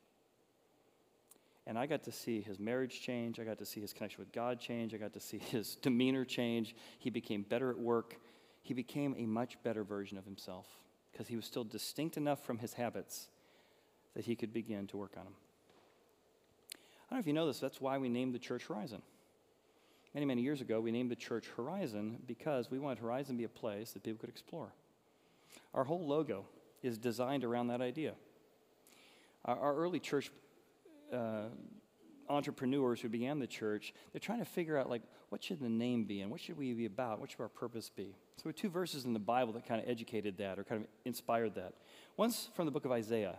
And 1.65 1.78
I 1.78 1.86
got 1.86 2.04
to 2.04 2.12
see 2.12 2.41
his 2.41 2.60
marriage 2.60 3.02
change. 3.02 3.39
I 3.39 3.43
got 3.43 3.58
to 3.60 3.65
see 3.65 3.80
his 3.80 3.93
connection 3.93 4.19
with 4.19 4.32
God 4.34 4.60
change. 4.60 4.93
I 4.93 4.97
got 4.97 5.13
to 5.13 5.19
see 5.19 5.38
his 5.52 5.76
demeanor 5.76 6.26
change. 6.26 6.76
He 6.99 7.10
became 7.10 7.43
better 7.43 7.69
at 7.69 7.78
work. 7.78 8.17
He 8.62 8.73
became 8.73 9.15
a 9.17 9.26
much 9.26 9.62
better 9.63 9.84
version 9.84 10.17
of 10.17 10.26
himself 10.26 10.67
because 11.12 11.28
he 11.28 11.36
was 11.36 11.45
still 11.45 11.63
distinct 11.63 12.17
enough 12.17 12.43
from 12.43 12.58
his 12.58 12.73
habits 12.73 13.28
that 14.15 14.26
he 14.26 14.36
could 14.36 14.54
begin 14.54 14.88
to 14.88 14.97
work 14.97 15.13
on 15.17 15.26
them. 15.26 15.34
I 16.73 17.15
don't 17.15 17.17
know 17.17 17.19
if 17.19 17.28
you 17.28 17.34
know 17.34 17.47
this, 17.47 17.60
that's 17.60 17.80
why 17.80 17.97
we 17.97 18.10
named 18.10 18.34
the 18.34 18.39
church 18.39 18.65
Horizon. 18.65 19.02
Many, 20.13 20.26
many 20.26 20.41
years 20.41 20.62
ago, 20.62 20.80
we 20.80 20.91
named 20.91 21.12
the 21.12 21.15
church 21.15 21.45
Horizon 21.58 22.19
because 22.28 22.69
we 22.69 22.80
wanted 22.80 22.99
Horizon 22.99 23.36
to 23.36 23.38
be 23.38 23.43
a 23.43 23.49
place 23.49 23.91
that 23.91 24.04
people 24.04 24.19
could 24.19 24.30
explore. 24.30 24.73
Our 25.73 25.84
whole 25.84 26.06
logo 26.06 26.45
is 26.84 26.97
designed 26.97 27.43
around 27.43 27.67
that 27.67 27.82
idea. 27.82 28.13
Our, 29.45 29.58
our 29.58 29.76
early 29.76 29.99
church 29.99 30.32
uh, 31.12 31.46
entrepreneurs 32.30 33.02
who 33.02 33.10
began 33.10 33.39
the 33.39 33.48
church, 33.48 33.94
they're 34.12 34.20
trying 34.20 34.39
to 34.39 34.46
figure 34.46 34.78
out 34.78 34.89
like 34.89 35.02
what 35.30 35.44
should 35.44 35.60
the 35.60 35.70
name 35.70 36.06
be 36.06 36.22
and 36.22 36.30
what 36.30 36.39
should 36.39 36.58
we 36.58 36.74
be 36.74 36.86
about? 36.86 37.20
What 37.20 37.32
should 37.32 37.39
our 37.39 37.50
purpose 37.50 37.89
be? 37.89 38.16
So, 38.38 38.52
two 38.52 38.70
verses 38.70 39.06
in 39.06 39.13
the 39.13 39.20
Bible 39.20 39.54
that 39.54 39.68
kind 39.68 39.82
of 39.82 39.89
educated 39.89 40.38
that 40.38 40.60
or 40.60 40.63
kind 40.63 40.82
of 40.82 40.88
inspired 41.06 41.56
that. 41.56 41.74
One's 42.18 42.50
from 42.54 42.66
the 42.66 42.72
book 42.72 42.86
of 42.86 42.92
Isaiah. 42.92 43.38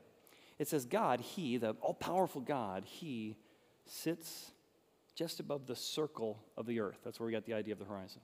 It 0.58 0.68
says, 0.68 0.84
God, 0.84 1.20
He, 1.20 1.56
the 1.56 1.70
all 1.80 1.94
powerful 1.94 2.40
God, 2.40 2.84
He 2.84 3.36
sits 3.86 4.52
just 5.14 5.40
above 5.40 5.66
the 5.66 5.76
circle 5.76 6.40
of 6.56 6.66
the 6.66 6.80
earth. 6.80 6.98
That's 7.04 7.20
where 7.20 7.26
we 7.26 7.32
got 7.32 7.44
the 7.44 7.54
idea 7.54 7.72
of 7.72 7.78
the 7.78 7.84
horizon. 7.84 8.20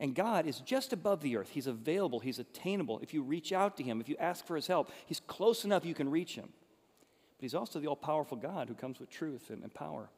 And 0.00 0.14
God 0.14 0.46
is 0.46 0.60
just 0.60 0.92
above 0.92 1.20
the 1.20 1.36
earth. 1.36 1.50
He's 1.50 1.66
available, 1.66 2.20
He's 2.20 2.38
attainable. 2.38 3.00
If 3.00 3.12
you 3.14 3.22
reach 3.22 3.52
out 3.52 3.76
to 3.78 3.82
Him, 3.82 4.00
if 4.00 4.08
you 4.08 4.16
ask 4.18 4.46
for 4.46 4.56
His 4.56 4.66
help, 4.66 4.90
He's 5.06 5.20
close 5.20 5.64
enough 5.64 5.84
you 5.84 5.94
can 5.94 6.10
reach 6.10 6.34
Him 6.34 6.50
but 7.38 7.42
he's 7.42 7.54
also 7.54 7.78
the 7.78 7.86
all 7.86 7.96
powerful 7.96 8.36
God 8.36 8.68
who 8.68 8.74
comes 8.74 8.98
with 8.98 9.10
truth 9.10 9.50
and, 9.50 9.62
and 9.62 9.72
power. 9.72 10.10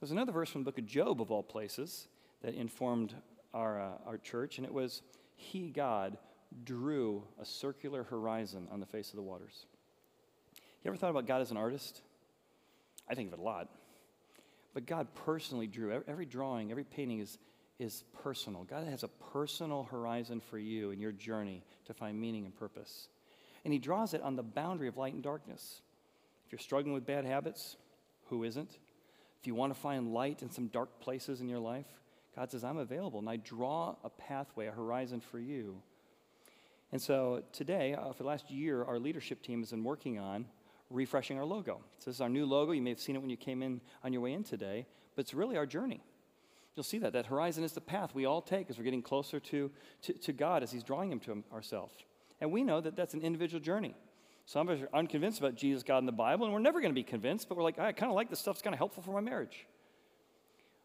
There's 0.00 0.12
another 0.12 0.32
verse 0.32 0.50
from 0.50 0.62
the 0.62 0.70
book 0.70 0.78
of 0.78 0.86
Job, 0.86 1.20
of 1.20 1.32
all 1.32 1.42
places, 1.42 2.06
that 2.42 2.54
informed 2.54 3.14
our, 3.52 3.80
uh, 3.80 3.90
our 4.06 4.18
church, 4.18 4.58
and 4.58 4.66
it 4.66 4.72
was 4.72 5.02
He, 5.34 5.70
God, 5.70 6.16
drew 6.64 7.24
a 7.40 7.44
circular 7.44 8.04
horizon 8.04 8.68
on 8.70 8.78
the 8.78 8.86
face 8.86 9.10
of 9.10 9.16
the 9.16 9.22
waters. 9.22 9.66
You 10.84 10.90
ever 10.90 10.96
thought 10.96 11.10
about 11.10 11.26
God 11.26 11.40
as 11.40 11.50
an 11.50 11.56
artist? 11.56 12.02
I 13.08 13.14
think 13.14 13.32
of 13.32 13.38
it 13.38 13.40
a 13.40 13.42
lot. 13.42 13.68
But 14.74 14.86
God 14.86 15.08
personally 15.24 15.66
drew. 15.66 16.02
Every 16.06 16.26
drawing, 16.26 16.70
every 16.70 16.84
painting 16.84 17.20
is, 17.20 17.38
is 17.80 18.04
personal. 18.22 18.64
God 18.64 18.86
has 18.86 19.02
a 19.02 19.08
personal 19.08 19.84
horizon 19.84 20.40
for 20.40 20.58
you 20.58 20.90
in 20.90 21.00
your 21.00 21.12
journey 21.12 21.64
to 21.86 21.94
find 21.94 22.20
meaning 22.20 22.44
and 22.44 22.54
purpose. 22.54 23.08
And 23.64 23.72
He 23.72 23.80
draws 23.80 24.14
it 24.14 24.22
on 24.22 24.36
the 24.36 24.42
boundary 24.42 24.86
of 24.86 24.96
light 24.96 25.14
and 25.14 25.22
darkness. 25.22 25.80
If 26.46 26.52
you're 26.52 26.58
struggling 26.60 26.94
with 26.94 27.04
bad 27.04 27.24
habits, 27.24 27.76
who 28.28 28.44
isn't? 28.44 28.70
If 29.40 29.46
you 29.46 29.54
want 29.54 29.74
to 29.74 29.80
find 29.80 30.12
light 30.12 30.42
in 30.42 30.50
some 30.50 30.68
dark 30.68 31.00
places 31.00 31.40
in 31.40 31.48
your 31.48 31.58
life, 31.58 31.86
God 32.36 32.50
says, 32.50 32.64
I'm 32.64 32.76
available, 32.76 33.18
and 33.18 33.28
I 33.28 33.36
draw 33.36 33.96
a 34.04 34.10
pathway, 34.10 34.66
a 34.66 34.72
horizon 34.72 35.20
for 35.20 35.38
you. 35.38 35.82
And 36.92 37.02
so 37.02 37.42
today, 37.52 37.94
uh, 37.94 38.12
for 38.12 38.22
the 38.22 38.28
last 38.28 38.50
year, 38.50 38.84
our 38.84 38.98
leadership 38.98 39.42
team 39.42 39.60
has 39.60 39.70
been 39.70 39.84
working 39.84 40.18
on 40.18 40.46
refreshing 40.90 41.38
our 41.38 41.44
logo. 41.44 41.80
So 41.98 42.10
this 42.10 42.16
is 42.16 42.20
our 42.20 42.28
new 42.28 42.46
logo. 42.46 42.72
You 42.72 42.82
may 42.82 42.90
have 42.90 43.00
seen 43.00 43.16
it 43.16 43.20
when 43.20 43.30
you 43.30 43.36
came 43.36 43.62
in 43.62 43.80
on 44.04 44.12
your 44.12 44.22
way 44.22 44.32
in 44.32 44.44
today, 44.44 44.86
but 45.14 45.22
it's 45.22 45.34
really 45.34 45.56
our 45.56 45.66
journey. 45.66 46.00
You'll 46.76 46.84
see 46.84 46.98
that. 46.98 47.14
That 47.14 47.26
horizon 47.26 47.64
is 47.64 47.72
the 47.72 47.80
path 47.80 48.14
we 48.14 48.26
all 48.26 48.42
take 48.42 48.70
as 48.70 48.78
we're 48.78 48.84
getting 48.84 49.02
closer 49.02 49.40
to, 49.40 49.70
to, 50.02 50.12
to 50.12 50.32
God, 50.32 50.62
as 50.62 50.70
He's 50.70 50.84
drawing 50.84 51.10
Him 51.10 51.20
to 51.20 51.42
ourselves. 51.52 51.94
And 52.40 52.52
we 52.52 52.62
know 52.62 52.80
that 52.80 52.94
that's 52.94 53.14
an 53.14 53.22
individual 53.22 53.60
journey. 53.60 53.94
Some 54.46 54.68
of 54.68 54.78
us 54.78 54.84
are 54.84 54.96
unconvinced 54.96 55.40
about 55.40 55.56
Jesus, 55.56 55.82
God, 55.82 55.98
and 55.98 56.08
the 56.08 56.12
Bible, 56.12 56.44
and 56.44 56.54
we're 56.54 56.60
never 56.60 56.80
going 56.80 56.92
to 56.92 56.94
be 56.94 57.02
convinced, 57.02 57.48
but 57.48 57.58
we're 57.58 57.64
like, 57.64 57.80
I 57.80 57.90
kind 57.90 58.10
of 58.10 58.14
like 58.14 58.30
this 58.30 58.38
stuff. 58.38 58.54
It's 58.54 58.62
kind 58.62 58.74
of 58.74 58.78
helpful 58.78 59.02
for 59.02 59.10
my 59.10 59.20
marriage. 59.20 59.66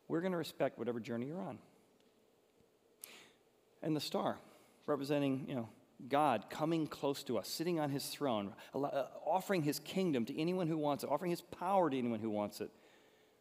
We're 0.08 0.21
going 0.21 0.32
to 0.32 0.38
respect 0.38 0.80
whatever 0.80 1.00
journey 1.00 1.28
you're 1.28 1.39
on. 1.39 1.60
And 3.84 3.95
the 3.95 4.01
star, 4.01 4.38
representing, 4.88 5.45
you 5.47 5.55
know, 5.55 5.70
God 6.09 6.45
coming 6.49 6.88
close 6.88 7.22
to 7.24 7.38
us, 7.38 7.47
sitting 7.47 7.80
on 7.80 7.91
his 7.91 8.07
throne, 8.07 8.53
uh, 8.74 9.05
offering 9.26 9.62
his 9.62 9.80
kingdom 9.80 10.26
to 10.26 10.39
anyone 10.39 10.68
who 10.68 10.78
wants 10.78 11.03
it, 11.03 11.12
offering 11.12 11.30
his 11.30 11.41
power 11.41 11.88
to 11.88 11.97
anyone 11.97 12.20
who 12.20 12.32
wants 12.32 12.62
it. 12.62 12.72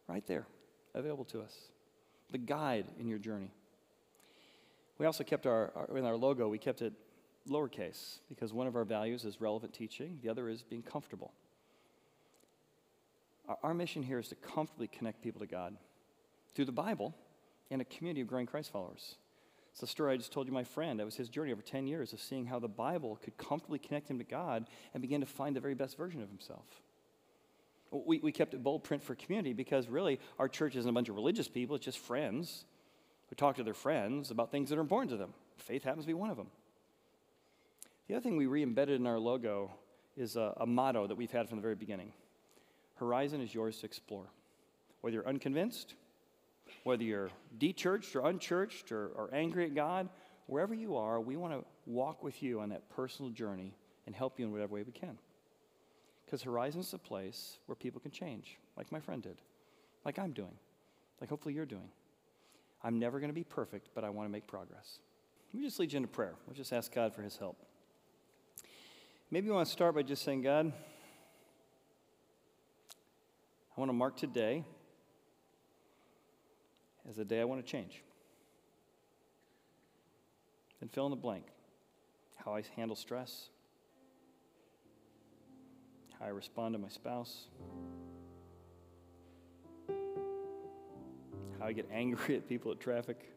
Right 0.07 0.25
there, 0.27 0.45
available 0.93 1.25
to 1.25 1.41
us. 1.41 1.55
The 2.31 2.37
guide 2.37 2.85
in 2.99 3.07
your 3.07 3.17
journey. 3.17 3.51
We 4.99 5.07
also 5.07 5.23
kept 5.23 5.47
our, 5.47 5.71
our 5.75 5.97
in 5.97 6.05
our 6.05 6.15
logo, 6.15 6.47
we 6.47 6.59
kept 6.59 6.83
it 6.83 6.93
lowercase 7.49 8.19
because 8.29 8.53
one 8.53 8.67
of 8.67 8.75
our 8.75 8.85
values 8.85 9.25
is 9.25 9.41
relevant 9.41 9.73
teaching, 9.73 10.19
the 10.21 10.29
other 10.29 10.49
is 10.49 10.63
being 10.63 10.83
comfortable. 10.83 11.33
Our, 13.47 13.57
our 13.63 13.73
mission 13.73 14.03
here 14.03 14.19
is 14.19 14.29
to 14.29 14.35
comfortably 14.35 14.87
connect 14.87 15.21
people 15.21 15.39
to 15.39 15.47
God 15.47 15.75
through 16.55 16.65
the 16.65 16.71
Bible 16.71 17.15
and 17.69 17.81
a 17.81 17.85
community 17.85 18.21
of 18.21 18.27
growing 18.27 18.45
Christ 18.45 18.71
followers. 18.71 19.15
It's 19.71 19.79
the 19.79 19.87
story 19.87 20.13
I 20.13 20.17
just 20.17 20.33
told 20.33 20.47
you, 20.47 20.53
my 20.53 20.65
friend. 20.65 20.99
That 20.99 21.05
was 21.05 21.15
his 21.15 21.29
journey 21.29 21.53
over 21.53 21.61
10 21.61 21.87
years 21.87 22.11
of 22.11 22.19
seeing 22.19 22.45
how 22.45 22.59
the 22.59 22.67
Bible 22.67 23.17
could 23.23 23.37
comfortably 23.37 23.79
connect 23.79 24.09
him 24.09 24.17
to 24.17 24.25
God 24.25 24.65
and 24.93 25.01
begin 25.01 25.21
to 25.21 25.27
find 25.27 25.55
the 25.55 25.61
very 25.61 25.75
best 25.75 25.97
version 25.97 26.21
of 26.21 26.27
himself. 26.27 26.65
We, 27.91 28.19
we 28.19 28.31
kept 28.31 28.53
it 28.53 28.63
bold 28.63 28.83
print 28.83 29.03
for 29.03 29.15
community 29.15 29.53
because 29.53 29.87
really 29.87 30.19
our 30.39 30.47
church 30.47 30.75
isn't 30.75 30.89
a 30.89 30.93
bunch 30.93 31.09
of 31.09 31.15
religious 31.15 31.47
people, 31.47 31.75
it's 31.75 31.85
just 31.85 31.99
friends 31.99 32.65
who 33.29 33.35
talk 33.35 33.55
to 33.57 33.63
their 33.63 33.73
friends 33.73 34.29
about 34.29 34.51
things 34.51 34.69
that 34.69 34.77
are 34.77 34.81
important 34.81 35.11
to 35.11 35.17
them. 35.17 35.33
Faith 35.57 35.83
happens 35.83 36.03
to 36.03 36.07
be 36.07 36.13
one 36.13 36.29
of 36.29 36.37
them. 36.37 36.47
The 38.11 38.17
other 38.17 38.23
thing 38.25 38.35
we 38.35 38.45
re 38.45 38.61
embedded 38.61 38.99
in 38.99 39.07
our 39.07 39.17
logo 39.17 39.71
is 40.17 40.35
a, 40.35 40.53
a 40.57 40.65
motto 40.65 41.07
that 41.07 41.15
we've 41.15 41.31
had 41.31 41.47
from 41.47 41.59
the 41.59 41.61
very 41.61 41.75
beginning 41.75 42.11
Horizon 42.95 43.39
is 43.39 43.53
yours 43.53 43.77
to 43.77 43.85
explore. 43.85 44.25
Whether 44.99 45.13
you're 45.13 45.27
unconvinced, 45.29 45.95
whether 46.83 47.03
you're 47.03 47.29
de-churched 47.57 48.13
or 48.17 48.27
unchurched 48.27 48.91
or, 48.91 49.11
or 49.15 49.29
angry 49.33 49.63
at 49.63 49.75
God, 49.75 50.09
wherever 50.47 50.73
you 50.73 50.97
are, 50.97 51.21
we 51.21 51.37
want 51.37 51.53
to 51.53 51.63
walk 51.85 52.21
with 52.21 52.43
you 52.43 52.59
on 52.59 52.67
that 52.71 52.89
personal 52.89 53.31
journey 53.31 53.77
and 54.05 54.13
help 54.13 54.37
you 54.37 54.45
in 54.45 54.51
whatever 54.51 54.73
way 54.73 54.83
we 54.83 54.91
can. 54.91 55.17
Because 56.25 56.43
Horizon 56.43 56.81
is 56.81 56.93
a 56.93 56.97
place 56.97 57.59
where 57.65 57.77
people 57.77 58.01
can 58.01 58.11
change, 58.11 58.57
like 58.75 58.91
my 58.91 58.99
friend 58.99 59.23
did, 59.23 59.37
like 60.03 60.19
I'm 60.19 60.33
doing, 60.33 60.57
like 61.21 61.29
hopefully 61.29 61.55
you're 61.55 61.65
doing. 61.65 61.89
I'm 62.83 62.99
never 62.99 63.21
going 63.21 63.29
to 63.29 63.33
be 63.33 63.45
perfect, 63.45 63.87
but 63.95 64.03
I 64.03 64.09
want 64.09 64.27
to 64.27 64.31
make 64.33 64.47
progress. 64.47 64.99
Let 65.53 65.61
me 65.61 65.65
just 65.65 65.79
lead 65.79 65.93
you 65.93 65.97
into 65.97 66.09
prayer. 66.09 66.33
We'll 66.45 66.57
just 66.57 66.73
ask 66.73 66.93
God 66.93 67.15
for 67.15 67.21
his 67.21 67.37
help. 67.37 67.55
Maybe 69.33 69.47
you 69.47 69.53
want 69.53 69.65
to 69.65 69.71
start 69.71 69.95
by 69.95 70.01
just 70.01 70.23
saying, 70.23 70.41
God, 70.41 70.73
I 73.77 73.79
want 73.79 73.87
to 73.87 73.93
mark 73.93 74.17
today 74.17 74.65
as 77.09 77.17
a 77.17 77.23
day 77.23 77.39
I 77.39 77.45
want 77.45 77.65
to 77.65 77.71
change. 77.71 78.03
Then 80.81 80.89
fill 80.89 81.05
in 81.05 81.11
the 81.11 81.15
blank 81.15 81.45
how 82.43 82.55
I 82.55 82.63
handle 82.75 82.97
stress, 82.97 83.47
how 86.19 86.25
I 86.25 86.29
respond 86.29 86.73
to 86.73 86.79
my 86.79 86.89
spouse, 86.89 87.45
how 91.57 91.67
I 91.67 91.71
get 91.71 91.87
angry 91.89 92.35
at 92.35 92.49
people 92.49 92.73
at 92.73 92.81
traffic. 92.81 93.31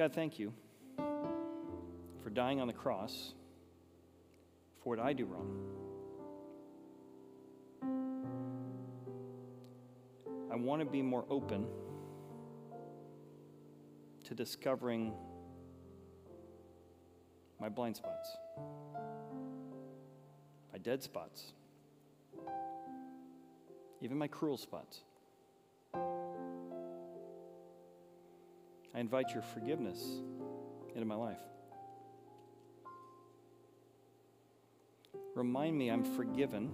God, 0.00 0.14
thank 0.14 0.38
you 0.38 0.50
for 2.22 2.30
dying 2.32 2.58
on 2.58 2.66
the 2.66 2.72
cross 2.72 3.34
for 4.82 4.96
what 4.96 4.98
I 4.98 5.12
do 5.12 5.26
wrong. 5.26 5.60
I 10.50 10.56
want 10.56 10.80
to 10.80 10.86
be 10.86 11.02
more 11.02 11.26
open 11.28 11.66
to 14.24 14.34
discovering 14.34 15.12
my 17.60 17.68
blind 17.68 17.94
spots, 17.94 18.38
my 20.72 20.78
dead 20.78 21.02
spots, 21.02 21.52
even 24.00 24.16
my 24.16 24.28
cruel 24.28 24.56
spots. 24.56 25.02
I 28.94 29.00
invite 29.00 29.30
your 29.30 29.42
forgiveness 29.42 29.98
into 30.94 31.04
my 31.04 31.14
life. 31.14 31.38
Remind 35.34 35.78
me 35.78 35.90
I'm 35.90 36.04
forgiven 36.04 36.70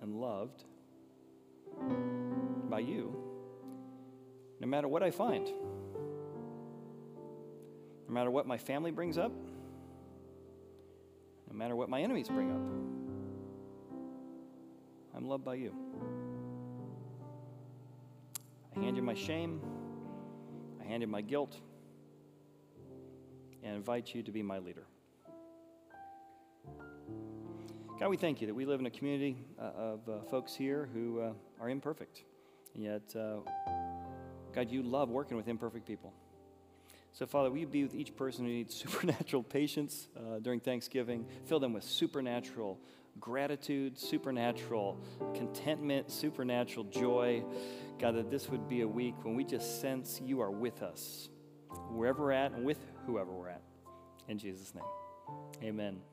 and 0.00 0.20
loved 0.20 0.64
by 2.68 2.78
you 2.80 3.14
no 4.60 4.68
matter 4.68 4.86
what 4.86 5.02
I 5.02 5.10
find, 5.10 5.46
no 8.08 8.14
matter 8.14 8.30
what 8.30 8.46
my 8.46 8.56
family 8.56 8.92
brings 8.92 9.18
up, 9.18 9.32
no 11.50 11.58
matter 11.58 11.74
what 11.74 11.88
my 11.88 12.00
enemies 12.00 12.28
bring 12.28 12.52
up. 12.52 12.60
I'm 15.16 15.26
loved 15.28 15.44
by 15.44 15.56
you. 15.56 15.74
I 18.76 18.80
hand 18.80 18.96
you 18.96 19.02
my 19.02 19.14
shame. 19.14 19.60
I 20.92 20.94
hand 20.94 21.00
you 21.00 21.08
my 21.08 21.22
guilt 21.22 21.56
and 23.62 23.76
invite 23.76 24.14
you 24.14 24.22
to 24.24 24.30
be 24.30 24.42
my 24.42 24.58
leader. 24.58 24.84
God, 27.98 28.10
we 28.10 28.18
thank 28.18 28.42
you 28.42 28.46
that 28.46 28.52
we 28.52 28.66
live 28.66 28.78
in 28.78 28.84
a 28.84 28.90
community 28.90 29.38
uh, 29.58 29.70
of 29.74 30.06
uh, 30.06 30.20
folks 30.30 30.54
here 30.54 30.90
who 30.92 31.20
uh, 31.20 31.32
are 31.58 31.70
imperfect. 31.70 32.24
And 32.74 32.84
yet, 32.84 33.14
God, 34.54 34.70
you 34.70 34.82
love 34.82 35.08
working 35.08 35.38
with 35.38 35.48
imperfect 35.48 35.86
people. 35.86 36.12
So, 37.14 37.24
Father, 37.24 37.48
will 37.48 37.56
you 37.56 37.66
be 37.66 37.84
with 37.84 37.94
each 37.94 38.14
person 38.14 38.44
who 38.44 38.52
needs 38.52 38.74
supernatural 38.84 39.44
patience 39.44 40.08
during 40.42 40.60
Thanksgiving? 40.60 41.24
Fill 41.46 41.58
them 41.58 41.72
with 41.72 41.84
supernatural 41.84 42.78
gratitude, 43.20 43.98
supernatural 43.98 44.98
contentment, 45.34 46.10
supernatural 46.10 46.84
joy. 46.84 47.44
God, 47.98 48.16
that 48.16 48.30
this 48.30 48.48
would 48.48 48.68
be 48.68 48.80
a 48.80 48.88
week 48.88 49.14
when 49.22 49.34
we 49.34 49.44
just 49.44 49.80
sense 49.80 50.20
you 50.24 50.40
are 50.40 50.50
with 50.50 50.82
us, 50.82 51.28
wherever 51.90 52.24
we're 52.24 52.32
at 52.32 52.52
and 52.52 52.64
with 52.64 52.78
whoever 53.06 53.30
we're 53.32 53.48
at. 53.48 53.62
In 54.28 54.38
Jesus' 54.38 54.74
name, 54.74 54.84
amen. 55.62 56.11